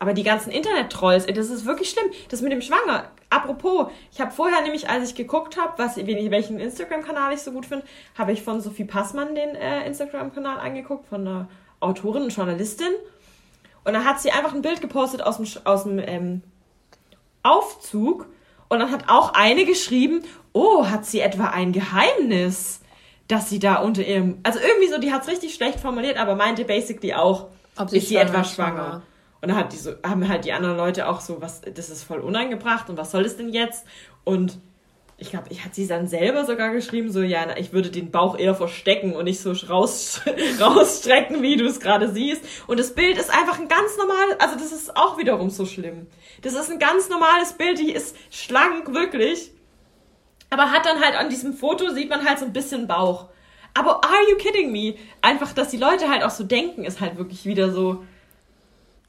Aber 0.00 0.12
die 0.12 0.24
ganzen 0.24 0.50
Internet-Trolls, 0.50 1.26
das 1.26 1.50
ist 1.50 1.66
wirklich 1.66 1.90
schlimm. 1.90 2.10
Das 2.30 2.42
mit 2.42 2.50
dem 2.50 2.62
Schwanger. 2.62 3.08
Apropos, 3.30 3.92
ich 4.10 4.20
habe 4.20 4.32
vorher 4.32 4.60
nämlich, 4.62 4.90
als 4.90 5.10
ich 5.10 5.14
geguckt 5.14 5.56
habe, 5.56 5.78
welchen 5.78 6.58
Instagram-Kanal 6.58 7.32
ich 7.32 7.42
so 7.42 7.52
gut 7.52 7.66
finde, 7.66 7.86
habe 8.18 8.32
ich 8.32 8.42
von 8.42 8.60
Sophie 8.60 8.84
Passmann 8.84 9.36
den 9.36 9.54
äh, 9.54 9.86
Instagram-Kanal 9.86 10.58
angeguckt, 10.58 11.06
von 11.06 11.20
einer 11.20 11.48
Autorin 11.78 12.24
und 12.24 12.34
Journalistin. 12.34 12.92
Und 13.84 13.92
da 13.92 14.02
hat 14.02 14.20
sie 14.20 14.32
einfach 14.32 14.52
ein 14.52 14.62
Bild 14.62 14.80
gepostet 14.80 15.22
aus 15.22 15.36
dem, 15.36 15.46
aus 15.62 15.84
dem 15.84 16.00
ähm, 16.00 16.42
Aufzug 17.44 18.26
und 18.68 18.78
dann 18.78 18.90
hat 18.90 19.08
auch 19.08 19.34
eine 19.34 19.64
geschrieben, 19.64 20.22
oh, 20.52 20.86
hat 20.86 21.04
sie 21.04 21.20
etwa 21.20 21.46
ein 21.46 21.72
Geheimnis, 21.72 22.80
dass 23.28 23.48
sie 23.48 23.58
da 23.58 23.76
unter 23.76 24.06
ihrem, 24.06 24.38
also 24.42 24.58
irgendwie 24.58 24.88
so, 24.88 24.98
die 24.98 25.12
hat 25.12 25.22
es 25.22 25.28
richtig 25.28 25.54
schlecht 25.54 25.80
formuliert, 25.80 26.18
aber 26.18 26.34
meinte 26.34 26.64
basically 26.64 27.14
auch, 27.14 27.48
Ob 27.76 27.90
sie 27.90 27.98
ist 27.98 28.08
sie 28.08 28.16
etwa 28.16 28.44
schwanger? 28.44 28.76
schwanger? 28.76 29.02
Und 29.40 29.48
dann 29.48 29.58
hat 29.58 29.72
die 29.72 29.76
so, 29.76 29.92
haben 30.06 30.26
halt 30.28 30.44
die 30.44 30.52
anderen 30.52 30.76
Leute 30.76 31.08
auch 31.08 31.20
so, 31.20 31.42
was, 31.42 31.60
das 31.60 31.90
ist 31.90 32.02
voll 32.02 32.20
unangebracht 32.20 32.88
und 32.88 32.96
was 32.96 33.10
soll 33.10 33.24
das 33.24 33.36
denn 33.36 33.50
jetzt? 33.50 33.84
Und 34.24 34.58
ich 35.16 35.30
glaube, 35.30 35.46
ich 35.50 35.64
hat 35.64 35.74
sie 35.74 35.86
dann 35.86 36.08
selber 36.08 36.44
sogar 36.44 36.72
geschrieben, 36.72 37.10
so, 37.12 37.22
ja, 37.22 37.56
ich 37.56 37.72
würde 37.72 37.90
den 37.90 38.10
Bauch 38.10 38.36
eher 38.36 38.54
verstecken 38.54 39.14
und 39.14 39.24
nicht 39.24 39.40
so 39.40 39.52
raus, 39.68 40.20
rausstrecken, 40.60 41.40
wie 41.40 41.56
du 41.56 41.66
es 41.66 41.78
gerade 41.78 42.10
siehst. 42.12 42.44
Und 42.66 42.80
das 42.80 42.94
Bild 42.94 43.16
ist 43.16 43.30
einfach 43.30 43.60
ein 43.60 43.68
ganz 43.68 43.96
normales, 43.96 44.40
also 44.40 44.56
das 44.56 44.72
ist 44.72 44.96
auch 44.96 45.16
wiederum 45.16 45.50
so 45.50 45.66
schlimm. 45.66 46.08
Das 46.42 46.54
ist 46.54 46.70
ein 46.70 46.80
ganz 46.80 47.08
normales 47.08 47.52
Bild, 47.52 47.78
die 47.78 47.92
ist 47.92 48.16
schlank, 48.30 48.92
wirklich. 48.92 49.52
Aber 50.50 50.72
hat 50.72 50.84
dann 50.84 51.00
halt 51.00 51.16
an 51.16 51.28
diesem 51.28 51.54
Foto, 51.54 51.90
sieht 51.90 52.10
man 52.10 52.24
halt 52.28 52.40
so 52.40 52.44
ein 52.44 52.52
bisschen 52.52 52.88
Bauch. 52.88 53.28
Aber 53.72 54.04
are 54.04 54.30
you 54.30 54.36
kidding 54.36 54.72
me? 54.72 54.94
Einfach, 55.20 55.52
dass 55.52 55.68
die 55.68 55.76
Leute 55.76 56.08
halt 56.08 56.22
auch 56.22 56.30
so 56.30 56.44
denken, 56.44 56.84
ist 56.84 57.00
halt 57.00 57.18
wirklich 57.18 57.44
wieder 57.44 57.70
so. 57.70 58.04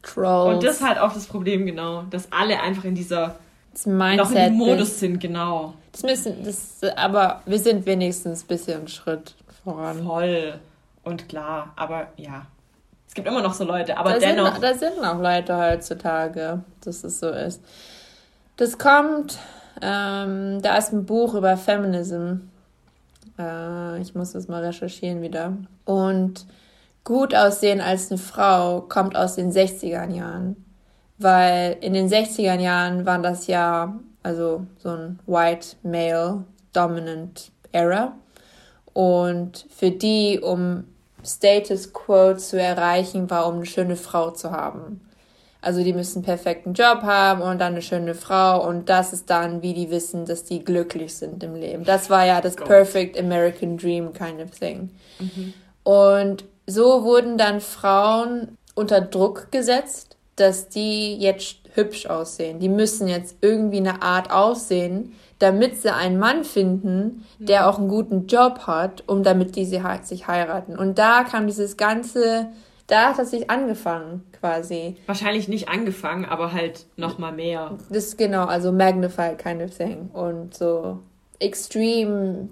Trolls. 0.01 0.55
Und 0.55 0.63
das 0.63 0.77
ist 0.77 0.87
halt 0.87 0.99
auch 0.99 1.13
das 1.13 1.27
Problem, 1.27 1.65
genau. 1.65 2.03
Dass 2.09 2.31
alle 2.31 2.61
einfach 2.61 2.83
in 2.83 2.95
dieser 2.95 3.39
das 3.75 3.85
Mindset 3.85 4.17
noch 4.17 4.31
in 4.31 4.35
dem 4.37 4.53
Modus 4.53 4.99
sind, 4.99 5.19
genau. 5.19 5.73
Das 5.91 6.03
müssen, 6.03 6.43
das, 6.45 6.81
aber 6.95 7.41
wir 7.45 7.59
sind 7.59 7.85
wenigstens 7.85 8.43
ein 8.43 8.47
bisschen 8.47 8.77
einen 8.77 8.87
Schritt 8.87 9.35
voran. 9.63 10.03
Voll 10.03 10.59
und 11.03 11.27
klar, 11.27 11.73
aber 11.75 12.07
ja. 12.15 12.45
Es 13.05 13.13
gibt 13.13 13.27
immer 13.27 13.41
noch 13.41 13.53
so 13.53 13.65
Leute, 13.65 13.97
aber 13.97 14.13
da 14.13 14.19
dennoch. 14.19 14.53
Sind, 14.53 14.63
da 14.63 14.73
sind 14.73 15.01
noch 15.01 15.21
Leute 15.21 15.57
heutzutage, 15.57 16.63
dass 16.85 17.03
es 17.03 17.19
so 17.19 17.29
ist. 17.29 17.61
Das 18.55 18.77
kommt, 18.77 19.39
ähm, 19.81 20.61
da 20.61 20.77
ist 20.77 20.93
ein 20.93 21.05
Buch 21.05 21.33
über 21.33 21.57
Feminism. 21.57 22.35
Äh, 23.37 24.01
ich 24.01 24.15
muss 24.15 24.31
das 24.31 24.47
mal 24.47 24.63
recherchieren 24.63 25.21
wieder. 25.21 25.51
Und 25.83 26.45
gut 27.03 27.35
aussehen 27.35 27.81
als 27.81 28.09
eine 28.09 28.19
Frau 28.19 28.81
kommt 28.81 29.17
aus 29.17 29.35
den 29.35 29.51
60er 29.51 30.09
Jahren 30.09 30.64
weil 31.17 31.77
in 31.81 31.93
den 31.93 32.09
60er 32.09 32.59
Jahren 32.59 33.05
war 33.05 33.19
das 33.19 33.47
ja 33.47 33.99
also 34.23 34.65
so 34.79 34.89
ein 34.89 35.19
White 35.27 35.77
Male 35.83 36.43
Dominant 36.73 37.51
Era 37.71 38.13
und 38.93 39.65
für 39.69 39.91
die, 39.91 40.39
um 40.41 40.85
Status 41.23 41.93
Quo 41.93 42.33
zu 42.35 42.59
erreichen, 42.59 43.29
war, 43.29 43.47
um 43.47 43.55
eine 43.55 43.65
schöne 43.65 43.95
Frau 43.95 44.31
zu 44.31 44.51
haben. 44.51 45.01
Also 45.61 45.83
die 45.83 45.93
müssen 45.93 46.19
einen 46.19 46.25
perfekten 46.25 46.73
Job 46.73 47.01
haben 47.01 47.41
und 47.41 47.59
dann 47.59 47.73
eine 47.73 47.81
schöne 47.81 48.13
Frau 48.13 48.67
und 48.67 48.87
das 48.87 49.13
ist 49.13 49.29
dann, 49.29 49.61
wie 49.61 49.73
die 49.73 49.89
wissen, 49.89 50.25
dass 50.25 50.43
die 50.43 50.63
glücklich 50.63 51.15
sind 51.15 51.43
im 51.43 51.55
Leben. 51.55 51.83
Das 51.83 52.09
war 52.09 52.25
ja 52.25 52.39
das 52.39 52.55
Perfect 52.55 53.19
American 53.19 53.77
Dream 53.77 54.13
kind 54.13 54.41
of 54.41 54.51
thing. 54.51 54.91
Mhm. 55.19 55.53
Und 55.83 56.45
so 56.67 57.03
wurden 57.03 57.37
dann 57.37 57.61
Frauen 57.61 58.57
unter 58.75 59.01
Druck 59.01 59.51
gesetzt, 59.51 60.14
dass 60.35 60.69
die 60.69 61.15
jetzt 61.17 61.57
hübsch 61.73 62.05
aussehen. 62.07 62.59
Die 62.59 62.69
müssen 62.69 63.07
jetzt 63.07 63.37
irgendwie 63.41 63.77
eine 63.77 64.01
Art 64.01 64.31
aussehen, 64.31 65.13
damit 65.39 65.81
sie 65.81 65.93
einen 65.93 66.17
Mann 66.17 66.43
finden, 66.43 67.25
der 67.39 67.61
mhm. 67.61 67.67
auch 67.67 67.77
einen 67.79 67.87
guten 67.89 68.27
Job 68.27 68.67
hat, 68.67 69.03
um 69.07 69.23
damit 69.23 69.55
die 69.55 69.65
sie 69.65 69.81
sich 70.03 70.27
heiraten. 70.27 70.77
Und 70.77 70.97
da 70.97 71.23
kam 71.23 71.47
dieses 71.47 71.77
ganze, 71.77 72.47
da 72.87 73.09
hat 73.09 73.19
das 73.19 73.31
sich 73.31 73.49
angefangen 73.49 74.23
quasi. 74.39 74.95
Wahrscheinlich 75.05 75.47
nicht 75.47 75.67
angefangen, 75.69 76.25
aber 76.25 76.53
halt 76.53 76.85
noch 76.95 77.17
mal 77.17 77.33
mehr. 77.33 77.77
Das 77.89 78.15
genau, 78.15 78.45
also 78.45 78.71
magnified 78.71 79.37
kind 79.37 79.61
of 79.61 79.75
thing 79.75 80.09
und 80.13 80.55
so 80.55 80.99
extreme 81.39 82.49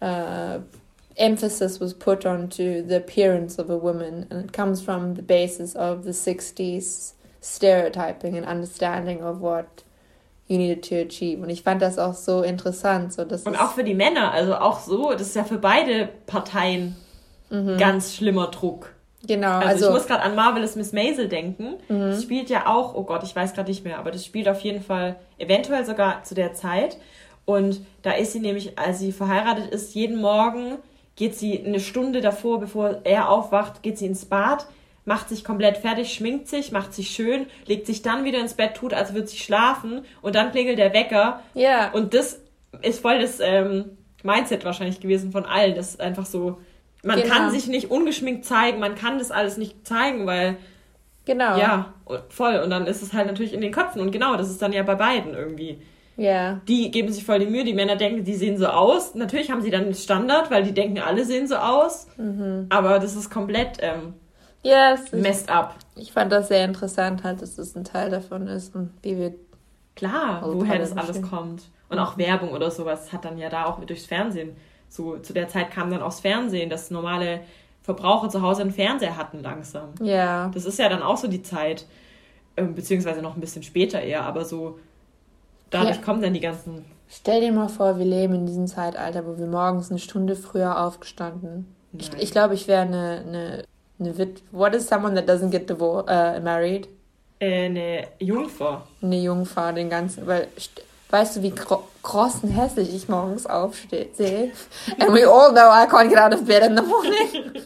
uh, 0.00 0.60
emphasis 1.16 1.80
was 1.80 1.94
put 1.94 2.26
onto 2.26 2.82
the 2.86 2.96
appearance 2.96 3.58
of 3.58 3.70
a 3.70 3.76
woman, 3.76 4.26
and 4.30 4.44
it 4.44 4.52
comes 4.52 4.80
from 4.80 5.14
the 5.14 5.22
basis 5.22 5.74
of 5.74 6.04
the 6.04 6.12
60s 6.12 7.12
stereotyping 7.40 8.36
and 8.36 8.46
understanding 8.46 9.22
of 9.22 9.40
what 9.40 9.84
you 10.46 10.58
needed 10.58 10.82
to 10.82 10.96
achieve. 10.96 11.42
Und 11.42 11.50
ich 11.50 11.62
fand 11.62 11.80
das 11.80 11.98
auch 11.98 12.14
so 12.14 12.42
interessant. 12.42 13.12
So, 13.12 13.24
dass 13.24 13.44
Und 13.44 13.56
auch 13.56 13.72
für 13.72 13.84
die 13.84 13.94
Männer, 13.94 14.32
also 14.32 14.56
auch 14.56 14.80
so, 14.80 15.12
das 15.12 15.28
ist 15.28 15.36
ja 15.36 15.44
für 15.44 15.58
beide 15.58 16.08
Parteien 16.26 16.96
mhm. 17.50 17.76
ganz 17.78 18.14
schlimmer 18.14 18.48
Druck. 18.48 18.94
Genau. 19.26 19.56
Also, 19.56 19.68
also 19.68 19.86
ich 19.86 19.92
muss 19.92 20.06
gerade 20.06 20.22
an 20.22 20.34
Marvelous 20.34 20.76
Miss 20.76 20.92
Maisel 20.92 21.28
denken. 21.28 21.76
Mhm. 21.88 22.10
Das 22.10 22.22
spielt 22.22 22.50
ja 22.50 22.66
auch, 22.66 22.94
oh 22.94 23.04
Gott, 23.04 23.22
ich 23.22 23.34
weiß 23.34 23.54
gerade 23.54 23.70
nicht 23.70 23.84
mehr, 23.84 23.98
aber 23.98 24.10
das 24.10 24.24
spielt 24.24 24.48
auf 24.48 24.60
jeden 24.60 24.82
Fall 24.82 25.16
eventuell 25.38 25.86
sogar 25.86 26.24
zu 26.24 26.34
der 26.34 26.52
Zeit. 26.52 26.98
Und 27.46 27.80
da 28.02 28.12
ist 28.12 28.32
sie 28.32 28.40
nämlich, 28.40 28.78
als 28.78 28.98
sie 28.98 29.12
verheiratet 29.12 29.68
ist, 29.68 29.94
jeden 29.94 30.20
Morgen 30.20 30.78
geht 31.16 31.36
sie 31.36 31.64
eine 31.64 31.80
Stunde 31.80 32.20
davor, 32.20 32.60
bevor 32.60 33.00
er 33.04 33.28
aufwacht, 33.28 33.82
geht 33.82 33.98
sie 33.98 34.06
ins 34.06 34.24
Bad, 34.24 34.66
macht 35.04 35.28
sich 35.28 35.44
komplett 35.44 35.76
fertig, 35.76 36.12
schminkt 36.12 36.48
sich, 36.48 36.72
macht 36.72 36.94
sich 36.94 37.10
schön, 37.10 37.46
legt 37.66 37.86
sich 37.86 38.02
dann 38.02 38.24
wieder 38.24 38.40
ins 38.40 38.54
Bett, 38.54 38.74
tut, 38.74 38.94
als 38.94 39.14
würde 39.14 39.26
sie 39.26 39.36
schlafen 39.36 40.04
und 40.22 40.34
dann 40.34 40.50
klingelt 40.50 40.78
der 40.78 40.92
Wecker. 40.92 41.40
Ja. 41.54 41.90
Und 41.92 42.14
das 42.14 42.40
ist 42.82 43.00
voll 43.00 43.20
das 43.20 43.38
ähm, 43.40 43.96
Mindset 44.22 44.64
wahrscheinlich 44.64 45.00
gewesen 45.00 45.30
von 45.30 45.44
allen. 45.44 45.74
Das 45.74 45.90
ist 45.90 46.00
einfach 46.00 46.26
so, 46.26 46.58
man 47.04 47.20
genau. 47.20 47.34
kann 47.34 47.50
sich 47.50 47.66
nicht 47.66 47.90
ungeschminkt 47.90 48.44
zeigen, 48.44 48.80
man 48.80 48.94
kann 48.94 49.18
das 49.18 49.30
alles 49.30 49.56
nicht 49.56 49.86
zeigen, 49.86 50.26
weil. 50.26 50.56
Genau. 51.26 51.56
Ja, 51.56 51.94
voll. 52.28 52.58
Und 52.58 52.70
dann 52.70 52.86
ist 52.86 53.02
es 53.02 53.12
halt 53.12 53.26
natürlich 53.26 53.54
in 53.54 53.60
den 53.60 53.72
Köpfen. 53.72 54.00
Und 54.00 54.10
genau, 54.10 54.36
das 54.36 54.50
ist 54.50 54.60
dann 54.60 54.72
ja 54.72 54.82
bei 54.82 54.94
beiden 54.94 55.34
irgendwie. 55.34 55.80
Ja. 56.16 56.60
Die 56.68 56.90
geben 56.90 57.12
sich 57.12 57.24
voll 57.24 57.40
die 57.40 57.46
Mühe. 57.46 57.64
Die 57.64 57.74
Männer 57.74 57.96
denken, 57.96 58.24
die 58.24 58.34
sehen 58.34 58.56
so 58.58 58.66
aus. 58.66 59.14
Natürlich 59.14 59.50
haben 59.50 59.62
sie 59.62 59.70
dann 59.70 59.84
einen 59.84 59.94
Standard, 59.94 60.50
weil 60.50 60.62
die 60.62 60.72
denken, 60.72 60.98
alle 60.98 61.24
sehen 61.24 61.46
so 61.46 61.56
aus. 61.56 62.06
Mhm. 62.16 62.66
Aber 62.68 62.98
das 62.98 63.16
ist 63.16 63.30
komplett 63.30 63.78
ähm, 63.80 64.14
yes, 64.62 65.12
messed 65.12 65.50
up. 65.50 65.74
Ich 65.96 66.12
fand 66.12 66.32
das 66.32 66.48
sehr 66.48 66.64
interessant, 66.64 67.24
halt, 67.24 67.42
dass 67.42 67.56
das 67.56 67.74
ein 67.76 67.84
Teil 67.84 68.10
davon 68.10 68.46
ist 68.46 68.74
und 68.74 68.90
wie 69.02 69.18
wir. 69.18 69.34
Klar, 69.96 70.42
woher 70.44 70.78
das 70.78 70.96
alles 70.96 71.22
kommt. 71.22 71.62
Und 71.88 72.00
auch 72.00 72.18
Werbung 72.18 72.50
oder 72.50 72.72
sowas 72.72 73.12
hat 73.12 73.24
dann 73.24 73.38
ja 73.38 73.48
da 73.48 73.66
auch 73.66 73.78
durchs 73.84 74.06
Fernsehen. 74.06 74.56
So, 74.88 75.18
zu 75.18 75.32
der 75.32 75.48
Zeit 75.48 75.70
kam 75.70 75.90
dann 75.90 76.02
auch 76.02 76.06
das 76.06 76.20
Fernsehen, 76.20 76.68
dass 76.68 76.90
normale 76.90 77.40
Verbraucher 77.82 78.28
zu 78.28 78.42
Hause 78.42 78.62
einen 78.62 78.72
Fernseher 78.72 79.16
hatten 79.16 79.42
langsam. 79.42 79.90
Ja. 80.00 80.50
Das 80.52 80.64
ist 80.64 80.78
ja 80.80 80.88
dann 80.88 81.02
auch 81.02 81.16
so 81.16 81.28
die 81.28 81.42
Zeit, 81.42 81.86
ähm, 82.56 82.74
beziehungsweise 82.74 83.22
noch 83.22 83.36
ein 83.36 83.40
bisschen 83.40 83.62
später 83.62 84.00
eher, 84.00 84.24
aber 84.24 84.44
so 84.44 84.78
Dadurch 85.74 85.96
ja. 85.96 86.02
kommen 86.02 86.22
dann 86.22 86.34
die 86.34 86.40
ganzen. 86.40 86.84
Stell 87.08 87.40
dir 87.40 87.50
mal 87.50 87.68
vor, 87.68 87.98
wir 87.98 88.04
leben 88.04 88.34
in 88.34 88.46
diesem 88.46 88.68
Zeitalter, 88.68 89.26
wo 89.26 89.38
wir 89.38 89.46
morgens 89.46 89.90
eine 89.90 89.98
Stunde 89.98 90.36
früher 90.36 90.80
aufgestanden. 90.80 91.66
Nein. 91.90 92.00
Ich, 92.00 92.22
ich 92.22 92.30
glaube, 92.30 92.54
ich 92.54 92.68
wäre 92.68 92.82
eine, 92.82 93.24
eine, 93.26 93.64
eine 93.98 94.18
Wit 94.18 94.42
What 94.52 94.74
is 94.74 94.86
someone 94.86 95.14
that 95.16 95.28
doesn't 95.28 95.50
get 95.50 95.68
divorced, 95.68 96.08
uh, 96.08 96.40
married? 96.40 96.88
Äh, 97.40 97.66
eine 97.66 98.06
Jungfrau. 98.20 98.82
Eine 99.02 99.20
Jungfrau, 99.20 99.72
den 99.72 99.90
ganzen, 99.90 100.26
weil 100.28 100.46
weißt 101.10 101.36
du, 101.36 101.42
wie 101.42 101.52
kross 102.02 102.40
und 102.42 102.50
hässlich 102.50 102.94
ich 102.94 103.08
morgens 103.08 103.46
aufstehe? 103.46 104.08
And 105.00 105.12
we 105.12 105.28
all 105.28 105.50
know 105.50 105.70
I 105.70 105.86
can't 105.88 106.08
get 106.08 106.18
out 106.18 106.32
of 106.32 106.44
bed 106.44 106.62
in 106.62 106.76
the 106.76 106.82
morning. 106.82 107.62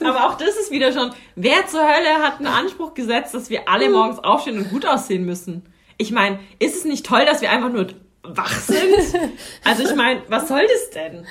Aber 0.04 0.26
auch 0.26 0.34
das 0.36 0.56
ist 0.56 0.72
wieder 0.72 0.92
schon, 0.92 1.12
wer 1.36 1.66
zur 1.68 1.82
Hölle 1.82 2.24
hat 2.24 2.38
einen 2.38 2.48
Anspruch 2.48 2.94
gesetzt, 2.94 3.34
dass 3.34 3.50
wir 3.50 3.68
alle 3.68 3.88
morgens 3.88 4.18
aufstehen 4.18 4.58
und 4.58 4.70
gut 4.70 4.84
aussehen 4.84 5.24
müssen? 5.24 5.64
Ich 6.00 6.12
meine, 6.12 6.38
ist 6.58 6.76
es 6.76 6.84
nicht 6.84 7.04
toll, 7.04 7.26
dass 7.26 7.42
wir 7.42 7.50
einfach 7.50 7.70
nur 7.70 7.88
wach 8.22 8.58
sind. 8.58 8.80
Also 9.64 9.84
ich 9.84 9.94
meine, 9.94 10.22
was 10.28 10.48
soll 10.48 10.66
das 10.66 10.90
denn? 10.90 11.26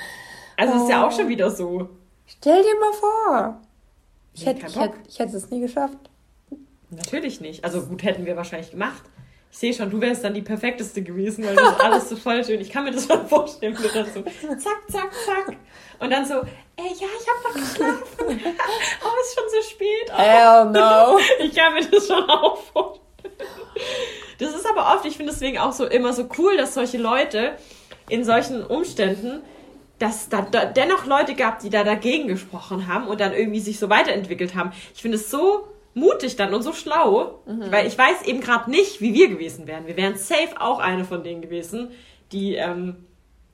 Also 0.56 0.74
oh. 0.74 0.82
ist 0.82 0.90
ja 0.90 1.06
auch 1.06 1.12
schon 1.12 1.28
wieder 1.28 1.50
so. 1.50 1.88
Stell 2.26 2.62
dir 2.62 2.78
mal 2.78 2.92
vor. 2.92 3.60
Ich, 4.32 4.46
nee, 4.46 4.52
hätte, 4.52 4.66
ich, 4.66 4.76
hätte, 4.76 4.94
ich 5.08 5.18
hätte 5.18 5.36
es 5.36 5.50
nie 5.50 5.60
geschafft. 5.60 5.98
Natürlich 6.90 7.40
nicht. 7.40 7.64
Also 7.64 7.82
gut 7.82 8.04
hätten 8.04 8.26
wir 8.26 8.36
wahrscheinlich 8.36 8.70
gemacht. 8.70 9.02
Ich 9.50 9.58
sehe 9.58 9.74
schon, 9.74 9.90
du 9.90 10.00
wärst 10.00 10.22
dann 10.22 10.34
die 10.34 10.42
perfekteste 10.42 11.02
gewesen, 11.02 11.44
weil 11.44 11.56
das 11.56 11.72
ist 11.72 11.80
alles 11.80 12.08
so 12.08 12.16
voll 12.16 12.44
schön. 12.44 12.60
Ich 12.60 12.70
kann 12.70 12.84
mir 12.84 12.92
das 12.92 13.06
schon 13.06 13.26
vorstellen, 13.26 13.76
wie 13.76 13.88
dann 13.92 14.06
so 14.06 14.22
zack, 14.22 14.82
zack, 14.88 15.12
zack. 15.24 15.56
Und 15.98 16.10
dann 16.10 16.24
so, 16.24 16.34
ey, 16.34 16.86
ja, 16.86 17.08
ich 17.18 17.26
habe 17.26 17.42
noch 17.44 17.54
geschlafen. 17.54 18.04
oh, 18.28 19.20
ist 19.20 19.34
schon 19.34 19.48
so 19.48 19.68
spät. 19.68 20.12
Oh. 20.12 20.16
Hell 20.16 20.70
no. 20.70 21.18
Ich 21.44 21.54
kann 21.54 21.74
mir 21.74 21.84
das 21.84 22.06
schon 22.06 22.30
auch 22.30 22.56
vorstellen. 22.56 23.09
Das 24.38 24.54
ist 24.54 24.66
aber 24.66 24.94
oft, 24.94 25.04
ich 25.04 25.16
finde 25.16 25.32
deswegen 25.32 25.58
auch 25.58 25.72
so 25.72 25.84
immer 25.84 26.14
so 26.14 26.26
cool, 26.38 26.56
dass 26.56 26.72
solche 26.72 26.96
Leute 26.96 27.52
in 28.08 28.24
solchen 28.24 28.64
Umständen, 28.64 29.42
dass 29.98 30.30
da, 30.30 30.40
dennoch 30.40 31.04
Leute 31.04 31.34
gab, 31.34 31.58
die 31.58 31.68
da 31.68 31.84
dagegen 31.84 32.26
gesprochen 32.26 32.86
haben 32.86 33.06
und 33.06 33.20
dann 33.20 33.34
irgendwie 33.34 33.60
sich 33.60 33.78
so 33.78 33.90
weiterentwickelt 33.90 34.54
haben. 34.54 34.72
Ich 34.94 35.02
finde 35.02 35.18
es 35.18 35.30
so 35.30 35.68
mutig 35.92 36.36
dann 36.36 36.54
und 36.54 36.62
so 36.62 36.72
schlau, 36.72 37.42
mhm. 37.46 37.70
weil 37.70 37.86
ich 37.86 37.98
weiß 37.98 38.22
eben 38.22 38.40
gerade 38.40 38.70
nicht, 38.70 39.00
wie 39.00 39.12
wir 39.12 39.28
gewesen 39.28 39.66
wären. 39.66 39.86
Wir 39.86 39.96
wären 39.96 40.16
safe 40.16 40.58
auch 40.58 40.78
eine 40.78 41.04
von 41.04 41.22
denen 41.22 41.42
gewesen, 41.42 41.90
die 42.32 42.54
ähm, 42.54 43.04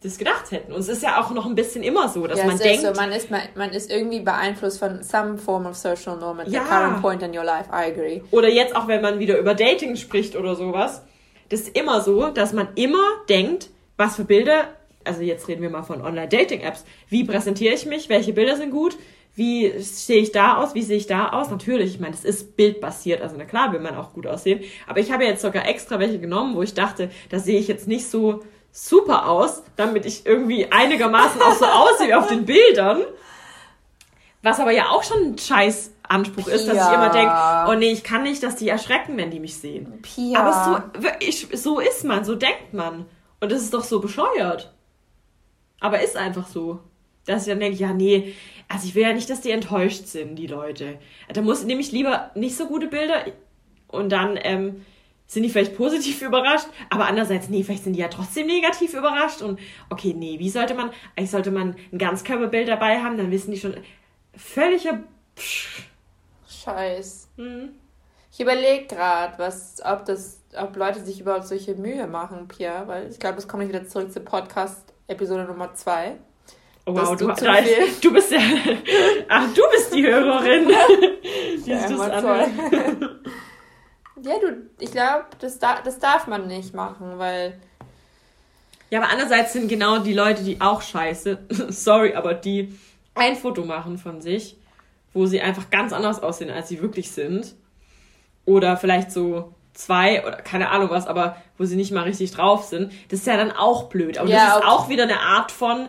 das 0.03 0.18
gedacht 0.18 0.51
hätten. 0.51 0.72
Und 0.72 0.80
es 0.80 0.88
ist 0.88 1.03
ja 1.03 1.20
auch 1.20 1.30
noch 1.30 1.47
ein 1.47 1.55
bisschen 1.55 1.82
immer 1.82 2.09
so, 2.09 2.26
dass 2.26 2.38
ja, 2.38 2.47
man 2.47 2.59
denkt. 2.59 2.82
So. 2.82 2.92
Man, 2.92 3.12
ist, 3.12 3.30
man, 3.30 3.42
man 3.55 3.70
ist 3.70 3.90
irgendwie 3.90 4.20
beeinflusst 4.20 4.78
von 4.78 5.03
some 5.03 5.38
form 5.38 5.66
of 5.66 5.76
social 5.76 6.16
norm 6.18 6.40
at 6.40 6.49
ja. 6.49 6.62
the 6.62 6.68
current 6.68 7.01
point 7.01 7.22
in 7.22 7.36
your 7.36 7.44
life. 7.44 7.70
I 7.70 7.90
agree. 7.90 8.22
Oder 8.30 8.49
jetzt 8.49 8.76
auch, 8.76 8.88
wenn 8.88 9.01
man 9.01 9.18
wieder 9.18 9.38
über 9.38 9.55
Dating 9.55 9.97
spricht 9.97 10.36
oder 10.36 10.55
sowas. 10.55 11.03
Das 11.49 11.61
ist 11.61 11.76
immer 11.76 12.01
so, 12.01 12.28
dass 12.28 12.53
man 12.53 12.68
immer 12.74 13.05
denkt, 13.28 13.70
was 13.97 14.16
für 14.16 14.24
Bilder, 14.24 14.68
also 15.05 15.22
jetzt 15.22 15.49
reden 15.49 15.62
wir 15.62 15.70
mal 15.70 15.84
von 15.84 16.03
Online-Dating-Apps, 16.03 16.84
wie 17.09 17.24
präsentiere 17.24 17.74
ich 17.74 17.86
mich, 17.86 18.09
welche 18.09 18.32
Bilder 18.32 18.57
sind 18.57 18.72
gut, 18.72 18.97
wie 19.36 19.78
sehe 19.78 20.20
ich 20.20 20.32
da 20.32 20.57
aus, 20.57 20.74
wie 20.74 20.82
sehe 20.82 20.97
ich 20.97 21.07
da 21.07 21.28
aus? 21.28 21.51
Natürlich, 21.51 21.94
ich 21.94 22.01
meine, 22.01 22.12
das 22.12 22.24
ist 22.24 22.57
bildbasiert, 22.57 23.20
also 23.20 23.36
na 23.38 23.44
klar 23.44 23.72
will 23.72 23.80
man 23.80 23.94
auch 23.94 24.12
gut 24.12 24.26
aussehen. 24.26 24.61
Aber 24.86 24.99
ich 24.99 25.12
habe 25.12 25.24
jetzt 25.24 25.42
sogar 25.42 25.68
extra 25.68 26.01
welche 26.01 26.18
genommen, 26.18 26.57
wo 26.57 26.62
ich 26.62 26.74
dachte, 26.74 27.11
da 27.28 27.38
sehe 27.38 27.61
ich 27.61 27.68
jetzt 27.68 27.86
nicht 27.86 28.07
so 28.07 28.42
super 28.77 29.29
aus, 29.29 29.62
damit 29.77 30.05
ich 30.05 30.27
irgendwie 30.27 30.70
einigermaßen 30.70 31.41
auch 31.41 31.55
so 31.55 31.64
aussehe 31.64 32.09
wie 32.09 32.14
auf 32.14 32.27
den 32.27 32.45
Bildern. 32.45 33.03
Was 34.43 34.61
aber 34.61 34.70
ja 34.70 34.91
auch 34.91 35.03
schon 35.03 35.33
ein 35.33 35.39
scheiß 35.39 35.93
Anspruch 36.03 36.47
ist, 36.47 36.68
dass 36.68 36.77
ich 36.77 36.95
immer 36.95 37.09
denke, 37.09 37.35
oh 37.68 37.74
nee, 37.74 37.91
ich 37.91 38.05
kann 38.05 38.22
nicht, 38.22 38.43
dass 38.43 38.57
die 38.57 38.68
erschrecken, 38.68 39.16
wenn 39.16 39.31
die 39.31 39.41
mich 39.41 39.57
sehen. 39.57 40.01
Pia. 40.03 40.39
Aber 40.39 40.91
so, 41.01 41.09
ich, 41.20 41.49
so 41.55 41.81
ist 41.81 42.05
man, 42.05 42.24
so 42.24 42.35
denkt 42.35 42.74
man. 42.74 43.07
Und 43.41 43.51
das 43.51 43.62
ist 43.62 43.72
doch 43.72 43.83
so 43.83 43.99
bescheuert. 43.99 44.72
Aber 45.81 46.01
ist 46.03 46.16
einfach 46.16 46.47
so. 46.47 46.81
Dass 47.24 47.43
ich 47.43 47.49
dann 47.49 47.61
denke, 47.61 47.79
ja, 47.79 47.93
nee, 47.93 48.35
also 48.68 48.87
ich 48.87 48.95
will 48.95 49.03
ja 49.03 49.12
nicht, 49.12 49.31
dass 49.31 49.41
die 49.41 49.51
enttäuscht 49.51 50.07
sind, 50.07 50.37
die 50.37 50.47
Leute. 50.47 50.99
Da 51.33 51.41
muss 51.41 51.64
nämlich 51.64 51.93
lieber 51.93 52.31
nicht 52.35 52.57
so 52.57 52.66
gute 52.66 52.87
Bilder 52.87 53.24
und 53.89 54.11
dann 54.11 54.39
ähm, 54.43 54.85
sind 55.27 55.43
die 55.43 55.51
vielleicht 55.51 55.77
positiv 55.77 56.22
überrascht, 56.22 56.68
aber 56.91 57.07
andererseits, 57.07 57.49
nee, 57.49 57.62
vielleicht 57.62 57.85
sind 57.85 57.95
die 57.95 58.01
ja 58.01 58.09
trotzdem 58.09 58.47
negativ 58.47 58.95
überrascht 58.95 59.43
und 59.43 59.59
okay, 59.91 60.14
nee, 60.16 60.39
wie 60.39 60.51
sollte 60.51 60.74
man, 60.74 60.91
eigentlich 61.16 61.31
sollte 61.31 61.51
man 61.51 61.77
ein 61.93 61.99
Ganzkörperbild 61.99 62.68
dabei 62.68 63.03
haben, 63.03 63.16
dann 63.16 63.31
wissen 63.31 63.51
die 63.51 63.59
schon, 63.59 63.77
völliger 64.37 65.01
Psch. 65.35 65.85
Scheiß. 66.49 67.29
Mhm. 67.37 67.70
Ich 68.33 68.41
überlege 68.41 68.87
gerade, 68.87 69.39
was, 69.39 69.81
ob 69.85 70.05
das, 70.05 70.43
ob 70.57 70.77
Leute 70.77 71.01
sich 71.01 71.20
überhaupt 71.20 71.47
solche 71.47 71.74
Mühe 71.74 72.07
machen, 72.07 72.49
Pia, 72.49 72.87
weil 72.87 73.11
ich 73.11 73.18
glaube, 73.18 73.37
das 73.37 73.49
kommt 73.49 73.62
nicht 73.62 73.72
wieder 73.72 73.87
zurück 73.87 74.12
zur 74.12 74.24
Podcast-Episode 74.24 75.45
Nummer 75.45 75.74
2. 75.74 76.18
Oh, 76.89 76.95
wow, 76.95 77.16
du, 77.16 77.31
ist, 77.31 78.05
du 78.05 78.12
bist 78.12 78.31
ja. 78.31 78.39
Ach, 79.29 79.53
du 79.55 79.62
bist 79.72 79.93
die 79.93 80.07
Hörerin. 80.07 80.68
die 81.64 81.70
ja, 81.70 81.89
das 81.89 81.91
ja, 84.27 84.35
du, 84.41 84.68
ich 84.81 84.91
glaube, 84.91 85.27
das, 85.39 85.59
da, 85.59 85.81
das 85.83 85.99
darf 85.99 86.27
man 86.27 86.47
nicht 86.47 86.74
machen, 86.74 87.18
weil. 87.18 87.59
Ja, 88.91 89.01
aber 89.01 89.11
andererseits 89.11 89.53
sind 89.53 89.68
genau 89.68 89.99
die 89.99 90.12
Leute, 90.12 90.43
die 90.43 90.61
auch 90.61 90.83
scheiße, 90.83 91.39
sorry, 91.68 92.14
aber 92.14 92.35
die 92.35 92.77
ein 93.14 93.37
Foto 93.37 93.64
machen 93.64 93.99
von 93.99 94.20
sich, 94.20 94.57
wo 95.12 95.27
sie 95.27 95.41
einfach 95.41 95.70
ganz 95.70 95.93
anders 95.93 96.22
aussehen, 96.22 96.51
als 96.51 96.68
sie 96.68 96.83
wirklich 96.83 97.11
sind. 97.11 97.55
Oder 98.45 98.77
vielleicht 98.77 99.11
so 99.11 99.55
zwei 99.72 100.24
oder 100.24 100.37
keine 100.37 100.70
Ahnung 100.70 100.91
was, 100.91 101.07
aber 101.07 101.37
wo 101.59 101.64
sie 101.64 101.77
nicht 101.77 101.93
mal 101.93 102.05
richtig 102.05 102.31
drauf 102.33 102.64
sind. 102.64 102.93
Das 103.09 103.20
ist 103.20 103.27
ja 103.27 103.37
dann 103.37 103.53
auch 103.53 103.85
blöd. 103.85 104.18
Aber 104.18 104.29
ja, 104.29 104.37
das 104.37 104.49
ist 104.49 104.57
okay. 104.57 104.66
auch 104.66 104.89
wieder 104.89 105.03
eine 105.05 105.20
Art 105.20 105.53
von, 105.53 105.89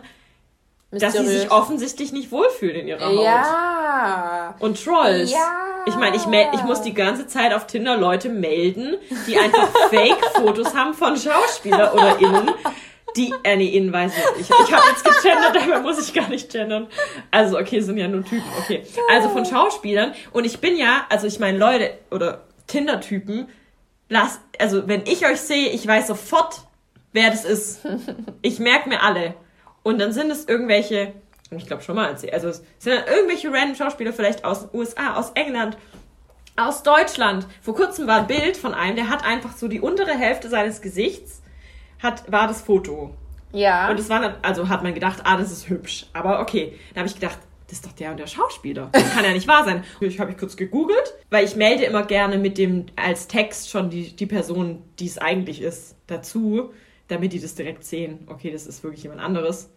Mysteriös. 0.90 1.14
dass 1.14 1.26
sie 1.26 1.38
sich 1.38 1.50
offensichtlich 1.50 2.12
nicht 2.12 2.32
wohlfühlen 2.32 2.76
in 2.76 2.88
ihrer 2.88 3.06
Haut. 3.06 3.22
Ja. 3.22 4.54
Und 4.58 4.82
Trolls. 4.82 5.30
Ja. 5.30 5.84
Ich 5.86 5.96
meine, 5.96 6.16
ich, 6.16 6.26
ich 6.26 6.62
muss 6.64 6.80
die 6.82 6.94
ganze 6.94 7.26
Zeit 7.26 7.52
auf 7.52 7.66
Tinder 7.66 7.96
Leute 7.96 8.30
melden, 8.30 8.96
die 9.26 9.38
einfach 9.38 9.68
Fake-Fotos 9.90 10.74
haben 10.74 10.94
von 10.94 11.16
Schauspieler 11.16 11.92
oder 11.94 12.18
innen. 12.18 12.50
Die, 13.16 13.32
äh, 13.42 13.56
nee, 13.56 13.68
innen 13.68 13.92
weiß 13.92 14.12
ich 14.12 14.36
nicht. 14.38 14.50
Ich, 14.50 14.68
ich 14.68 14.72
habe 14.72 14.88
jetzt 14.90 15.04
gegendert, 15.04 15.54
dabei 15.54 15.80
muss 15.80 15.98
ich 15.98 16.14
gar 16.14 16.28
nicht 16.28 16.50
gendern. 16.50 16.86
Also, 17.30 17.58
okay, 17.58 17.80
sind 17.80 17.98
ja 17.98 18.08
nur 18.08 18.24
Typen, 18.24 18.44
okay. 18.58 18.82
Also 19.10 19.28
von 19.30 19.44
Schauspielern. 19.44 20.12
Und 20.32 20.44
ich 20.44 20.60
bin 20.60 20.76
ja, 20.76 21.06
also 21.08 21.26
ich 21.26 21.38
meine, 21.38 21.58
Leute 21.58 21.92
oder 22.10 22.46
Tinder-Typen, 22.66 23.48
lasst, 24.08 24.40
also 24.58 24.88
wenn 24.88 25.02
ich 25.06 25.26
euch 25.26 25.40
sehe, 25.40 25.68
ich 25.70 25.86
weiß 25.86 26.06
sofort, 26.06 26.60
wer 27.12 27.30
das 27.30 27.44
ist. 27.44 27.80
Ich 28.42 28.58
merke 28.58 28.88
mir 28.88 29.02
alle. 29.02 29.34
Und 29.82 29.98
dann 30.00 30.12
sind 30.12 30.30
es 30.30 30.46
irgendwelche, 30.46 31.14
ich 31.50 31.66
glaube 31.66 31.82
schon 31.82 31.96
mal 31.96 32.08
erzählt, 32.08 32.34
also 32.34 32.48
es 32.48 32.62
sind 32.78 32.94
dann 32.94 33.06
irgendwelche 33.06 33.52
random 33.52 33.74
Schauspieler 33.74 34.12
vielleicht 34.12 34.44
aus 34.44 34.68
den 34.68 34.78
USA, 34.78 35.14
aus 35.14 35.30
England, 35.34 35.76
aus 36.56 36.82
Deutschland. 36.82 37.46
Vor 37.62 37.74
kurzem 37.74 38.06
war 38.06 38.20
ein 38.20 38.26
Bild 38.26 38.56
von 38.56 38.74
einem, 38.74 38.96
der 38.96 39.08
hat 39.08 39.24
einfach 39.24 39.56
so 39.56 39.68
die 39.68 39.80
untere 39.80 40.12
Hälfte 40.12 40.48
seines 40.48 40.80
Gesichts, 40.80 41.42
hat, 42.02 42.30
war 42.30 42.48
das 42.48 42.62
Foto. 42.62 43.14
Ja. 43.52 43.90
Und 43.90 43.98
es 43.98 44.08
war 44.08 44.36
also 44.42 44.68
hat 44.68 44.82
man 44.82 44.94
gedacht, 44.94 45.20
ah, 45.24 45.36
das 45.36 45.50
ist 45.50 45.68
hübsch. 45.68 46.06
Aber 46.12 46.40
okay, 46.40 46.78
da 46.92 47.00
habe 47.00 47.08
ich 47.08 47.14
gedacht, 47.14 47.38
das 47.66 47.78
ist 47.78 47.86
doch 47.86 47.92
der 47.92 48.10
und 48.10 48.18
der 48.18 48.26
Schauspieler. 48.26 48.88
Das 48.92 49.14
kann 49.14 49.24
ja 49.24 49.32
nicht 49.32 49.46
wahr 49.46 49.64
sein. 49.64 49.84
Ich 50.00 50.18
habe 50.20 50.30
ich 50.30 50.38
kurz 50.38 50.56
gegoogelt, 50.56 51.14
weil 51.30 51.44
ich 51.44 51.54
melde 51.54 51.84
immer 51.84 52.02
gerne 52.02 52.38
mit 52.38 52.56
dem 52.58 52.86
als 52.96 53.28
Text 53.28 53.70
schon 53.70 53.90
die, 53.90 54.16
die 54.16 54.26
Person, 54.26 54.82
die 54.98 55.06
es 55.06 55.18
eigentlich 55.18 55.60
ist, 55.60 55.96
dazu, 56.06 56.72
damit 57.08 57.32
die 57.32 57.40
das 57.40 57.54
direkt 57.54 57.84
sehen. 57.84 58.20
Okay, 58.26 58.50
das 58.50 58.66
ist 58.66 58.82
wirklich 58.82 59.02
jemand 59.02 59.20
anderes. 59.20 59.70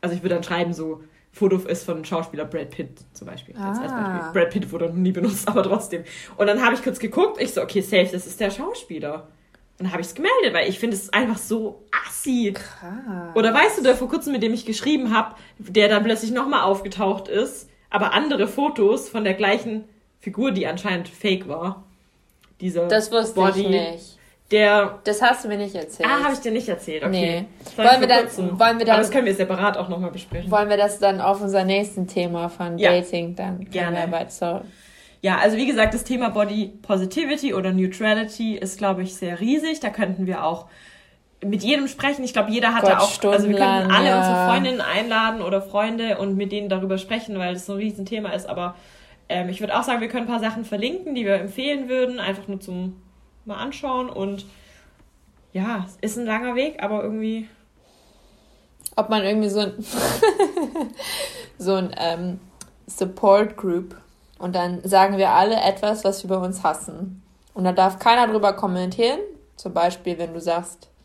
Also 0.00 0.14
ich 0.14 0.22
würde 0.22 0.34
dann 0.36 0.44
schreiben, 0.44 0.72
so, 0.72 1.02
Foto 1.32 1.56
ist 1.56 1.84
von 1.84 2.04
Schauspieler 2.04 2.44
Brad 2.44 2.70
Pitt 2.70 3.00
zum 3.12 3.26
Beispiel. 3.26 3.54
Ah. 3.56 3.68
Als 3.68 3.78
Beispiel. 3.78 4.32
Brad 4.32 4.50
Pitt 4.50 4.72
wurde 4.72 4.86
noch 4.86 4.94
nie 4.94 5.12
benutzt, 5.12 5.46
aber 5.48 5.62
trotzdem. 5.62 6.04
Und 6.36 6.46
dann 6.46 6.62
habe 6.64 6.74
ich 6.74 6.82
kurz 6.82 6.98
geguckt, 6.98 7.40
ich 7.40 7.52
so, 7.52 7.62
okay, 7.62 7.80
safe, 7.80 8.08
das 8.12 8.26
ist 8.26 8.40
der 8.40 8.50
Schauspieler. 8.50 9.28
Und 9.78 9.86
dann 9.86 9.92
habe 9.92 10.02
ich 10.02 10.08
es 10.08 10.14
gemeldet, 10.14 10.52
weil 10.52 10.68
ich 10.68 10.78
finde 10.78 10.96
es 10.96 11.10
einfach 11.12 11.38
so 11.38 11.82
assi. 12.06 12.52
Krass. 12.54 13.34
Oder 13.34 13.54
weißt 13.54 13.78
du, 13.78 13.82
der 13.82 13.96
vor 13.96 14.08
kurzem, 14.08 14.32
mit 14.32 14.42
dem 14.42 14.52
ich 14.52 14.66
geschrieben 14.66 15.14
habe, 15.14 15.36
der 15.58 15.88
dann 15.88 16.04
plötzlich 16.04 16.32
nochmal 16.32 16.62
aufgetaucht 16.62 17.28
ist, 17.28 17.70
aber 17.88 18.12
andere 18.12 18.46
Fotos 18.46 19.08
von 19.08 19.24
der 19.24 19.34
gleichen 19.34 19.84
Figur, 20.20 20.50
die 20.50 20.66
anscheinend 20.66 21.08
fake 21.08 21.48
war. 21.48 21.84
Dieser 22.60 22.88
das 22.88 23.10
wusste 23.10 23.34
Body. 23.34 23.62
ich 23.62 23.68
nicht. 23.68 24.18
Der. 24.50 24.98
Das 25.04 25.22
hast 25.22 25.44
du 25.44 25.48
mir 25.48 25.56
nicht 25.56 25.74
erzählt. 25.74 26.08
Ah, 26.08 26.24
habe 26.24 26.34
ich 26.34 26.40
dir 26.40 26.50
nicht 26.50 26.68
erzählt. 26.68 27.04
Okay. 27.04 27.46
Nee. 27.76 27.84
Wollen 27.84 28.00
wir, 28.00 28.08
dann, 28.08 28.26
wollen 28.58 28.78
wir 28.78 28.86
dann. 28.86 28.94
Aber 28.94 29.02
das 29.02 29.10
können 29.10 29.26
wir 29.26 29.34
separat 29.34 29.76
auch 29.76 29.88
nochmal 29.88 30.10
besprechen. 30.10 30.50
Wollen 30.50 30.68
wir 30.68 30.76
das 30.76 30.98
dann 30.98 31.20
auf 31.20 31.40
unser 31.40 31.64
nächsten 31.64 32.06
Thema 32.06 32.48
von 32.48 32.78
ja. 32.78 32.90
Dating 32.90 33.36
dann 33.36 33.64
gerne 33.70 34.10
weiter? 34.10 34.64
Ja, 35.22 35.38
also 35.38 35.56
wie 35.56 35.66
gesagt, 35.66 35.94
das 35.94 36.04
Thema 36.04 36.30
Body 36.30 36.72
Positivity 36.82 37.54
oder 37.54 37.72
Neutrality 37.72 38.56
ist, 38.56 38.78
glaube 38.78 39.02
ich, 39.02 39.14
sehr 39.14 39.38
riesig. 39.38 39.78
Da 39.80 39.90
könnten 39.90 40.26
wir 40.26 40.44
auch 40.44 40.66
mit 41.44 41.62
jedem 41.62 41.88
sprechen. 41.88 42.24
Ich 42.24 42.32
glaube, 42.32 42.50
jeder 42.50 42.74
hat 42.74 42.84
da 42.84 42.98
auch, 42.98 43.24
also 43.24 43.48
wir 43.48 43.56
könnten 43.56 43.90
alle 43.90 44.08
ja. 44.08 44.18
unsere 44.18 44.46
Freundinnen 44.46 44.80
einladen 44.80 45.42
oder 45.42 45.62
Freunde 45.62 46.18
und 46.18 46.36
mit 46.36 46.52
denen 46.52 46.68
darüber 46.68 46.98
sprechen, 46.98 47.38
weil 47.38 47.54
das 47.54 47.66
so 47.66 47.74
ein 47.74 47.78
Riesenthema 47.78 48.30
ist. 48.30 48.48
Aber 48.48 48.74
ähm, 49.28 49.48
ich 49.48 49.60
würde 49.60 49.78
auch 49.78 49.82
sagen, 49.82 50.00
wir 50.00 50.08
können 50.08 50.26
ein 50.26 50.30
paar 50.30 50.40
Sachen 50.40 50.64
verlinken, 50.64 51.14
die 51.14 51.24
wir 51.24 51.34
empfehlen 51.34 51.88
würden, 51.88 52.18
einfach 52.18 52.48
nur 52.48 52.60
zum 52.60 52.96
mal 53.44 53.56
anschauen. 53.56 54.08
Und 54.10 54.46
ja, 55.52 55.86
es 55.86 55.96
ist 56.00 56.18
ein 56.18 56.26
langer 56.26 56.54
Weg, 56.54 56.82
aber 56.82 57.02
irgendwie. 57.02 57.48
Ob 58.96 59.08
man 59.08 59.24
irgendwie 59.24 59.48
so 59.48 59.60
ein, 59.60 59.72
so 61.58 61.74
ein 61.74 61.94
ähm, 61.96 62.40
Support 62.86 63.56
Group 63.56 63.96
und 64.40 64.54
dann 64.54 64.82
sagen 64.84 65.18
wir 65.18 65.30
alle 65.30 65.60
etwas, 65.60 66.02
was 66.02 66.22
wir 66.24 66.30
bei 66.36 66.44
uns 66.44 66.64
hassen. 66.64 67.22
Und 67.52 67.64
da 67.64 67.72
darf 67.72 67.98
keiner 67.98 68.26
drüber 68.26 68.54
kommentieren. 68.54 69.20
Zum 69.56 69.74
Beispiel, 69.74 70.18
wenn 70.18 70.34
du 70.34 70.40
sagst. 70.40 70.88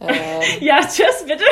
Äh, 0.00 0.62
ja, 0.62 0.80
tschüss, 0.80 1.24
bitte. 1.26 1.44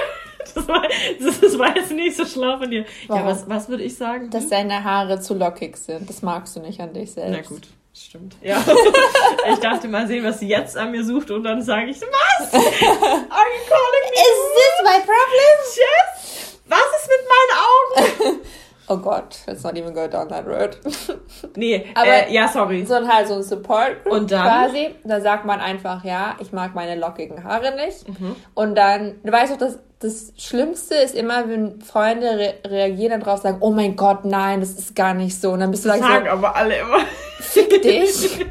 Das 0.53 0.67
war, 0.69 0.83
das 0.83 1.59
war 1.59 1.77
jetzt 1.77 1.93
nicht 1.93 2.17
so 2.17 2.27
schlau 2.27 2.59
von 2.59 2.71
dir. 2.71 2.85
Warum? 3.07 3.23
Ja, 3.23 3.31
was, 3.31 3.49
was 3.49 3.69
würde 3.69 3.85
ich 3.85 3.97
sagen? 3.97 4.31
Dass 4.31 4.43
hm? 4.45 4.51
deine 4.51 4.85
Haare 4.85 5.21
zu 5.21 5.35
lockig 5.35 5.77
sind. 5.77 6.11
Das 6.11 6.23
magst 6.23 6.57
du 6.57 6.61
nicht 6.61 6.81
an 6.81 6.93
dich 6.93 7.13
selbst. 7.13 7.51
Na 7.51 7.57
gut. 7.57 7.69
Stimmt. 7.95 8.37
Ja. 8.41 8.65
ich 9.53 9.59
dachte 9.59 9.87
mal 9.87 10.07
sehen, 10.07 10.25
was 10.25 10.41
sie 10.41 10.49
jetzt 10.49 10.77
an 10.79 10.93
mir 10.93 11.05
sucht 11.05 11.31
und 11.31 11.45
dann 11.45 11.61
sage 11.63 11.91
ich, 11.91 12.01
was? 12.01 12.53
Are 12.55 12.61
you 12.61 13.63
calling 13.69 14.05
me? 14.09 14.15
Is 14.15 14.39
this 14.55 14.83
my 14.83 14.99
problem? 15.01 15.59
Yes? 15.77 16.59
Was 16.67 16.87
ist 17.01 17.09
mit 17.09 17.23
meinen 17.29 18.31
Augen? 18.31 18.41
Oh 18.93 18.99
Gott, 18.99 19.39
let's 19.47 19.63
not 19.65 19.75
even 19.79 19.95
go 19.95 20.07
down 20.07 20.29
that 20.29 20.47
road. 20.47 20.77
Nee, 21.57 21.87
Aber 21.95 22.29
äh, 22.29 22.33
ja, 22.33 22.47
sorry. 22.49 22.85
So 22.85 22.95
ein 22.95 23.09
halt 23.09 23.27
so 23.29 23.35
ein 23.35 23.43
Support 23.43 24.05
Group 24.05 24.13
Und 24.15 24.31
dann? 24.31 24.43
quasi. 24.45 24.95
Da 25.05 25.21
sagt 25.21 25.45
man 25.47 25.61
einfach, 25.61 26.05
ja, 26.05 26.37
ich 26.41 26.53
mag 26.53 26.75
meine 26.75 26.95
lockigen 27.01 27.43
Haare 27.45 27.75
nicht. 27.75 28.07
Mhm. 28.09 28.37
Und 28.55 28.75
dann, 28.75 29.15
du 29.25 29.33
weißt 29.33 29.53
doch, 29.53 29.59
das, 29.59 29.79
das 30.01 30.33
Schlimmste 30.37 30.95
ist 30.97 31.15
immer, 31.15 31.49
wenn 31.49 31.81
Freunde 31.81 32.27
re 32.27 32.55
reagieren 32.67 33.21
darauf, 33.21 33.41
sagen, 33.41 33.59
oh 33.61 33.71
mein 33.71 33.97
Gott, 33.97 34.25
nein, 34.27 34.61
das 34.61 34.73
ist 34.73 34.95
gar 34.95 35.15
nicht 35.15 35.41
so. 35.41 35.53
Und 35.53 35.61
dann 35.61 35.71
bist 35.71 35.85
du 35.87 35.89
Sagen 35.89 36.03
so, 36.25 36.31
aber 36.31 36.55
alle 36.55 36.77
immer. 36.79 36.99
fick 37.41 37.81
dich. 37.83 38.45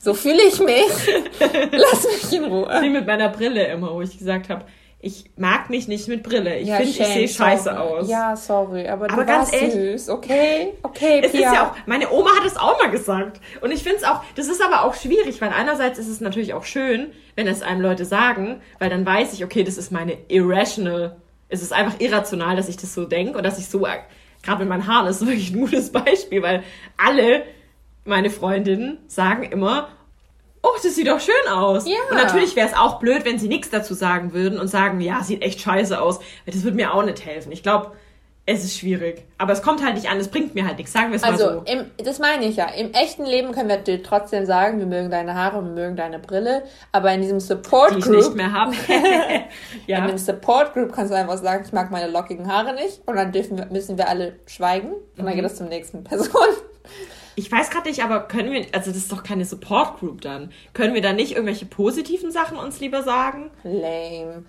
So 0.00 0.12
fühle 0.12 0.42
ich 0.42 0.60
mich. 0.60 0.90
Lass 1.72 2.04
mich 2.04 2.38
in 2.38 2.44
Ruhe. 2.44 2.68
Wie 2.82 2.90
mit 2.90 3.06
meiner 3.06 3.30
Brille 3.30 3.68
immer, 3.68 3.94
wo 3.94 4.02
ich 4.02 4.18
gesagt 4.18 4.50
habe, 4.50 4.66
ich 5.04 5.24
mag 5.36 5.70
mich 5.70 5.86
nicht 5.88 6.08
mit 6.08 6.22
Brille. 6.22 6.58
Ich 6.58 6.68
Ja, 6.68 6.76
finde, 6.76 6.90
ich 6.90 6.96
sehe 7.06 7.28
scheiße 7.28 7.78
aus. 7.80 8.08
Ja, 8.08 8.34
sorry, 8.36 8.88
aber, 8.88 9.04
Aber 9.10 9.22
du 9.22 9.26
ganz 9.26 9.52
ehrlich- 9.52 9.72
süß. 10.00 10.08
Okay, 10.10 10.74
okay, 10.82 11.20
Es 11.20 11.26
ist 11.32 11.38
Pia. 11.40 11.52
ja 11.54 11.66
auch, 11.70 11.76
meine 11.86 12.10
Oma 12.10 12.30
hat 12.36 12.44
es 12.46 12.56
auch 12.56 12.78
mal 12.80 12.90
gesagt. 12.90 13.40
Und 13.60 13.70
ich 13.72 13.82
finde 13.82 13.98
es 13.98 14.04
auch, 14.04 14.22
das 14.34 14.48
ist 14.48 14.62
aber 14.62 14.84
auch 14.84 14.94
schwierig, 14.94 15.40
weil 15.40 15.50
einerseits 15.50 15.98
ist 15.98 16.08
es 16.08 16.20
natürlich 16.20 16.54
auch 16.54 16.64
schön, 16.64 17.12
wenn 17.36 17.46
es 17.46 17.62
einem 17.62 17.80
Leute 17.80 18.04
sagen, 18.04 18.60
weil 18.78 18.90
dann 18.90 19.04
weiß 19.06 19.32
ich, 19.34 19.44
okay, 19.44 19.62
das 19.64 19.76
ist 19.76 19.92
meine 19.92 20.16
irrational, 20.28 21.16
es 21.48 21.62
ist 21.62 21.72
einfach 21.72 22.00
irrational, 22.00 22.56
dass 22.56 22.68
ich 22.68 22.76
das 22.76 22.94
so 22.94 23.04
denke 23.04 23.36
und 23.36 23.44
dass 23.44 23.58
ich 23.58 23.68
so, 23.68 23.80
gerade 24.42 24.58
mit 24.60 24.68
meinen 24.68 24.86
Haaren, 24.86 25.06
das 25.06 25.20
ist 25.20 25.26
wirklich 25.28 25.50
ein 25.52 25.60
gutes 25.60 25.90
Beispiel, 25.92 26.42
weil 26.42 26.62
alle 26.96 27.42
meine 28.04 28.30
Freundinnen 28.30 28.98
sagen 29.06 29.42
immer, 29.44 29.88
oh, 30.64 30.70
das 30.82 30.94
sieht 30.94 31.06
doch 31.06 31.20
schön 31.20 31.48
aus. 31.52 31.86
Ja. 31.86 31.96
Und 32.10 32.16
natürlich 32.16 32.56
wäre 32.56 32.68
es 32.68 32.74
auch 32.74 32.98
blöd, 32.98 33.24
wenn 33.24 33.38
sie 33.38 33.48
nichts 33.48 33.70
dazu 33.70 33.94
sagen 33.94 34.32
würden 34.32 34.58
und 34.58 34.68
sagen, 34.68 35.00
ja, 35.00 35.22
sieht 35.22 35.42
echt 35.42 35.60
scheiße 35.60 36.00
aus. 36.00 36.18
Das 36.46 36.62
würde 36.64 36.76
mir 36.76 36.92
auch 36.94 37.04
nicht 37.04 37.24
helfen. 37.24 37.52
Ich 37.52 37.62
glaube, 37.62 37.92
es 38.46 38.62
ist 38.62 38.76
schwierig. 38.76 39.24
Aber 39.38 39.54
es 39.54 39.62
kommt 39.62 39.82
halt 39.82 39.94
nicht 39.94 40.10
an, 40.10 40.18
es 40.18 40.28
bringt 40.28 40.54
mir 40.54 40.66
halt 40.66 40.76
nichts. 40.76 40.92
Sagen 40.92 41.08
wir 41.10 41.16
es 41.16 41.22
mal 41.22 41.30
Also, 41.32 41.44
so. 41.50 41.62
im, 41.64 41.90
das 42.04 42.18
meine 42.18 42.44
ich 42.44 42.56
ja. 42.56 42.66
Im 42.66 42.92
echten 42.92 43.24
Leben 43.24 43.52
können 43.52 43.70
wir 43.70 43.78
dir 43.78 44.02
trotzdem 44.02 44.44
sagen, 44.44 44.78
wir 44.80 44.86
mögen 44.86 45.10
deine 45.10 45.34
Haare 45.34 45.64
wir 45.64 45.70
mögen 45.70 45.96
deine 45.96 46.18
Brille. 46.18 46.62
Aber 46.92 47.10
in 47.12 47.22
diesem 47.22 47.40
Support 47.40 47.92
die 47.94 47.98
ich 48.00 48.04
Group, 48.04 48.16
nicht 48.16 48.34
mehr 48.34 48.52
habe. 48.52 48.72
in 48.88 49.42
ja. 49.86 50.06
dem 50.06 50.18
Support 50.18 50.74
Group 50.74 50.92
kannst 50.92 51.10
du 51.10 51.16
einfach 51.16 51.38
sagen, 51.38 51.64
ich 51.66 51.72
mag 51.72 51.90
meine 51.90 52.10
lockigen 52.10 52.46
Haare 52.52 52.74
nicht. 52.74 53.00
Und 53.06 53.16
dann 53.16 53.32
dürfen 53.32 53.56
wir, 53.56 53.64
müssen 53.66 53.96
wir 53.96 54.08
alle 54.08 54.34
schweigen. 54.46 54.88
Und 54.92 55.22
Mhm. 55.22 55.24
dann 55.26 55.34
geht 55.36 55.44
es 55.46 55.56
zum 55.56 55.68
nächsten 55.68 56.04
Person. 56.04 56.28
Ich 57.36 57.50
weiß 57.50 57.70
gerade 57.70 57.88
nicht, 57.88 58.02
aber 58.04 58.20
können 58.20 58.52
wir, 58.52 58.66
also 58.72 58.90
das 58.90 58.98
ist 58.98 59.12
doch 59.12 59.22
keine 59.22 59.44
Support 59.44 59.98
Group 59.98 60.20
dann. 60.20 60.50
Können 60.72 60.94
wir 60.94 61.02
da 61.02 61.12
nicht 61.12 61.32
irgendwelche 61.32 61.66
positiven 61.66 62.30
Sachen 62.30 62.56
uns 62.56 62.80
lieber 62.80 63.02
sagen? 63.02 63.50
Lame. 63.64 64.44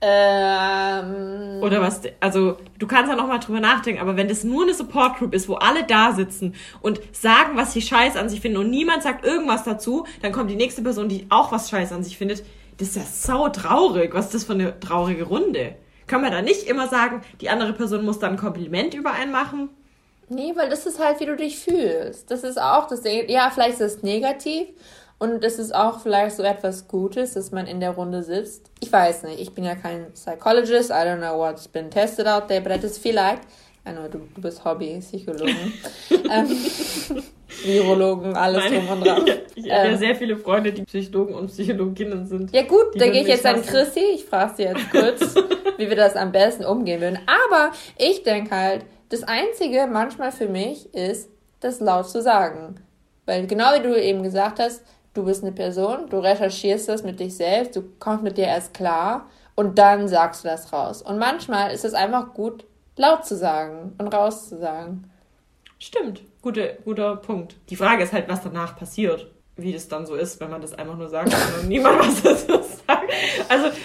Ähm, 0.00 1.60
Oder 1.60 1.80
was, 1.80 2.02
also 2.20 2.56
du 2.78 2.86
kannst 2.86 3.10
ja 3.10 3.16
nochmal 3.16 3.40
drüber 3.40 3.58
nachdenken, 3.58 4.00
aber 4.00 4.16
wenn 4.16 4.28
das 4.28 4.44
nur 4.44 4.62
eine 4.62 4.72
Support 4.72 5.18
Group 5.18 5.34
ist, 5.34 5.48
wo 5.48 5.54
alle 5.54 5.82
da 5.84 6.12
sitzen 6.12 6.54
und 6.80 7.00
sagen, 7.12 7.56
was 7.56 7.72
sie 7.72 7.82
scheiß 7.82 8.16
an 8.16 8.28
sich 8.28 8.40
finden 8.40 8.58
und 8.58 8.70
niemand 8.70 9.02
sagt 9.02 9.24
irgendwas 9.24 9.64
dazu, 9.64 10.06
dann 10.22 10.30
kommt 10.30 10.50
die 10.50 10.56
nächste 10.56 10.82
Person, 10.82 11.08
die 11.08 11.26
auch 11.30 11.50
was 11.50 11.68
scheiß 11.68 11.90
an 11.92 12.04
sich 12.04 12.16
findet. 12.16 12.44
Das 12.76 12.88
ist 12.88 12.96
ja 12.96 13.02
sau 13.02 13.48
traurig. 13.48 14.14
Was 14.14 14.26
ist 14.26 14.34
das 14.34 14.44
für 14.44 14.52
eine 14.52 14.78
traurige 14.78 15.24
Runde? 15.24 15.74
Können 16.06 16.22
wir 16.22 16.30
da 16.30 16.42
nicht 16.42 16.68
immer 16.68 16.86
sagen, 16.86 17.22
die 17.40 17.50
andere 17.50 17.72
Person 17.72 18.04
muss 18.04 18.20
dann 18.20 18.32
ein 18.32 18.38
Kompliment 18.38 18.94
über 18.94 19.10
einen 19.10 19.32
machen? 19.32 19.68
Nee, 20.28 20.52
weil 20.56 20.68
das 20.68 20.86
ist 20.86 20.98
halt, 21.02 21.20
wie 21.20 21.26
du 21.26 21.36
dich 21.36 21.58
fühlst. 21.58 22.30
Das 22.30 22.44
ist 22.44 22.60
auch 22.60 22.86
das 22.86 23.02
Ding. 23.02 23.28
Ja, 23.28 23.50
vielleicht 23.52 23.80
ist 23.80 23.96
es 23.96 24.02
negativ 24.02 24.68
und 25.18 25.42
es 25.44 25.58
ist 25.58 25.74
auch 25.74 26.00
vielleicht 26.00 26.36
so 26.36 26.42
etwas 26.42 26.86
Gutes, 26.86 27.34
dass 27.34 27.50
man 27.50 27.66
in 27.66 27.80
der 27.80 27.90
Runde 27.92 28.22
sitzt. 28.22 28.70
Ich 28.80 28.92
weiß 28.92 29.22
nicht, 29.24 29.40
ich 29.40 29.52
bin 29.52 29.64
ja 29.64 29.74
kein 29.74 30.12
Psychologist, 30.12 30.90
I 30.90 30.94
don't 30.94 31.18
know 31.18 31.38
what's 31.38 31.66
been 31.66 31.90
tested 31.90 32.26
out 32.26 32.48
there, 32.48 32.60
but 32.60 32.72
I 32.72 32.78
just 32.80 32.98
feel 33.00 33.14
like, 33.14 33.40
I 33.88 33.92
know, 33.92 34.06
du, 34.06 34.18
du 34.34 34.40
bist 34.42 34.64
Hobby-Psychologen, 34.64 35.72
ähm, 36.10 36.56
Virologen, 37.64 38.36
alles 38.36 38.64
Meine- 38.64 38.76
drum 38.80 38.88
und 38.90 39.06
dran. 39.06 39.26
ich 39.54 39.64
habe 39.64 39.68
ja 39.68 39.84
Ähm. 39.84 39.96
sehr 39.98 40.14
viele 40.14 40.36
Freunde, 40.36 40.72
die 40.72 40.82
Psychologen 40.82 41.34
und 41.34 41.46
Psychologinnen 41.48 42.26
sind. 42.26 42.54
Ja 42.54 42.62
gut, 42.62 42.88
da 42.96 43.06
gehe 43.08 43.22
ich 43.22 43.28
jetzt 43.28 43.46
an 43.46 43.56
hassen. 43.56 43.66
Chrissy. 43.66 44.00
Ich 44.14 44.24
frage 44.26 44.52
sie 44.56 44.62
jetzt 44.64 44.90
kurz, 44.90 45.34
wie 45.78 45.88
wir 45.88 45.96
das 45.96 46.16
am 46.16 46.30
besten 46.32 46.64
umgehen 46.64 47.00
würden. 47.00 47.18
Aber 47.26 47.72
ich 47.96 48.22
denke 48.22 48.54
halt, 48.54 48.84
das 49.08 49.22
Einzige 49.24 49.86
manchmal 49.90 50.32
für 50.32 50.48
mich 50.48 50.92
ist, 50.94 51.30
das 51.60 51.80
laut 51.80 52.08
zu 52.08 52.22
sagen. 52.22 52.76
Weil 53.26 53.46
genau 53.46 53.74
wie 53.74 53.82
du 53.82 54.00
eben 54.00 54.22
gesagt 54.22 54.58
hast, 54.58 54.82
du 55.14 55.24
bist 55.24 55.42
eine 55.42 55.52
Person, 55.52 56.08
du 56.08 56.18
recherchierst 56.18 56.88
das 56.88 57.02
mit 57.02 57.20
dich 57.20 57.36
selbst, 57.36 57.76
du 57.76 57.82
kommst 57.98 58.22
mit 58.22 58.38
dir 58.38 58.46
erst 58.46 58.74
klar 58.74 59.28
und 59.54 59.78
dann 59.78 60.08
sagst 60.08 60.44
du 60.44 60.48
das 60.48 60.72
raus. 60.72 61.02
Und 61.02 61.18
manchmal 61.18 61.72
ist 61.72 61.84
es 61.84 61.94
einfach 61.94 62.34
gut, 62.34 62.64
laut 62.96 63.26
zu 63.26 63.36
sagen 63.36 63.94
und 63.98 64.08
rauszusagen. 64.08 65.10
Stimmt, 65.78 66.22
Gute, 66.40 66.78
guter 66.84 67.16
Punkt. 67.16 67.56
Die 67.68 67.76
Frage 67.76 68.04
ist 68.04 68.12
halt, 68.12 68.28
was 68.28 68.42
danach 68.42 68.76
passiert. 68.76 69.30
Wie 69.56 69.72
das 69.72 69.88
dann 69.88 70.06
so 70.06 70.14
ist, 70.14 70.40
wenn 70.40 70.50
man 70.50 70.60
das 70.60 70.72
einfach 70.72 70.96
nur 70.96 71.08
sagt 71.08 71.34
und 71.60 71.68
niemand 71.68 71.98
was 71.98 72.22
dazu 72.22 72.62
sagt. 72.86 73.12
Also, 73.48 73.76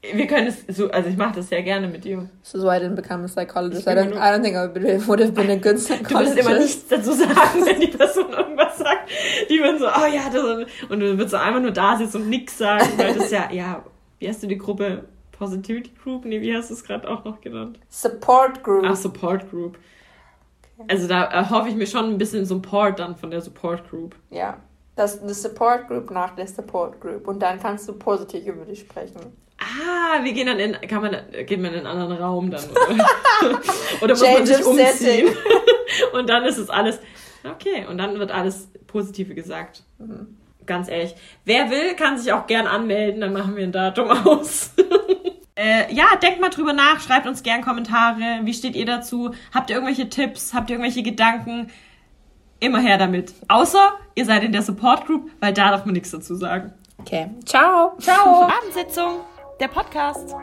wir 0.00 0.26
können 0.26 0.46
es 0.46 0.64
so, 0.76 0.90
also 0.90 1.08
ich 1.08 1.16
mache 1.16 1.34
das 1.36 1.48
sehr 1.48 1.62
gerne 1.62 1.88
mit 1.88 2.04
dir. 2.04 2.28
This 2.42 2.54
is 2.54 2.62
why 2.62 2.76
I 2.76 2.80
didn't 2.80 2.94
become 2.94 3.24
a 3.24 3.28
psychologist. 3.28 3.86
I 3.86 3.90
don't, 3.92 4.12
I 4.14 4.32
don't 4.32 4.42
think 4.42 4.54
I 4.56 4.68
would- 5.08 5.20
have 5.20 5.32
been 5.32 5.50
a 5.50 5.56
good 5.56 5.76
Du 5.76 5.80
psychologist. 5.80 6.36
wirst 6.36 6.48
immer 6.48 6.58
nichts 6.58 6.88
dazu 6.88 7.12
sagen, 7.12 7.64
wenn 7.66 7.80
die 7.80 7.88
Person 7.88 8.30
irgendwas 8.30 8.78
sagt. 8.78 9.10
Die 9.50 9.58
würden 9.58 9.78
so, 9.78 9.86
oh 9.86 10.06
ja, 10.12 10.30
das 10.32 10.66
und 10.88 11.00
du 11.00 11.06
würdest 11.16 11.30
so 11.30 11.36
einfach 11.36 11.60
nur 11.60 11.72
da 11.72 11.96
sitzen 11.96 12.22
und 12.22 12.28
nichts 12.30 12.58
sagen, 12.58 12.86
weil 12.96 13.14
das 13.14 13.30
ja, 13.30 13.50
ja, 13.52 13.82
wie 14.18 14.28
hast 14.28 14.42
du 14.42 14.46
die 14.46 14.58
Gruppe? 14.58 15.04
Positivity 15.32 15.92
Group? 16.02 16.24
Nee, 16.24 16.40
wie 16.40 16.52
hast 16.56 16.70
du 16.70 16.74
es 16.74 16.82
gerade 16.82 17.08
auch 17.08 17.24
noch 17.24 17.40
genannt? 17.40 17.78
Support 17.88 18.64
Group. 18.64 18.84
Ach, 18.86 18.96
Support 18.96 19.48
Group. 19.50 19.78
Also 20.88 21.06
da 21.08 21.24
erhoffe 21.24 21.68
ich 21.68 21.76
mir 21.76 21.86
schon 21.86 22.06
ein 22.06 22.18
bisschen 22.18 22.44
Support 22.44 22.98
dann 22.98 23.14
von 23.16 23.30
der 23.30 23.40
Support 23.40 23.88
Group. 23.88 24.16
Ja. 24.30 24.56
Das 24.96 25.22
eine 25.22 25.32
Support 25.34 25.86
Group 25.86 26.10
nach 26.10 26.34
der 26.34 26.48
Support 26.48 27.00
Group. 27.00 27.28
Und 27.28 27.40
dann 27.40 27.60
kannst 27.60 27.88
du 27.88 27.92
positiv 27.92 28.46
über 28.46 28.64
dich 28.64 28.80
sprechen. 28.80 29.20
Ah, 29.58 30.22
wir 30.22 30.32
gehen 30.32 30.46
dann 30.46 30.58
in, 30.58 30.76
kann 30.88 31.02
man, 31.02 31.16
geht 31.46 31.60
man 31.60 31.72
in 31.72 31.78
einen 31.78 31.86
anderen 31.86 32.16
Raum 32.16 32.50
dann, 32.50 32.64
oder? 32.70 33.60
oder 34.00 34.14
muss 34.14 34.22
man 34.22 34.46
sich 34.46 34.64
umziehen? 34.64 35.28
und 36.12 36.28
dann 36.28 36.44
ist 36.44 36.58
es 36.58 36.70
alles, 36.70 37.00
okay, 37.44 37.84
und 37.88 37.98
dann 37.98 38.18
wird 38.18 38.30
alles 38.30 38.68
Positive 38.86 39.34
gesagt. 39.34 39.82
Ganz 40.64 40.88
ehrlich. 40.88 41.14
Wer 41.44 41.70
will, 41.70 41.94
kann 41.94 42.18
sich 42.18 42.32
auch 42.32 42.46
gern 42.46 42.66
anmelden, 42.66 43.20
dann 43.20 43.32
machen 43.32 43.56
wir 43.56 43.64
ein 43.64 43.72
Datum 43.72 44.10
aus. 44.26 44.70
äh, 45.56 45.92
ja, 45.92 46.04
denkt 46.22 46.40
mal 46.40 46.50
drüber 46.50 46.72
nach, 46.72 47.00
schreibt 47.00 47.26
uns 47.26 47.42
gern 47.42 47.62
Kommentare. 47.62 48.40
Wie 48.42 48.54
steht 48.54 48.76
ihr 48.76 48.86
dazu? 48.86 49.34
Habt 49.52 49.70
ihr 49.70 49.76
irgendwelche 49.76 50.08
Tipps? 50.08 50.54
Habt 50.54 50.70
ihr 50.70 50.76
irgendwelche 50.76 51.02
Gedanken? 51.02 51.70
Immer 52.60 52.80
her 52.80 52.98
damit. 52.98 53.34
Außer, 53.48 53.92
ihr 54.14 54.24
seid 54.24 54.44
in 54.44 54.52
der 54.52 54.62
Support 54.62 55.06
Group, 55.06 55.30
weil 55.40 55.52
da 55.52 55.70
darf 55.70 55.84
man 55.84 55.94
nichts 55.94 56.10
dazu 56.10 56.34
sagen. 56.34 56.72
Okay. 56.98 57.30
Ciao. 57.44 57.96
Ciao. 57.98 58.42
Abendsitzung, 58.42 59.20
der 59.60 59.68
Podcast. 59.68 60.34